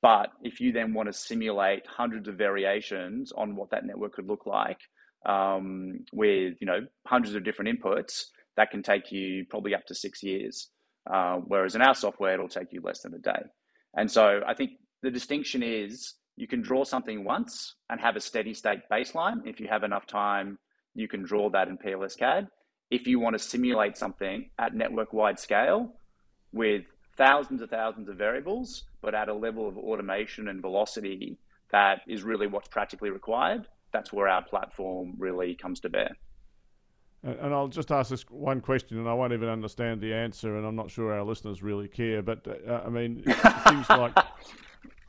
But 0.00 0.30
if 0.42 0.60
you 0.60 0.72
then 0.72 0.94
want 0.94 1.08
to 1.08 1.12
simulate 1.12 1.84
hundreds 1.86 2.28
of 2.28 2.36
variations 2.36 3.32
on 3.32 3.56
what 3.56 3.70
that 3.70 3.84
network 3.84 4.14
could 4.14 4.28
look 4.28 4.46
like, 4.46 4.78
um, 5.26 6.04
with 6.12 6.54
you 6.60 6.66
know 6.66 6.80
hundreds 7.06 7.34
of 7.34 7.44
different 7.44 7.78
inputs, 7.78 8.24
that 8.56 8.70
can 8.70 8.82
take 8.82 9.12
you 9.12 9.44
probably 9.48 9.74
up 9.74 9.86
to 9.86 9.94
six 9.94 10.22
years. 10.22 10.68
Uh, 11.10 11.36
whereas 11.46 11.74
in 11.74 11.80
our 11.80 11.94
software, 11.94 12.34
it'll 12.34 12.48
take 12.48 12.72
you 12.72 12.82
less 12.82 13.00
than 13.00 13.14
a 13.14 13.18
day. 13.18 13.42
And 13.96 14.10
so 14.10 14.40
I 14.46 14.54
think 14.54 14.72
the 15.02 15.10
distinction 15.10 15.62
is 15.62 16.14
you 16.36 16.46
can 16.46 16.60
draw 16.60 16.84
something 16.84 17.24
once 17.24 17.74
and 17.88 18.00
have 18.00 18.16
a 18.16 18.20
steady 18.20 18.52
state 18.54 18.80
baseline. 18.92 19.46
If 19.46 19.58
you 19.58 19.68
have 19.68 19.84
enough 19.84 20.06
time, 20.06 20.58
you 20.94 21.08
can 21.08 21.22
draw 21.22 21.50
that 21.50 21.68
in 21.68 21.78
PLS 21.78 22.16
CAD. 22.18 22.48
If 22.90 23.06
you 23.06 23.18
want 23.18 23.34
to 23.34 23.38
simulate 23.38 23.96
something 23.96 24.50
at 24.58 24.74
network 24.74 25.12
wide 25.12 25.38
scale 25.38 25.94
with 26.52 26.84
thousands 27.16 27.60
of 27.62 27.70
thousands 27.70 28.08
of 28.08 28.16
variables, 28.16 28.84
but 29.02 29.14
at 29.14 29.28
a 29.28 29.34
level 29.34 29.68
of 29.68 29.76
automation 29.76 30.48
and 30.48 30.60
velocity 30.60 31.38
that 31.70 32.00
is 32.08 32.22
really 32.22 32.46
what's 32.46 32.68
practically 32.68 33.10
required, 33.10 33.66
that's 33.92 34.12
where 34.12 34.28
our 34.28 34.42
platform 34.42 35.14
really 35.18 35.54
comes 35.54 35.80
to 35.80 35.88
bear. 35.88 36.16
And 37.22 37.52
I'll 37.52 37.68
just 37.68 37.90
ask 37.90 38.10
this 38.10 38.22
one 38.30 38.60
question, 38.60 38.96
and 38.96 39.08
I 39.08 39.14
won't 39.14 39.32
even 39.32 39.48
understand 39.48 40.00
the 40.00 40.14
answer, 40.14 40.56
and 40.56 40.64
I'm 40.64 40.76
not 40.76 40.88
sure 40.88 41.12
our 41.12 41.24
listeners 41.24 41.64
really 41.64 41.88
care. 41.88 42.22
But 42.22 42.46
uh, 42.46 42.82
I 42.86 42.88
mean, 42.88 43.22
things 43.66 43.90
like 43.90 44.16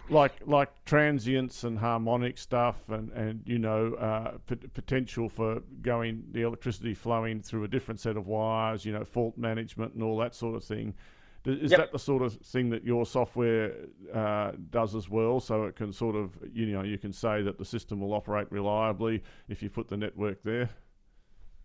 like 0.10 0.34
like 0.48 0.86
transients 0.86 1.64
and 1.64 1.78
harmonic 1.78 2.40
stuff, 2.40 2.78
and 2.90 3.12
and 3.12 3.44
you 3.46 3.60
know, 3.60 3.94
uh, 3.94 4.38
p- 4.48 4.56
potential 4.56 5.30
for 5.30 5.62
going 5.84 6.24
the 6.32 6.42
electricity 6.42 6.96
flowing 6.96 7.42
through 7.42 7.64
a 7.64 7.68
different 7.68 8.00
set 8.00 8.18
of 8.18 8.26
wires, 8.26 8.86
you 8.86 8.92
know, 8.92 9.06
fault 9.06 9.38
management 9.38 9.94
and 9.94 10.02
all 10.02 10.18
that 10.18 10.34
sort 10.34 10.56
of 10.56 10.64
thing. 10.64 10.96
Is 11.46 11.72
yep. 11.72 11.80
that 11.80 11.92
the 11.92 12.00
sort 12.00 12.22
of 12.22 12.34
thing 12.34 12.70
that 12.72 12.84
your 12.84 13.06
software 13.06 13.74
uh, 14.14 14.52
does 14.70 14.94
as 14.94 15.10
well? 15.10 15.40
So 15.40 15.64
it 15.64 15.76
can 15.76 15.94
sort 15.94 16.16
of, 16.16 16.38
you 16.52 16.66
know, 16.68 16.84
you 16.84 16.98
can 16.98 17.14
say 17.14 17.42
that 17.44 17.58
the 17.58 17.66
system 17.66 18.02
will 18.02 18.14
operate 18.14 18.52
reliably 18.52 19.24
if 19.48 19.64
you 19.64 19.70
put 19.70 19.88
the 19.88 19.98
network 19.98 20.44
there. 20.44 20.70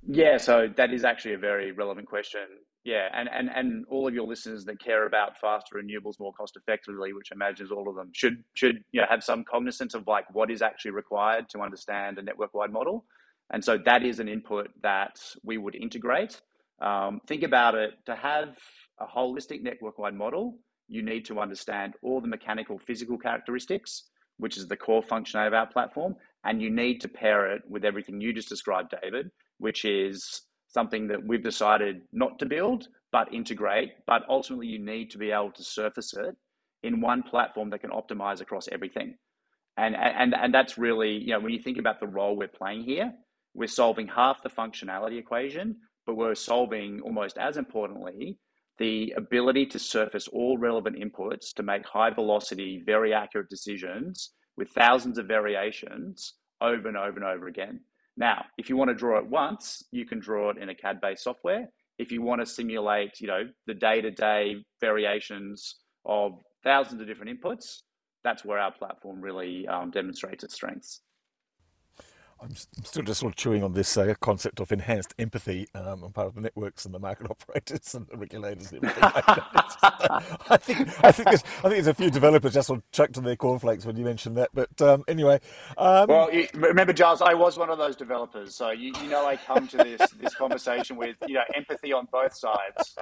Yeah, 0.06 0.36
so 0.36 0.68
that 0.76 0.92
is 0.92 1.04
actually 1.04 1.34
a 1.34 1.38
very 1.38 1.72
relevant 1.72 2.06
question. 2.06 2.42
Yeah, 2.84 3.08
and, 3.14 3.28
and, 3.32 3.48
and 3.48 3.86
all 3.88 4.06
of 4.06 4.14
your 4.14 4.26
listeners 4.26 4.66
that 4.66 4.78
care 4.78 5.06
about 5.06 5.38
faster 5.40 5.76
renewables 5.76 6.20
more 6.20 6.34
cost 6.34 6.56
effectively, 6.56 7.14
which 7.14 7.30
I 7.32 7.34
imagines 7.34 7.72
all 7.72 7.88
of 7.88 7.96
them, 7.96 8.10
should 8.12 8.44
should 8.52 8.84
you 8.92 9.00
know, 9.00 9.06
have 9.08 9.24
some 9.24 9.42
cognizance 9.42 9.94
of 9.94 10.06
like 10.06 10.26
what 10.34 10.50
is 10.50 10.60
actually 10.60 10.90
required 10.90 11.48
to 11.50 11.60
understand 11.60 12.18
a 12.18 12.22
network 12.22 12.52
wide 12.52 12.70
model. 12.70 13.06
And 13.50 13.64
so 13.64 13.78
that 13.86 14.04
is 14.04 14.20
an 14.20 14.28
input 14.28 14.68
that 14.82 15.18
we 15.42 15.56
would 15.56 15.74
integrate. 15.74 16.40
Um, 16.80 17.20
think 17.26 17.42
about 17.42 17.74
it 17.74 17.94
to 18.06 18.14
have 18.14 18.56
a 19.00 19.06
holistic 19.06 19.62
network 19.62 19.98
wide 19.98 20.14
model, 20.14 20.58
you 20.88 21.02
need 21.02 21.24
to 21.26 21.40
understand 21.40 21.94
all 22.02 22.20
the 22.20 22.28
mechanical 22.28 22.78
physical 22.78 23.18
characteristics, 23.18 24.04
which 24.38 24.56
is 24.56 24.66
the 24.66 24.76
core 24.76 25.02
functionality 25.02 25.48
of 25.48 25.54
our 25.54 25.66
platform. 25.66 26.14
And 26.44 26.60
you 26.60 26.70
need 26.70 27.00
to 27.00 27.08
pair 27.08 27.50
it 27.52 27.62
with 27.68 27.84
everything 27.84 28.20
you 28.20 28.32
just 28.32 28.48
described, 28.48 28.94
David, 29.02 29.30
which 29.58 29.84
is 29.84 30.42
something 30.68 31.08
that 31.08 31.24
we've 31.26 31.42
decided 31.42 32.02
not 32.12 32.38
to 32.40 32.46
build, 32.46 32.88
but 33.12 33.32
integrate. 33.32 33.92
But 34.06 34.22
ultimately, 34.28 34.66
you 34.66 34.78
need 34.78 35.10
to 35.12 35.18
be 35.18 35.30
able 35.30 35.52
to 35.52 35.64
surface 35.64 36.12
it 36.14 36.36
in 36.82 37.00
one 37.00 37.22
platform 37.22 37.70
that 37.70 37.80
can 37.80 37.90
optimize 37.90 38.40
across 38.40 38.68
everything. 38.70 39.16
And, 39.76 39.96
and, 39.96 40.34
and 40.34 40.52
that's 40.52 40.76
really, 40.76 41.12
you 41.12 41.32
know, 41.32 41.40
when 41.40 41.52
you 41.52 41.58
think 41.58 41.78
about 41.78 41.98
the 41.98 42.06
role 42.06 42.36
we're 42.36 42.48
playing 42.48 42.84
here, 42.84 43.12
we're 43.54 43.68
solving 43.68 44.08
half 44.08 44.42
the 44.42 44.50
functionality 44.50 45.18
equation, 45.18 45.76
but 46.06 46.16
we're 46.16 46.34
solving 46.34 47.00
almost 47.00 47.38
as 47.38 47.56
importantly 47.56 48.38
the 48.78 49.14
ability 49.16 49.66
to 49.66 49.78
surface 49.78 50.28
all 50.28 50.58
relevant 50.58 50.96
inputs 50.96 51.52
to 51.54 51.62
make 51.62 51.86
high 51.86 52.10
velocity, 52.10 52.82
very 52.84 53.14
accurate 53.14 53.48
decisions 53.48 54.30
with 54.56 54.70
thousands 54.70 55.18
of 55.18 55.26
variations 55.26 56.34
over 56.60 56.88
and 56.88 56.96
over 56.96 57.16
and 57.16 57.24
over 57.24 57.46
again. 57.46 57.80
Now, 58.16 58.44
if 58.58 58.68
you 58.68 58.76
want 58.76 58.90
to 58.90 58.94
draw 58.94 59.18
it 59.18 59.26
once, 59.26 59.82
you 59.90 60.06
can 60.06 60.20
draw 60.20 60.50
it 60.50 60.58
in 60.58 60.68
a 60.68 60.74
CAD 60.74 61.00
based 61.00 61.24
software. 61.24 61.68
If 61.98 62.10
you 62.10 62.22
want 62.22 62.40
to 62.40 62.46
simulate, 62.46 63.20
you 63.20 63.26
know, 63.26 63.44
the 63.66 63.74
day 63.74 64.00
to 64.00 64.10
day 64.10 64.56
variations 64.80 65.76
of 66.04 66.32
thousands 66.62 67.00
of 67.00 67.06
different 67.06 67.40
inputs, 67.40 67.82
that's 68.22 68.44
where 68.44 68.58
our 68.58 68.72
platform 68.72 69.20
really 69.20 69.66
um, 69.68 69.90
demonstrates 69.90 70.44
its 70.44 70.54
strengths. 70.54 71.00
I'm 72.44 72.54
still 72.54 73.02
just 73.02 73.20
sort 73.20 73.32
of 73.32 73.36
chewing 73.36 73.64
on 73.64 73.72
this 73.72 73.96
uh, 73.96 74.12
concept 74.20 74.60
of 74.60 74.70
enhanced 74.70 75.14
empathy 75.18 75.66
um, 75.74 76.04
on 76.04 76.12
part 76.12 76.26
of 76.26 76.34
the 76.34 76.42
networks 76.42 76.84
and 76.84 76.94
the 76.94 76.98
market 76.98 77.26
operators 77.30 77.94
and 77.94 78.06
the 78.06 78.18
regulators 78.18 78.70
and 78.70 78.84
everything. 78.84 79.02
I 80.50 80.56
think 80.58 81.04
I 81.04 81.10
think 81.10 81.28
there's, 81.30 81.42
I 81.42 81.62
think 81.62 81.74
there's 81.74 81.86
a 81.86 81.94
few 81.94 82.10
developers 82.10 82.52
just 82.52 82.66
sort 82.66 82.80
of 82.80 82.90
chucked 82.92 83.16
in 83.16 83.24
their 83.24 83.36
cornflakes 83.36 83.86
when 83.86 83.96
you 83.96 84.04
mentioned 84.04 84.36
that. 84.36 84.50
But 84.52 84.80
um, 84.82 85.04
anyway, 85.08 85.40
um, 85.78 86.06
well, 86.08 86.32
you, 86.32 86.46
remember, 86.52 86.92
Giles, 86.92 87.22
I 87.22 87.32
was 87.32 87.56
one 87.56 87.70
of 87.70 87.78
those 87.78 87.96
developers, 87.96 88.54
so 88.54 88.70
you, 88.72 88.92
you 89.02 89.08
know 89.08 89.26
I 89.26 89.36
come 89.36 89.66
to 89.68 89.78
this 89.78 90.10
this 90.20 90.34
conversation 90.34 90.96
with 90.96 91.16
you 91.26 91.34
know 91.34 91.44
empathy 91.54 91.92
on 91.94 92.08
both 92.12 92.34
sides. 92.36 92.96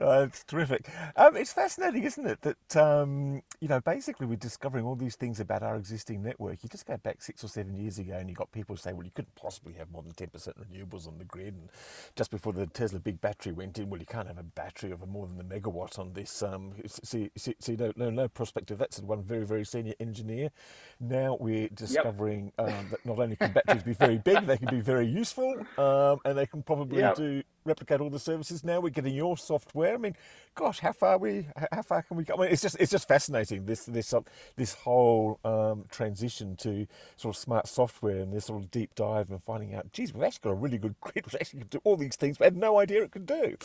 Uh, 0.00 0.26
it's 0.28 0.44
terrific. 0.44 0.88
Um, 1.16 1.36
it's 1.36 1.52
fascinating, 1.52 2.04
isn't 2.04 2.26
it? 2.26 2.40
That 2.42 2.76
um, 2.76 3.42
you 3.60 3.68
know 3.68 3.80
basically 3.80 4.26
we're 4.26 4.36
discovering 4.36 4.84
all 4.84 4.94
these 4.94 5.16
things 5.16 5.40
about 5.40 5.62
our 5.62 5.76
existing 5.76 6.22
network. 6.22 6.62
You 6.62 6.68
just 6.68 6.86
go 6.86 6.96
back 6.98 7.22
six 7.22 7.42
or 7.42 7.48
seven 7.48 7.76
years 7.76 7.98
ago 7.98 8.14
and 8.14 8.28
you 8.28 8.34
got 8.34 8.52
people 8.58 8.76
say, 8.76 8.92
well, 8.92 9.04
you 9.04 9.12
couldn't 9.14 9.36
possibly 9.36 9.72
have 9.74 9.88
more 9.92 10.02
than 10.02 10.10
10% 10.10 10.32
renewables 10.58 11.06
on 11.06 11.16
the 11.16 11.24
grid. 11.24 11.54
And 11.54 11.70
just 12.16 12.32
before 12.32 12.52
the 12.52 12.66
Tesla 12.66 12.98
big 12.98 13.20
battery 13.20 13.52
went 13.52 13.78
in, 13.78 13.88
well, 13.88 14.00
you 14.00 14.06
can't 14.06 14.26
have 14.26 14.36
a 14.36 14.42
battery 14.42 14.90
of 14.90 15.06
more 15.06 15.28
than 15.28 15.40
a 15.40 15.44
megawatt 15.44 15.96
on 15.96 16.12
this. 16.12 16.42
Um, 16.42 16.72
see, 16.88 17.30
see, 17.36 17.54
see 17.60 17.76
no, 17.76 17.92
no, 17.94 18.10
no 18.10 18.26
prospect 18.26 18.72
of 18.72 18.78
that, 18.78 18.94
said 18.94 19.04
one 19.04 19.22
very, 19.22 19.46
very 19.46 19.64
senior 19.64 19.94
engineer. 20.00 20.50
Now 20.98 21.36
we're 21.38 21.68
discovering 21.68 22.50
yep. 22.58 22.68
um, 22.68 22.88
that 22.90 23.06
not 23.06 23.20
only 23.20 23.36
can 23.36 23.52
batteries 23.52 23.84
be 23.84 23.92
very 23.92 24.18
big, 24.18 24.44
they 24.44 24.58
can 24.58 24.70
be 24.70 24.80
very 24.80 25.06
useful, 25.06 25.54
um, 25.78 26.18
and 26.24 26.36
they 26.36 26.46
can 26.46 26.64
probably 26.64 26.98
yep. 26.98 27.14
do 27.14 27.44
replicate 27.68 28.00
all 28.00 28.10
the 28.10 28.18
services. 28.18 28.64
Now 28.64 28.80
we're 28.80 28.90
getting 28.90 29.14
your 29.14 29.36
software. 29.36 29.94
I 29.94 29.98
mean, 29.98 30.16
gosh, 30.54 30.80
how 30.80 30.92
far 30.92 31.18
we, 31.18 31.46
how 31.70 31.82
far 31.82 32.02
can 32.02 32.16
we 32.16 32.24
go? 32.24 32.34
I 32.34 32.40
mean, 32.42 32.50
it's 32.50 32.62
just, 32.62 32.76
it's 32.80 32.90
just 32.90 33.06
fascinating 33.06 33.66
this, 33.66 33.84
this, 33.84 34.12
uh, 34.12 34.20
this 34.56 34.74
whole 34.74 35.38
um, 35.44 35.84
transition 35.90 36.56
to 36.56 36.86
sort 37.16 37.34
of 37.36 37.38
smart 37.40 37.68
software 37.68 38.18
and 38.18 38.32
this 38.32 38.46
sort 38.46 38.62
of 38.62 38.70
deep 38.70 38.94
dive 38.94 39.30
and 39.30 39.42
finding 39.42 39.74
out, 39.74 39.92
geez, 39.92 40.12
we've 40.12 40.24
actually 40.24 40.50
got 40.50 40.50
a 40.50 40.60
really 40.60 40.78
good 40.78 40.96
grid 41.00 41.24
which 41.24 41.36
actually 41.36 41.60
can 41.60 41.68
do 41.68 41.80
all 41.84 41.96
these 41.96 42.16
things, 42.16 42.38
I 42.40 42.44
had 42.44 42.56
no 42.56 42.78
idea 42.78 43.02
it 43.02 43.12
could 43.12 43.26
do. 43.26 43.56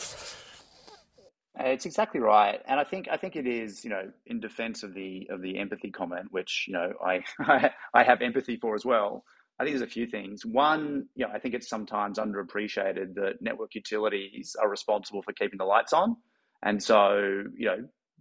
It's 1.60 1.86
exactly 1.86 2.20
right, 2.20 2.60
and 2.68 2.80
I 2.80 2.84
think 2.84 3.08
I 3.12 3.18
think 3.18 3.36
it 3.36 3.46
is. 3.46 3.84
You 3.84 3.92
know, 3.92 4.12
in 4.26 4.40
defence 4.40 4.82
of 4.82 4.96
the 4.96 5.28
of 5.30 5.42
the 5.42 5.60
empathy 5.60 5.92
comment, 5.92 6.32
which 6.32 6.66
you 6.68 6.74
know 6.74 6.94
I 7.00 7.24
I 7.94 8.04
have 8.04 8.24
empathy 8.24 8.58
for 8.58 8.74
as 8.74 8.84
well. 8.84 9.24
I 9.64 9.66
think 9.66 9.78
there's 9.78 9.90
a 9.90 9.94
few 9.94 10.08
things. 10.08 10.46
One, 10.46 11.08
you 11.16 11.26
know, 11.26 11.32
I 11.34 11.40
think 11.40 11.54
it's 11.56 11.70
sometimes 11.70 12.20
underappreciated 12.20 13.16
that 13.16 13.36
network 13.40 13.76
utilities 13.76 14.58
are 14.62 14.70
responsible 14.70 15.22
for 15.22 15.32
keeping 15.32 15.58
the 15.58 15.64
lights 15.64 15.94
on, 15.94 16.18
and 16.62 16.84
so 16.84 17.44
you 17.56 17.66
know 17.68 17.78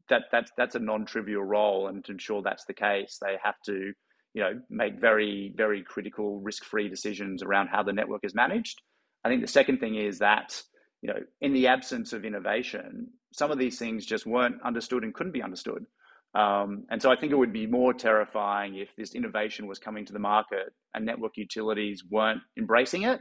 that 0.09 0.22
that's 0.31 0.52
that's 0.57 0.76
a 0.76 0.78
non-trivial 0.78 1.42
role, 1.42 1.88
and 1.88 2.05
to 2.05 2.12
ensure 2.12 2.42
that's 2.42 2.64
the 2.66 2.74
case, 2.74 3.18
they 3.20 3.37
have 3.42 3.57
to 3.66 3.92
you 4.35 4.42
know 4.42 4.61
make 4.70 5.00
very 5.00 5.52
very 5.57 5.83
critical 5.83 6.40
risk-free 6.40 6.88
decisions 6.88 7.42
around 7.42 7.68
how 7.68 7.83
the 7.83 7.92
network 7.92 8.24
is 8.24 8.37
managed. 8.37 8.81
I 9.24 9.28
think 9.28 9.40
the 9.40 9.48
second 9.48 9.78
thing 9.78 9.96
is 9.96 10.20
that 10.20 10.62
you 11.00 11.12
know 11.12 11.20
in 11.40 11.55
the 11.55 11.66
absence 11.66 12.12
of 12.12 12.24
innovation, 12.24 13.09
some 13.33 13.50
of 13.50 13.59
these 13.59 13.81
things 13.81 14.07
just 14.07 14.26
weren't 14.26 14.62
understood 14.62 15.02
and 15.02 15.12
couldn't 15.12 15.33
be 15.33 15.42
understood. 15.42 15.87
Um, 16.35 16.85
and 16.90 17.01
so 17.01 17.11
I 17.11 17.16
think 17.16 17.33
it 17.33 17.37
would 17.37 17.53
be 17.53 17.66
more 17.66 17.92
terrifying 17.92 18.77
if 18.77 18.88
this 18.97 19.14
innovation 19.14 19.66
was 19.66 19.79
coming 19.79 20.07
to 20.07 20.12
the 20.12 20.18
market 20.18 20.73
and 20.95 21.05
network 21.05 21.37
utilities 21.37 22.05
weren't 22.11 22.40
embracing 22.57 23.03
it 23.03 23.21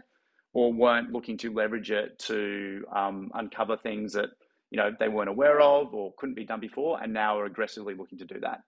or 0.53 0.71
weren't 0.71 1.11
looking 1.11 1.37
to 1.39 1.53
leverage 1.53 1.91
it 1.91 2.17
to 2.19 2.83
um, 2.95 3.29
uncover 3.33 3.77
things 3.77 4.13
that 4.13 4.29
you 4.69 4.77
know 4.77 4.91
they 4.99 5.09
weren't 5.09 5.29
aware 5.29 5.59
of 5.61 5.93
or 5.93 6.13
couldn't 6.17 6.35
be 6.35 6.45
done 6.45 6.59
before, 6.59 7.01
and 7.01 7.13
now 7.13 7.37
are 7.37 7.45
aggressively 7.45 7.93
looking 7.93 8.17
to 8.17 8.25
do 8.25 8.39
that. 8.41 8.59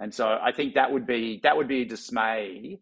And 0.00 0.12
so 0.12 0.38
I 0.42 0.52
think 0.52 0.74
that 0.74 0.90
would 0.90 1.06
be 1.06 1.40
that 1.42 1.56
would 1.56 1.68
be 1.68 1.82
a 1.82 1.86
dismay 1.86 2.80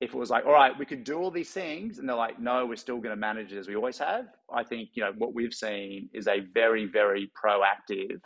if 0.00 0.14
it 0.14 0.16
was 0.16 0.30
like, 0.30 0.44
all 0.46 0.52
right, 0.52 0.76
we 0.76 0.84
could 0.84 1.04
do 1.04 1.18
all 1.18 1.30
these 1.30 1.50
things, 1.50 1.98
and 1.98 2.08
they're 2.08 2.16
like, 2.16 2.40
no, 2.40 2.66
we're 2.66 2.76
still 2.76 2.98
going 2.98 3.10
to 3.10 3.16
manage 3.16 3.52
it 3.52 3.58
as 3.58 3.68
we 3.68 3.76
always 3.76 3.98
have. 3.98 4.26
I 4.52 4.64
think 4.64 4.90
you 4.94 5.02
know 5.02 5.12
what 5.18 5.34
we've 5.34 5.54
seen 5.54 6.08
is 6.12 6.28
a 6.28 6.40
very 6.54 6.86
very 6.86 7.30
proactive 7.40 8.20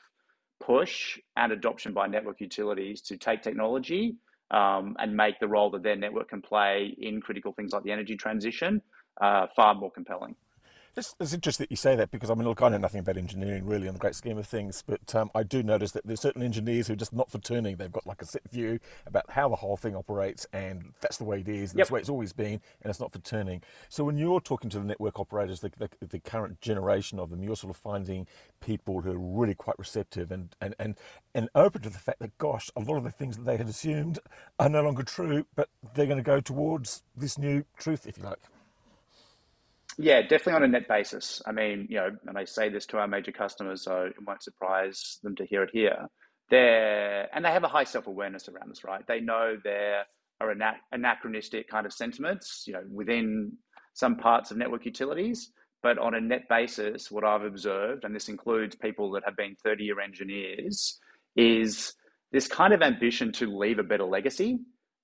push 0.60 1.18
and 1.36 1.52
adoption 1.52 1.92
by 1.92 2.06
network 2.06 2.40
utilities 2.40 3.00
to 3.02 3.16
take 3.16 3.42
technology 3.42 4.16
um, 4.50 4.96
and 4.98 5.16
make 5.16 5.38
the 5.40 5.48
role 5.48 5.70
that 5.70 5.82
their 5.82 5.96
network 5.96 6.30
can 6.30 6.42
play 6.42 6.94
in 6.98 7.20
critical 7.20 7.52
things 7.52 7.72
like 7.72 7.82
the 7.82 7.92
energy 7.92 8.16
transition 8.16 8.80
uh, 9.20 9.46
far 9.54 9.74
more 9.74 9.90
compelling. 9.90 10.34
It's, 10.96 11.14
it's 11.20 11.34
interesting 11.34 11.64
that 11.64 11.70
you 11.70 11.76
say 11.76 11.94
that 11.94 12.10
because 12.10 12.30
I 12.30 12.34
mean, 12.34 12.44
look, 12.48 12.62
I 12.62 12.70
know 12.70 12.78
nothing 12.78 13.00
about 13.00 13.18
engineering 13.18 13.66
really 13.66 13.86
in 13.86 13.92
the 13.92 13.98
great 13.98 14.14
scheme 14.14 14.38
of 14.38 14.46
things, 14.46 14.82
but 14.86 15.14
um, 15.14 15.30
I 15.34 15.42
do 15.42 15.62
notice 15.62 15.92
that 15.92 16.06
there's 16.06 16.22
certain 16.22 16.42
engineers 16.42 16.86
who 16.86 16.94
are 16.94 16.96
just 16.96 17.12
not 17.12 17.30
for 17.30 17.36
turning. 17.38 17.76
They've 17.76 17.92
got 17.92 18.06
like 18.06 18.22
a 18.22 18.24
set 18.24 18.48
view 18.50 18.80
about 19.04 19.30
how 19.30 19.50
the 19.50 19.56
whole 19.56 19.76
thing 19.76 19.94
operates, 19.94 20.46
and 20.54 20.94
that's 21.02 21.18
the 21.18 21.24
way 21.24 21.40
it 21.40 21.48
is, 21.48 21.72
yep. 21.72 21.76
that's 21.76 21.88
the 21.90 21.94
way 21.94 22.00
it's 22.00 22.08
always 22.08 22.32
been, 22.32 22.62
and 22.80 22.90
it's 22.90 22.98
not 22.98 23.12
for 23.12 23.18
turning. 23.18 23.62
So 23.90 24.04
when 24.04 24.16
you're 24.16 24.40
talking 24.40 24.70
to 24.70 24.78
the 24.78 24.86
network 24.86 25.20
operators, 25.20 25.60
the, 25.60 25.70
the, 25.76 26.06
the 26.06 26.18
current 26.18 26.62
generation 26.62 27.18
of 27.18 27.28
them, 27.28 27.42
you're 27.42 27.56
sort 27.56 27.74
of 27.74 27.76
finding 27.76 28.26
people 28.60 29.02
who 29.02 29.12
are 29.12 29.18
really 29.18 29.54
quite 29.54 29.78
receptive 29.78 30.32
and, 30.32 30.56
and, 30.62 30.74
and, 30.78 30.96
and 31.34 31.50
open 31.54 31.82
to 31.82 31.90
the 31.90 31.98
fact 31.98 32.20
that, 32.20 32.38
gosh, 32.38 32.70
a 32.74 32.80
lot 32.80 32.96
of 32.96 33.04
the 33.04 33.10
things 33.10 33.36
that 33.36 33.44
they 33.44 33.58
had 33.58 33.68
assumed 33.68 34.18
are 34.58 34.70
no 34.70 34.82
longer 34.82 35.02
true, 35.02 35.44
but 35.54 35.68
they're 35.94 36.06
going 36.06 36.16
to 36.16 36.22
go 36.22 36.40
towards 36.40 37.02
this 37.14 37.36
new 37.36 37.64
truth, 37.76 38.06
if 38.06 38.16
you 38.16 38.24
like. 38.24 38.40
Yeah, 39.98 40.20
definitely 40.22 40.54
on 40.54 40.62
a 40.64 40.68
net 40.68 40.88
basis. 40.88 41.40
I 41.46 41.52
mean, 41.52 41.86
you 41.88 41.96
know, 41.96 42.10
and 42.26 42.36
I 42.36 42.44
say 42.44 42.68
this 42.68 42.86
to 42.86 42.98
our 42.98 43.08
major 43.08 43.32
customers, 43.32 43.82
so 43.82 44.02
it 44.02 44.14
won't 44.26 44.42
surprise 44.42 45.18
them 45.22 45.34
to 45.36 45.46
hear 45.46 45.62
it 45.62 45.70
here. 45.72 46.06
They're, 46.50 47.34
and 47.34 47.44
they 47.44 47.50
have 47.50 47.64
a 47.64 47.68
high 47.68 47.84
self 47.84 48.06
awareness 48.06 48.48
around 48.48 48.70
this, 48.70 48.84
right? 48.84 49.06
They 49.06 49.20
know 49.20 49.56
there 49.64 50.04
are 50.40 50.54
anachronistic 50.92 51.68
kind 51.68 51.86
of 51.86 51.92
sentiments, 51.92 52.64
you 52.66 52.74
know, 52.74 52.82
within 52.92 53.52
some 53.94 54.16
parts 54.16 54.50
of 54.50 54.58
network 54.58 54.84
utilities. 54.84 55.50
But 55.82 55.98
on 55.98 56.14
a 56.14 56.20
net 56.20 56.48
basis, 56.48 57.10
what 57.10 57.24
I've 57.24 57.44
observed, 57.44 58.04
and 58.04 58.14
this 58.14 58.28
includes 58.28 58.76
people 58.76 59.10
that 59.12 59.22
have 59.24 59.36
been 59.36 59.56
30 59.64 59.84
year 59.84 60.00
engineers, 60.00 60.98
is 61.36 61.94
this 62.32 62.48
kind 62.48 62.74
of 62.74 62.82
ambition 62.82 63.32
to 63.32 63.56
leave 63.56 63.78
a 63.78 63.82
better 63.82 64.04
legacy. 64.04 64.58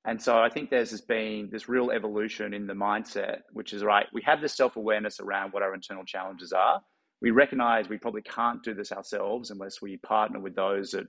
And 0.04 0.20
so 0.20 0.38
I 0.38 0.48
think 0.48 0.70
there's 0.70 1.00
been 1.00 1.48
this 1.52 1.68
real 1.68 1.90
evolution 1.90 2.54
in 2.54 2.66
the 2.66 2.74
mindset, 2.74 3.42
which 3.52 3.72
is 3.72 3.84
right. 3.84 4.06
We 4.12 4.22
have 4.22 4.40
this 4.40 4.54
self 4.54 4.76
awareness 4.76 5.20
around 5.20 5.52
what 5.52 5.62
our 5.62 5.74
internal 5.74 6.04
challenges 6.04 6.52
are. 6.52 6.80
We 7.20 7.30
recognize 7.30 7.88
we 7.88 7.98
probably 7.98 8.22
can't 8.22 8.62
do 8.64 8.74
this 8.74 8.90
ourselves 8.90 9.50
unless 9.50 9.80
we 9.80 9.98
partner 9.98 10.40
with 10.40 10.56
those 10.56 10.90
that 10.90 11.06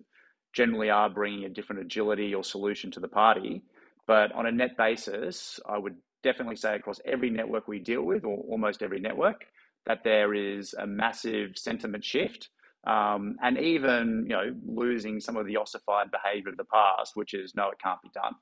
generally 0.54 0.92
are 0.92 1.10
bringing 1.10 1.46
a 1.46 1.50
different 1.50 1.82
agility 1.82 2.36
or 2.36 2.44
solution 2.44 2.92
to 2.92 3.00
the 3.00 3.08
party. 3.08 3.64
But 4.06 4.32
on 4.34 4.46
a 4.46 4.52
net 4.52 4.78
basis, 4.78 5.60
I 5.68 5.80
would 5.80 5.96
definitely 6.22 6.56
say 6.56 6.76
across 6.76 7.00
every 7.04 7.32
network 7.32 7.68
we 7.68 7.80
deal 7.80 8.04
with, 8.04 8.24
or 8.24 8.38
almost 8.50 8.84
every 8.84 9.00
network, 9.00 9.46
that 9.88 10.04
there 10.04 10.36
is 10.36 10.76
a 10.76 10.86
massive 10.86 11.58
sentiment 11.58 12.06
shift. 12.06 12.50
Um, 12.86 13.38
and 13.42 13.58
even 13.58 14.26
you 14.28 14.36
know 14.36 14.54
losing 14.68 15.20
some 15.20 15.38
of 15.38 15.48
the 15.48 15.58
ossified 15.58 16.12
behavior 16.12 16.50
of 16.50 16.58
the 16.58 16.66
past, 16.66 17.16
which 17.16 17.34
is 17.34 17.56
no, 17.56 17.70
it 17.70 17.80
can't 17.82 18.02
be 18.04 18.10
done. 18.14 18.34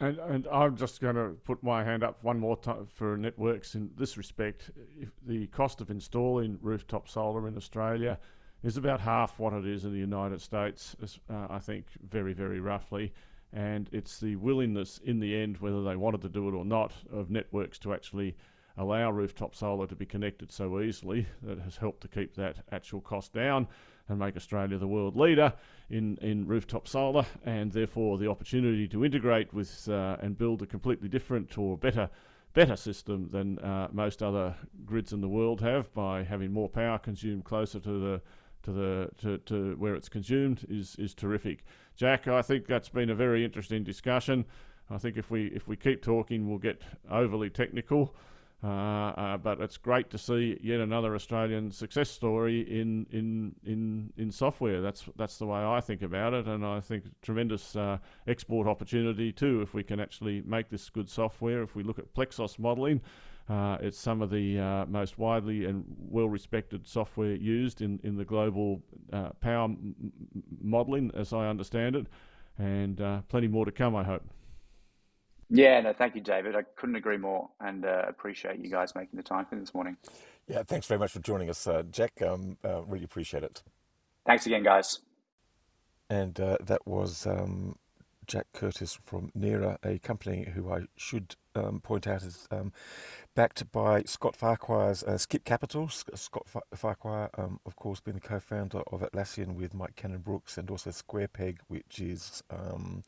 And, 0.00 0.18
and 0.18 0.46
I'm 0.50 0.76
just 0.76 1.00
going 1.00 1.16
to 1.16 1.36
put 1.44 1.62
my 1.62 1.84
hand 1.84 2.02
up 2.02 2.22
one 2.22 2.38
more 2.38 2.56
time 2.56 2.86
for 2.92 3.16
networks 3.16 3.74
in 3.74 3.90
this 3.96 4.16
respect. 4.16 4.70
If 5.00 5.10
the 5.26 5.46
cost 5.48 5.80
of 5.80 5.90
installing 5.90 6.58
rooftop 6.60 7.08
solar 7.08 7.48
in 7.48 7.56
Australia 7.56 8.18
is 8.62 8.76
about 8.76 9.00
half 9.00 9.38
what 9.38 9.52
it 9.52 9.66
is 9.66 9.84
in 9.84 9.92
the 9.92 9.98
United 9.98 10.40
States, 10.40 10.96
uh, 11.02 11.46
I 11.50 11.58
think, 11.58 11.86
very, 12.08 12.32
very 12.32 12.60
roughly. 12.60 13.12
And 13.52 13.88
it's 13.92 14.18
the 14.18 14.36
willingness 14.36 15.00
in 15.04 15.20
the 15.20 15.36
end, 15.36 15.58
whether 15.58 15.82
they 15.82 15.96
wanted 15.96 16.22
to 16.22 16.28
do 16.28 16.48
it 16.48 16.54
or 16.54 16.64
not, 16.64 16.92
of 17.12 17.30
networks 17.30 17.78
to 17.80 17.92
actually 17.92 18.36
allow 18.76 19.10
rooftop 19.10 19.54
solar 19.54 19.86
to 19.86 19.94
be 19.94 20.06
connected 20.06 20.50
so 20.50 20.80
easily 20.80 21.26
that 21.42 21.58
has 21.58 21.76
helped 21.76 22.00
to 22.02 22.08
keep 22.08 22.34
that 22.34 22.56
actual 22.72 23.00
cost 23.00 23.32
down 23.32 23.66
and 24.08 24.18
make 24.18 24.36
Australia 24.36 24.78
the 24.78 24.86
world 24.86 25.16
leader 25.16 25.52
in, 25.90 26.16
in 26.22 26.46
rooftop 26.46 26.88
solar, 26.88 27.24
and 27.44 27.72
therefore 27.72 28.18
the 28.18 28.28
opportunity 28.28 28.88
to 28.88 29.04
integrate 29.04 29.52
with 29.52 29.88
uh, 29.88 30.16
and 30.20 30.38
build 30.38 30.62
a 30.62 30.66
completely 30.66 31.08
different 31.08 31.56
or 31.58 31.76
better 31.76 32.08
better 32.54 32.76
system 32.76 33.30
than 33.30 33.58
uh, 33.60 33.88
most 33.92 34.22
other 34.22 34.54
grids 34.84 35.14
in 35.14 35.22
the 35.22 35.28
world 35.28 35.60
have 35.62 35.92
by 35.94 36.22
having 36.22 36.52
more 36.52 36.68
power 36.68 36.98
consumed 36.98 37.44
closer 37.44 37.80
to 37.80 37.98
the 37.98 38.20
to 38.62 38.72
the 38.72 39.10
to, 39.18 39.38
to 39.38 39.74
where 39.78 39.94
it's 39.94 40.08
consumed 40.08 40.66
is 40.68 40.96
is 40.96 41.14
terrific. 41.14 41.64
Jack, 41.96 42.28
I 42.28 42.42
think 42.42 42.66
that's 42.66 42.88
been 42.88 43.10
a 43.10 43.14
very 43.14 43.44
interesting 43.44 43.84
discussion. 43.84 44.44
I 44.90 44.98
think 44.98 45.16
if 45.16 45.30
we 45.30 45.46
if 45.46 45.66
we 45.66 45.76
keep 45.76 46.02
talking, 46.02 46.48
we'll 46.48 46.58
get 46.58 46.82
overly 47.10 47.50
technical. 47.50 48.14
Uh, 48.64 48.68
uh, 48.68 49.36
but 49.36 49.60
it's 49.60 49.76
great 49.76 50.08
to 50.08 50.16
see 50.16 50.56
yet 50.62 50.78
another 50.78 51.16
Australian 51.16 51.72
success 51.72 52.08
story 52.08 52.60
in, 52.60 53.04
in 53.10 53.52
in 53.64 54.12
in 54.16 54.30
software. 54.30 54.80
That's 54.80 55.04
that's 55.16 55.38
the 55.38 55.46
way 55.46 55.58
I 55.58 55.80
think 55.80 56.02
about 56.02 56.32
it, 56.32 56.46
and 56.46 56.64
I 56.64 56.78
think 56.78 57.04
tremendous 57.22 57.74
uh, 57.74 57.98
export 58.28 58.68
opportunity 58.68 59.32
too 59.32 59.62
if 59.62 59.74
we 59.74 59.82
can 59.82 59.98
actually 59.98 60.42
make 60.42 60.68
this 60.68 60.88
good 60.90 61.08
software. 61.08 61.62
If 61.62 61.74
we 61.74 61.82
look 61.82 61.98
at 61.98 62.14
Plexos 62.14 62.56
modelling, 62.56 63.00
uh, 63.48 63.78
it's 63.80 63.98
some 63.98 64.22
of 64.22 64.30
the 64.30 64.60
uh, 64.60 64.86
most 64.86 65.18
widely 65.18 65.64
and 65.64 65.84
well-respected 65.98 66.86
software 66.86 67.34
used 67.34 67.82
in 67.82 67.98
in 68.04 68.16
the 68.16 68.24
global 68.24 68.80
power 69.40 69.64
m- 69.64 70.12
modelling, 70.60 71.10
as 71.16 71.32
I 71.32 71.48
understand 71.48 71.96
it, 71.96 72.06
and 72.58 72.98
plenty 73.28 73.48
more 73.48 73.64
to 73.64 73.72
come. 73.72 73.96
I 73.96 74.04
hope. 74.04 74.22
Yeah, 75.54 75.82
no, 75.82 75.92
thank 75.92 76.14
you, 76.14 76.22
David. 76.22 76.56
I 76.56 76.62
couldn't 76.76 76.96
agree 76.96 77.18
more, 77.18 77.50
and 77.60 77.84
uh, 77.84 78.04
appreciate 78.08 78.58
you 78.58 78.70
guys 78.70 78.94
making 78.94 79.18
the 79.18 79.22
time 79.22 79.44
for 79.44 79.56
this 79.56 79.74
morning. 79.74 79.98
Yeah, 80.48 80.62
thanks 80.62 80.86
very 80.86 80.98
much 80.98 81.12
for 81.12 81.20
joining 81.20 81.50
us, 81.50 81.66
uh, 81.66 81.82
Jack. 81.90 82.22
Um, 82.22 82.56
uh, 82.64 82.82
really 82.84 83.04
appreciate 83.04 83.42
it. 83.42 83.62
Thanks 84.24 84.46
again, 84.46 84.62
guys. 84.62 85.00
And 86.08 86.40
uh, 86.40 86.56
that 86.62 86.86
was 86.86 87.26
um, 87.26 87.76
Jack 88.26 88.46
Curtis 88.54 88.98
from 89.04 89.30
Neara, 89.38 89.76
a 89.84 89.98
company 89.98 90.50
who 90.54 90.72
I 90.72 90.86
should 90.96 91.36
um, 91.54 91.80
point 91.80 92.06
out 92.06 92.22
is 92.22 92.48
um, 92.50 92.72
backed 93.34 93.70
by 93.72 94.04
Scott 94.04 94.34
Farquhar's 94.34 95.02
uh, 95.02 95.18
Skip 95.18 95.44
Capital. 95.44 95.86
Scott 95.90 96.46
Farquhar, 96.74 97.28
um, 97.36 97.60
of 97.66 97.76
course, 97.76 98.00
being 98.00 98.14
the 98.14 98.26
co-founder 98.26 98.82
of 98.90 99.02
Atlassian 99.02 99.54
with 99.54 99.74
Mike 99.74 99.96
Cannon-Brookes 99.96 100.56
and 100.56 100.70
also 100.70 100.90
Square 100.90 101.28
Peg, 101.28 101.60
which 101.68 102.00
is 102.00 102.42
um, 102.50 103.02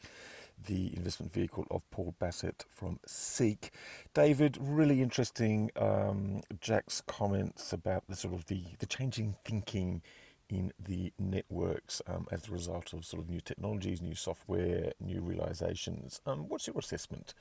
the 0.66 0.96
investment 0.96 1.32
vehicle 1.32 1.66
of 1.70 1.88
Paul 1.90 2.14
Bassett 2.18 2.64
from 2.68 3.00
Seek. 3.06 3.72
David, 4.14 4.56
really 4.60 5.02
interesting 5.02 5.70
um, 5.76 6.40
Jack's 6.60 7.00
comments 7.06 7.72
about 7.72 8.04
the 8.08 8.16
sort 8.16 8.34
of 8.34 8.46
the, 8.46 8.62
the 8.78 8.86
changing 8.86 9.36
thinking 9.44 10.02
in 10.50 10.72
the 10.78 11.12
networks 11.18 12.02
um, 12.06 12.26
as 12.30 12.48
a 12.48 12.52
result 12.52 12.92
of 12.92 13.04
sort 13.04 13.22
of 13.22 13.28
new 13.28 13.40
technologies, 13.40 14.02
new 14.02 14.14
software, 14.14 14.92
new 15.00 15.20
realizations. 15.20 16.20
Um, 16.26 16.48
what's 16.48 16.66
your 16.66 16.78
assessment 16.78 17.34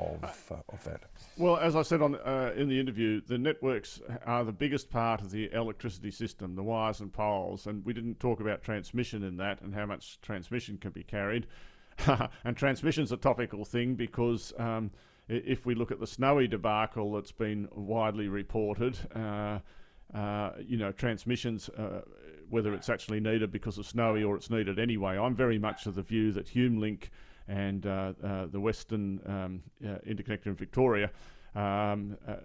of, 0.00 0.22
uh, 0.50 0.56
of 0.68 0.84
that? 0.84 1.02
Well, 1.36 1.56
as 1.56 1.76
I 1.76 1.82
said 1.82 2.02
on 2.02 2.16
uh, 2.16 2.52
in 2.56 2.68
the 2.68 2.78
interview, 2.78 3.20
the 3.20 3.38
networks 3.38 4.00
are 4.26 4.44
the 4.44 4.52
biggest 4.52 4.90
part 4.90 5.20
of 5.20 5.30
the 5.30 5.52
electricity 5.52 6.10
system, 6.10 6.54
the 6.56 6.62
wires 6.62 7.00
and 7.00 7.12
poles, 7.12 7.66
and 7.66 7.84
we 7.84 7.92
didn't 7.92 8.20
talk 8.20 8.40
about 8.40 8.62
transmission 8.62 9.22
in 9.22 9.36
that 9.38 9.60
and 9.60 9.74
how 9.74 9.86
much 9.86 10.20
transmission 10.20 10.78
can 10.78 10.90
be 10.90 11.02
carried. 11.02 11.46
and 12.44 12.56
transmission's 12.56 13.12
a 13.12 13.16
topical 13.16 13.64
thing 13.64 13.94
because 13.94 14.52
um, 14.58 14.90
if 15.28 15.66
we 15.66 15.74
look 15.74 15.90
at 15.90 16.00
the 16.00 16.06
snowy 16.06 16.46
debacle 16.46 17.12
that's 17.12 17.32
been 17.32 17.68
widely 17.74 18.28
reported, 18.28 18.98
uh, 19.14 19.58
uh, 20.14 20.52
you 20.64 20.76
know, 20.76 20.92
transmissions 20.92 21.68
uh, 21.70 22.00
whether 22.50 22.72
it's 22.74 22.88
actually 22.88 23.20
needed 23.20 23.52
because 23.52 23.78
of 23.78 23.86
snowy 23.86 24.24
or 24.24 24.36
it's 24.36 24.50
needed 24.50 24.78
anyway. 24.78 25.18
I'm 25.18 25.34
very 25.34 25.58
much 25.58 25.86
of 25.86 25.94
the 25.94 26.02
view 26.02 26.32
that 26.32 26.46
HumeLink 26.46 27.10
and 27.46 27.86
uh, 27.86 28.12
uh, 28.22 28.46
the 28.46 28.60
Western 28.60 29.20
um, 29.26 29.62
uh, 29.84 29.98
Interconnector 30.06 30.46
in 30.46 30.54
Victoria 30.54 31.10
um, 31.54 32.16
uh, 32.26 32.36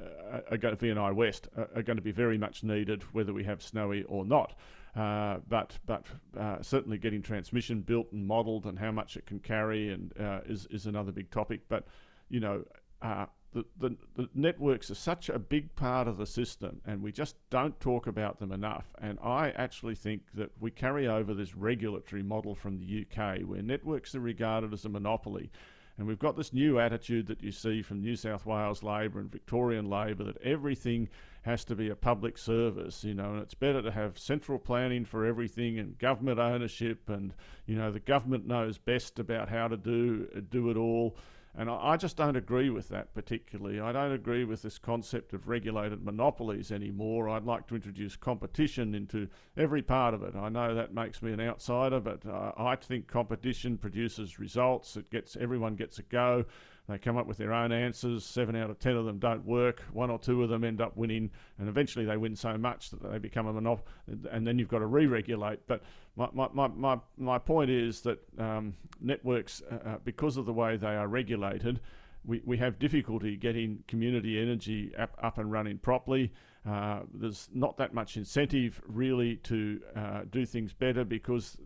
are 0.50 0.58
going 0.58 0.76
to 0.76 0.86
VNI 0.86 1.14
West 1.14 1.50
are 1.58 1.84
going 1.84 1.98
to 1.98 2.02
be 2.02 2.12
very 2.12 2.38
much 2.38 2.64
needed 2.64 3.04
whether 3.14 3.34
we 3.34 3.44
have 3.44 3.62
snowy 3.62 4.04
or 4.04 4.26
not. 4.26 4.56
Uh, 4.96 5.38
but 5.48 5.78
but 5.86 6.06
uh, 6.40 6.62
certainly 6.62 6.98
getting 6.98 7.22
transmission 7.22 7.82
built 7.82 8.12
and 8.12 8.28
modelled 8.28 8.66
and 8.66 8.78
how 8.78 8.92
much 8.92 9.18
it 9.18 9.26
can 9.26 9.40
carry 9.40 9.92
and 9.92 10.14
uh, 10.20 10.42
is 10.46 10.68
is 10.68 10.86
another 10.86 11.12
big 11.12 11.30
topic. 11.32 11.62
But 11.68 11.86
you 12.30 12.40
know. 12.40 12.64
Uh, 13.02 13.26
the, 13.52 13.66
the, 13.80 13.96
the, 14.16 14.30
networks 14.34 14.90
are 14.90 14.96
such 14.96 15.30
a 15.30 15.38
big 15.38 15.76
part 15.76 16.08
of 16.08 16.18
the 16.18 16.26
system, 16.26 16.82
and 16.86 17.04
we 17.04 17.12
just 17.12 17.36
don't 17.52 17.80
talk 17.80 18.08
about 18.08 18.40
them 18.40 18.52
enough. 18.52 18.86
And 19.00 19.20
I 19.22 19.52
actually 19.52 19.94
think 19.94 20.24
that 20.34 20.50
we 20.60 20.72
carry 20.72 21.08
over 21.08 21.36
this 21.36 21.54
regulatory 21.54 22.24
model 22.24 22.56
from 22.56 22.80
the 22.80 23.06
UK, 23.06 23.42
where 23.42 23.62
networks 23.62 24.16
are 24.16 24.22
regarded 24.22 24.74
as 24.74 24.86
a 24.86 24.90
monopoly, 24.90 25.52
and 25.98 26.08
we've 26.08 26.20
got 26.20 26.36
this 26.36 26.54
new 26.54 26.80
attitude 26.80 27.28
that 27.28 27.44
you 27.44 27.52
see 27.52 27.82
from 27.82 28.02
New 28.02 28.16
South 28.16 28.46
Wales 28.46 28.82
Labor 28.82 29.20
and 29.20 29.32
Victorian 29.32 29.90
Labor 29.90 30.24
that 30.24 30.42
everything 30.42 31.08
has 31.44 31.64
to 31.66 31.76
be 31.76 31.90
a 31.90 31.96
public 31.96 32.38
service, 32.38 33.04
you 33.04 33.14
know, 33.14 33.34
and 33.34 33.42
it's 33.42 33.54
better 33.54 33.82
to 33.82 33.92
have 33.92 34.18
central 34.18 34.58
planning 34.58 35.06
for 35.06 35.26
everything 35.26 35.78
and 35.78 35.98
government 35.98 36.40
ownership 36.40 37.10
and, 37.10 37.34
you 37.66 37.76
know, 37.76 37.92
the 37.92 38.00
government 38.00 38.48
knows 38.48 38.78
best 38.78 39.20
about 39.20 39.50
how 39.50 39.68
to 39.68 39.78
do 39.78 40.26
do 40.50 40.70
it 40.70 40.78
all. 40.78 41.16
And 41.56 41.70
I, 41.70 41.98
just 41.98 42.18
don't 42.18 42.36
agree 42.36 42.72
with 42.72 42.90
that 42.90 43.14
particularly. 43.14 43.80
I 43.80 43.92
don't 43.92 44.12
agree 44.12 44.44
with 44.44 44.64
this 44.64 44.80
concept 44.80 45.34
of 45.34 45.48
regulated 45.48 46.04
monopolies 46.04 46.72
anymore. 46.72 47.30
I'd 47.30 47.46
like 47.46 47.68
to 47.68 47.76
introduce 47.76 48.16
competition 48.16 48.96
into 48.96 49.28
every 49.56 49.84
part 49.84 50.16
of 50.16 50.24
it. 50.24 50.34
I 50.36 50.50
know 50.50 50.74
that 50.74 50.96
makes 50.96 51.22
me 51.22 51.32
an 51.32 51.40
outsider, 51.40 52.00
but 52.00 52.26
uh, 52.26 52.54
I 52.58 52.76
think 52.76 53.08
competition 53.08 53.78
produces 53.78 54.40
results. 54.40 54.98
It 54.98 55.12
gets 55.12 55.36
everyone 55.36 55.76
gets 55.76 56.00
a 56.00 56.04
go. 56.04 56.46
They 56.90 56.98
come 56.98 57.18
up 57.18 57.28
with 57.28 57.38
their 57.38 57.54
own 57.54 57.72
answers. 57.72 58.26
Seven 58.26 58.56
out 58.56 58.70
of 58.70 58.78
ten 58.78 58.98
of 58.98 59.06
them 59.06 59.18
don't 59.18 59.46
work. 59.46 59.82
One 59.94 60.10
or 60.10 60.20
two 60.20 60.44
of 60.44 60.50
them 60.50 60.66
end 60.66 60.82
up 60.82 60.98
winning, 60.98 61.32
and 61.58 61.70
eventually 61.70 62.04
they 62.04 62.18
win 62.18 62.36
so 62.36 62.58
much 62.58 62.90
that 62.90 63.02
they 63.10 63.20
become 63.20 63.48
a 63.48 63.54
monopoly. 63.54 63.88
And 64.32 64.46
then 64.46 64.60
you've 64.60 64.68
got 64.68 64.80
to 64.80 64.86
re-regulate. 64.86 65.66
But 65.66 65.84
my, 66.16 66.28
my, 66.34 66.68
my, 66.68 67.00
my, 67.18 67.40
point 67.40 67.70
is 67.70 68.02
that 68.02 68.20
um, 68.38 68.74
networks, 69.00 69.62
uh, 69.72 69.90
uh, 69.90 69.98
because 70.04 70.36
of 70.36 70.46
the 70.46 70.54
way 70.54 70.76
they 70.76 70.96
are 70.96 71.08
regulated, 71.08 71.80
we, 72.26 72.42
we 72.46 72.58
have 72.58 72.80
difficulty 72.80 73.38
getting 73.38 73.84
community 73.88 74.42
energy 74.42 74.94
up, 74.98 75.18
up 75.22 75.38
and 75.38 75.52
running 75.52 75.78
properly. 75.78 76.34
Uh, 76.68 77.02
there's 77.14 77.50
not 77.54 77.78
that 77.78 77.94
much 77.94 78.18
incentive 78.18 78.82
really 78.88 79.38
to 79.38 79.82
uh, 79.96 80.22
do 80.32 80.46
things 80.46 80.74
better 80.74 81.04
because, 81.04 81.58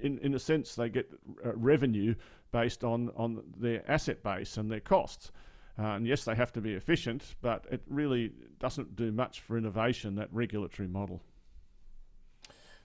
in, 0.00 0.18
in 0.18 0.34
a 0.34 0.38
sense, 0.38 0.74
they 0.74 0.88
get 0.88 1.08
uh, 1.44 1.52
revenue 1.54 2.14
based 2.52 2.84
on, 2.84 3.10
on 3.16 3.42
their 3.58 3.82
asset 3.90 4.22
base 4.22 4.56
and 4.56 4.70
their 4.70 4.80
costs. 4.80 5.32
Uh, 5.78 5.94
and 5.96 6.06
yes, 6.06 6.24
they 6.24 6.34
have 6.34 6.52
to 6.52 6.60
be 6.60 6.74
efficient, 6.74 7.34
but 7.40 7.66
it 7.70 7.82
really 7.88 8.30
doesn't 8.60 8.94
do 8.94 9.10
much 9.10 9.40
for 9.40 9.56
innovation, 9.56 10.14
that 10.14 10.28
regulatory 10.30 10.88
model. 10.88 11.22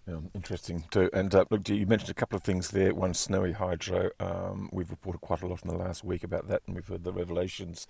Yeah, 0.07 0.19
interesting 0.33 0.85
too. 0.89 1.09
And 1.11 1.35
uh, 1.35 1.43
look, 1.49 1.67
you 1.67 1.85
mentioned 1.85 2.09
a 2.09 2.13
couple 2.13 2.37
of 2.37 2.43
things 2.43 2.69
there. 2.69 2.95
One, 2.95 3.13
snowy 3.13 3.51
hydro. 3.51 4.09
Um, 4.21 4.69
we've 4.71 4.89
reported 4.89 5.19
quite 5.19 5.41
a 5.41 5.47
lot 5.47 5.61
in 5.63 5.69
the 5.69 5.77
last 5.77 6.05
week 6.05 6.23
about 6.23 6.47
that, 6.47 6.61
and 6.65 6.75
we've 6.75 6.87
heard 6.87 7.03
the 7.03 7.11
revelations 7.11 7.87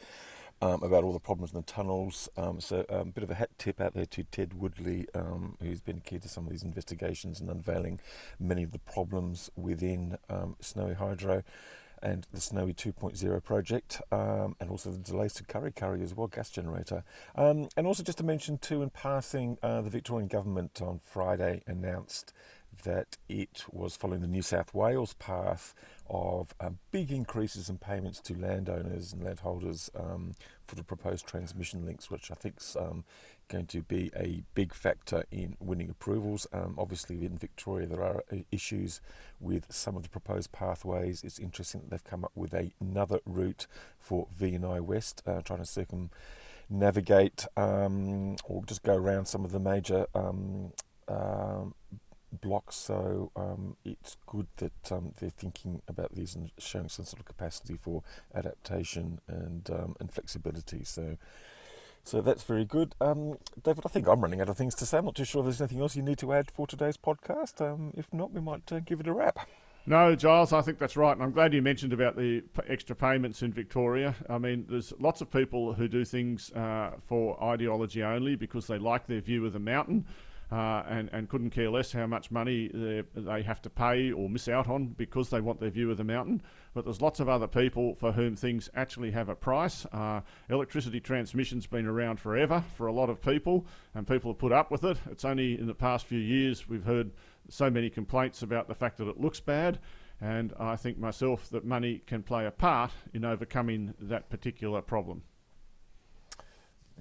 um, 0.62 0.82
about 0.84 1.04
all 1.04 1.14
the 1.14 1.20
problems 1.20 1.52
in 1.54 1.58
the 1.58 1.66
tunnels. 1.66 2.30
Um, 2.38 2.60
so, 2.60 2.86
a 2.90 3.02
um, 3.02 3.12
bit 3.12 3.24
of 3.24 3.32
a 3.32 3.36
hat 3.36 3.50
tip 3.58 3.80
out 3.80 3.94
there 3.94 4.06
to 4.06 4.24
Ted 4.24 4.54
Woodley, 4.54 5.08
um, 5.14 5.58
who's 5.62 5.82
been 5.82 6.02
key 6.02 6.20
to 6.20 6.28
some 6.28 6.46
of 6.46 6.52
these 6.52 6.64
investigations 6.64 7.40
and 7.40 7.50
unveiling 7.50 8.00
many 8.40 8.64
of 8.64 8.72
the 8.72 8.80
problems 8.80 9.50
within 9.56 10.18
um, 10.30 10.56
Snowy 10.60 10.96
Hydro 10.96 11.44
and 12.02 12.28
the 12.32 12.42
Snowy 12.42 12.74
2.0 12.74 13.44
project, 13.44 14.02
um, 14.12 14.56
and 14.60 14.70
also 14.70 14.92
the 14.92 14.98
delays 14.98 15.34
to 15.34 15.44
Kurri 15.44 15.74
Kurri 15.74 16.04
as 16.04 16.14
well, 16.14 16.28
gas 16.28 16.50
generator. 16.50 17.04
Um, 17.36 17.70
and 17.76 17.88
also, 17.88 18.04
just 18.04 18.20
to 18.20 18.24
mention, 18.24 18.58
too, 18.58 18.82
in 18.82 18.90
passing, 18.90 19.58
uh, 19.64 19.82
the 19.82 19.90
Victorian 19.90 20.28
government 20.28 20.82
on 20.82 21.00
Friday 21.04 21.64
announced 21.66 22.34
that 22.84 23.18
it 23.28 23.66
was 23.72 23.96
following 23.96 24.22
the 24.22 24.28
New 24.28 24.42
South 24.42 24.74
Wales 24.74 25.14
path 25.14 25.74
of 26.10 26.54
um, 26.60 26.80
big 26.92 27.12
increases 27.12 27.70
in 27.70 27.78
payments 27.78 28.20
to 28.22 28.34
landowners 28.38 29.14
and 29.14 29.24
landholders 29.24 29.90
um, 29.96 30.34
for 30.66 30.76
the 30.76 30.84
proposed 30.84 31.26
transmission 31.26 31.86
links, 31.86 32.10
which 32.10 32.32
I 32.32 32.36
think 32.36 32.56
is 32.60 32.78
um, 32.80 33.04
going 33.50 33.66
to 33.68 33.82
be 33.82 34.12
a 34.16 34.44
big 34.54 34.74
factor 34.74 35.26
in 35.32 35.58
winning 35.60 35.90
approvals. 35.90 36.48
Um, 36.54 36.76
obviously, 36.78 37.26
in 37.26 37.38
Victoria, 37.38 37.88
there 37.88 38.04
are 38.04 38.24
uh, 38.32 38.38
issues 38.52 39.02
with 39.40 39.72
some 39.72 39.96
of 39.96 40.04
the 40.04 40.10
proposed 40.10 40.52
pathways. 40.52 41.24
It's 41.24 41.40
interesting 41.40 41.82
that 41.82 41.90
they've 41.90 42.04
come 42.04 42.24
up 42.24 42.32
with 42.36 42.54
a, 42.54 42.72
another 42.80 43.20
route 43.26 43.68
for 44.00 44.28
VNI 44.40 44.82
West, 44.82 45.24
uh, 45.26 45.42
trying 45.42 45.60
to 45.60 45.66
circumnavigate 46.70 47.46
um, 47.56 48.36
or 48.46 48.64
just 48.66 48.84
go 48.84 48.96
around 48.96 49.26
some 49.26 49.44
of 49.44 49.52
the 49.52 49.60
major 49.60 50.08
um, 50.14 50.74
blocks. 52.32 52.76
So 52.76 53.32
um, 53.36 53.78
it's 53.86 54.18
good 54.26 54.48
that 54.58 54.92
um, 54.92 55.14
they're 55.20 55.30
thinking 55.30 55.82
about 55.88 56.16
these 56.16 56.36
and 56.36 56.52
showing 56.58 56.90
some 56.90 57.06
sort 57.06 57.20
of 57.20 57.26
capacity 57.26 57.76
for 57.76 58.04
adaptation 58.34 59.20
and 59.28 59.70
um, 59.70 59.96
and 60.00 60.12
flexibility. 60.12 60.84
So. 60.84 61.18
So 62.04 62.22
that's 62.22 62.44
very 62.44 62.64
good. 62.64 62.96
Um, 63.02 63.38
David, 63.62 63.84
I 63.86 63.90
think 63.90 64.08
I'm 64.08 64.22
running 64.22 64.40
out 64.40 64.48
of 64.48 64.56
things 64.56 64.76
to 64.76 64.86
say. 64.86 65.00
I'm 65.00 65.04
not 65.04 65.16
too 65.16 65.26
sure 65.26 65.42
if 65.42 65.48
there's 65.48 65.60
anything 65.60 65.82
else 65.82 65.98
you 65.98 66.02
need 66.02 66.20
to 66.20 66.32
add 66.32 66.50
for 66.50 66.66
today's 66.66 66.96
podcast. 66.96 67.60
Um, 67.60 67.92
if 67.98 68.14
not, 68.14 68.32
we 68.32 68.40
might 68.40 68.72
uh, 68.72 68.80
give 68.80 69.02
it 69.02 69.08
a 69.08 69.14
wrap. 69.14 69.40
No, 69.90 70.16
Giles, 70.16 70.52
I 70.52 70.62
think 70.62 70.80
that's 70.80 70.98
right. 70.98 71.14
And 71.14 71.24
I'm 71.24 71.32
glad 71.32 71.54
you 71.54 71.62
mentioned 71.62 71.94
about 71.94 72.18
the 72.18 72.44
extra 72.68 72.94
payments 72.94 73.42
in 73.42 73.54
Victoria. 73.54 74.16
I 74.30 74.38
mean, 74.38 74.66
there's 74.70 74.92
lots 75.00 75.22
of 75.22 75.32
people 75.32 75.74
who 75.74 75.88
do 75.88 76.04
things 76.04 76.52
uh, 76.52 76.92
for 77.08 77.42
ideology 77.42 78.04
only 78.04 78.36
because 78.36 78.68
they 78.68 78.78
like 78.78 79.08
their 79.08 79.22
view 79.22 79.46
of 79.46 79.54
the 79.54 79.60
mountain 79.60 80.06
uh, 80.52 80.84
and, 80.88 81.10
and 81.12 81.28
couldn't 81.28 81.50
care 81.50 81.70
less 81.70 81.92
how 81.92 82.08
much 82.08 82.32
money 82.32 82.70
they 82.74 83.42
have 83.42 83.62
to 83.62 83.70
pay 83.70 84.12
or 84.12 84.30
miss 84.30 84.48
out 84.48 84.70
on 84.70 84.88
because 84.88 85.30
they 85.30 85.42
want 85.42 85.60
their 85.60 85.70
view 85.70 85.92
of 85.92 85.98
the 85.98 86.04
mountain. 86.04 86.42
But 86.74 86.86
there's 86.86 87.02
lots 87.02 87.20
of 87.20 87.28
other 87.28 87.48
people 87.48 87.96
for 87.96 88.12
whom 88.12 88.36
things 88.36 88.70
actually 88.76 89.12
have 89.12 89.30
a 89.30 89.36
price. 89.36 89.86
Uh, 89.92 90.22
electricity 90.50 91.00
transmission's 91.00 91.68
been 91.68 91.86
around 91.86 92.20
forever 92.20 92.64
for 92.76 92.88
a 92.88 92.94
lot 92.94 93.10
of 93.10 93.22
people, 93.22 93.66
and 93.94 94.08
people 94.08 94.32
have 94.32 94.40
put 94.40 94.52
up 94.52 94.72
with 94.72 94.84
it. 94.84 94.98
It's 95.12 95.26
only 95.26 95.60
in 95.60 95.68
the 95.68 95.74
past 95.74 96.06
few 96.06 96.20
years 96.20 96.70
we've 96.70 96.86
heard 96.86 97.12
so 97.50 97.70
many 97.70 97.90
complaints 97.90 98.42
about 98.42 98.68
the 98.68 98.76
fact 98.76 98.98
that 98.98 99.08
it 99.08 99.20
looks 99.20 99.40
bad. 99.40 99.80
And 100.20 100.54
I 100.60 100.76
think 100.76 100.98
myself 100.98 101.50
that 101.50 101.66
money 101.66 102.02
can 102.08 102.24
play 102.24 102.46
a 102.46 102.52
part 102.52 102.92
in 103.14 103.24
overcoming 103.24 103.94
that 104.00 104.30
particular 104.30 104.82
problem. 104.82 105.24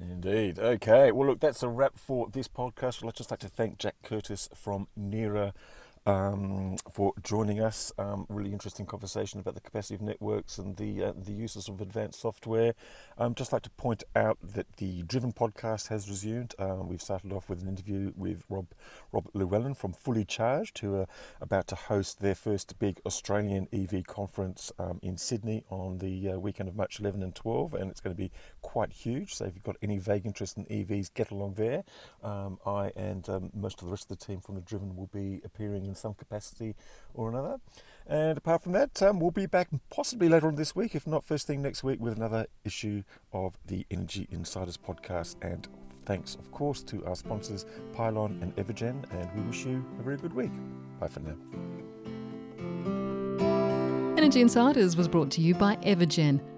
Indeed. 0.00 0.58
Okay. 0.58 1.10
Well, 1.12 1.28
look, 1.28 1.40
that's 1.40 1.62
a 1.62 1.68
wrap 1.68 1.98
for 1.98 2.28
this 2.28 2.48
podcast. 2.48 3.02
Well, 3.02 3.08
I'd 3.08 3.16
just 3.16 3.30
like 3.30 3.40
to 3.40 3.48
thank 3.48 3.78
Jack 3.78 3.94
Curtis 4.02 4.48
from 4.54 4.88
Neara 4.98 5.52
um, 6.06 6.76
for 6.90 7.12
joining 7.22 7.60
us. 7.60 7.92
Um, 7.98 8.26
really 8.28 8.52
interesting 8.52 8.86
conversation 8.86 9.40
about 9.40 9.54
the 9.54 9.60
capacity 9.60 9.96
of 9.96 10.00
networks 10.00 10.56
and 10.56 10.76
the 10.76 11.06
uh, 11.06 11.12
the 11.16 11.32
uses 11.32 11.68
of 11.68 11.80
advanced 11.80 12.20
software. 12.20 12.74
Um, 13.18 13.34
just 13.34 13.52
like 13.52 13.62
to 13.62 13.70
point 13.70 14.04
out 14.14 14.38
that 14.42 14.76
the 14.76 15.02
Driven 15.02 15.32
podcast 15.32 15.88
has 15.88 16.08
resumed. 16.08 16.54
Um, 16.58 16.88
we've 16.88 17.02
started 17.02 17.32
off 17.32 17.48
with 17.48 17.60
an 17.60 17.68
interview 17.68 18.12
with 18.16 18.44
Rob 18.48 18.68
Robert 19.12 19.34
Llewellyn 19.34 19.74
from 19.74 19.92
Fully 19.92 20.24
Charged, 20.24 20.78
who 20.78 20.94
are 20.94 21.06
about 21.40 21.66
to 21.68 21.74
host 21.74 22.20
their 22.20 22.36
first 22.36 22.78
big 22.78 23.00
Australian 23.04 23.66
EV 23.72 24.06
conference 24.06 24.70
um, 24.78 25.00
in 25.02 25.16
Sydney 25.16 25.64
on 25.70 25.98
the 25.98 26.30
uh, 26.30 26.38
weekend 26.38 26.68
of 26.68 26.76
March 26.76 27.00
11 27.00 27.22
and 27.22 27.34
12, 27.34 27.74
and 27.74 27.90
it's 27.90 28.00
going 28.00 28.14
to 28.14 28.22
be 28.22 28.30
quite 28.66 28.92
huge. 28.92 29.32
So 29.36 29.44
if 29.44 29.54
you've 29.54 29.62
got 29.62 29.76
any 29.80 29.96
vague 29.96 30.26
interest 30.26 30.58
in 30.58 30.64
EVs, 30.64 31.14
get 31.14 31.30
along 31.30 31.54
there. 31.54 31.84
Um, 32.22 32.58
I 32.66 32.90
and 32.96 33.24
most 33.54 33.80
of 33.80 33.86
the 33.86 33.92
rest 33.92 34.10
of 34.10 34.18
the 34.18 34.26
team 34.26 34.40
from 34.40 34.56
the 34.56 34.60
Driven 34.60 34.96
will 34.96 35.08
be 35.14 35.40
appearing 35.44 35.86
in 35.86 35.94
some 35.94 36.14
capacity 36.14 36.74
or 37.14 37.28
another. 37.28 37.58
And 38.08 38.36
apart 38.36 38.64
from 38.64 38.72
that, 38.72 39.00
um, 39.02 39.20
we'll 39.20 39.30
be 39.30 39.46
back 39.46 39.68
possibly 39.88 40.28
later 40.28 40.48
on 40.48 40.56
this 40.56 40.74
week, 40.74 40.96
if 40.96 41.06
not 41.06 41.24
first 41.24 41.46
thing 41.46 41.62
next 41.62 41.84
week, 41.84 42.00
with 42.00 42.16
another 42.16 42.46
issue 42.64 43.04
of 43.32 43.56
the 43.66 43.86
Energy 43.88 44.26
Insiders 44.32 44.76
podcast. 44.76 45.36
And 45.42 45.68
thanks, 46.04 46.34
of 46.34 46.50
course, 46.50 46.82
to 46.84 47.06
our 47.06 47.14
sponsors, 47.14 47.66
Pylon 47.92 48.40
and 48.42 48.54
Evergen. 48.56 49.04
And 49.12 49.32
we 49.36 49.42
wish 49.42 49.64
you 49.64 49.84
a 50.00 50.02
very 50.02 50.16
good 50.16 50.34
week. 50.34 50.52
Bye 50.98 51.06
for 51.06 51.20
now. 51.20 51.36
Energy 54.18 54.40
Insiders 54.40 54.96
was 54.96 55.06
brought 55.06 55.30
to 55.30 55.40
you 55.40 55.54
by 55.54 55.76
Evergen 55.76 56.40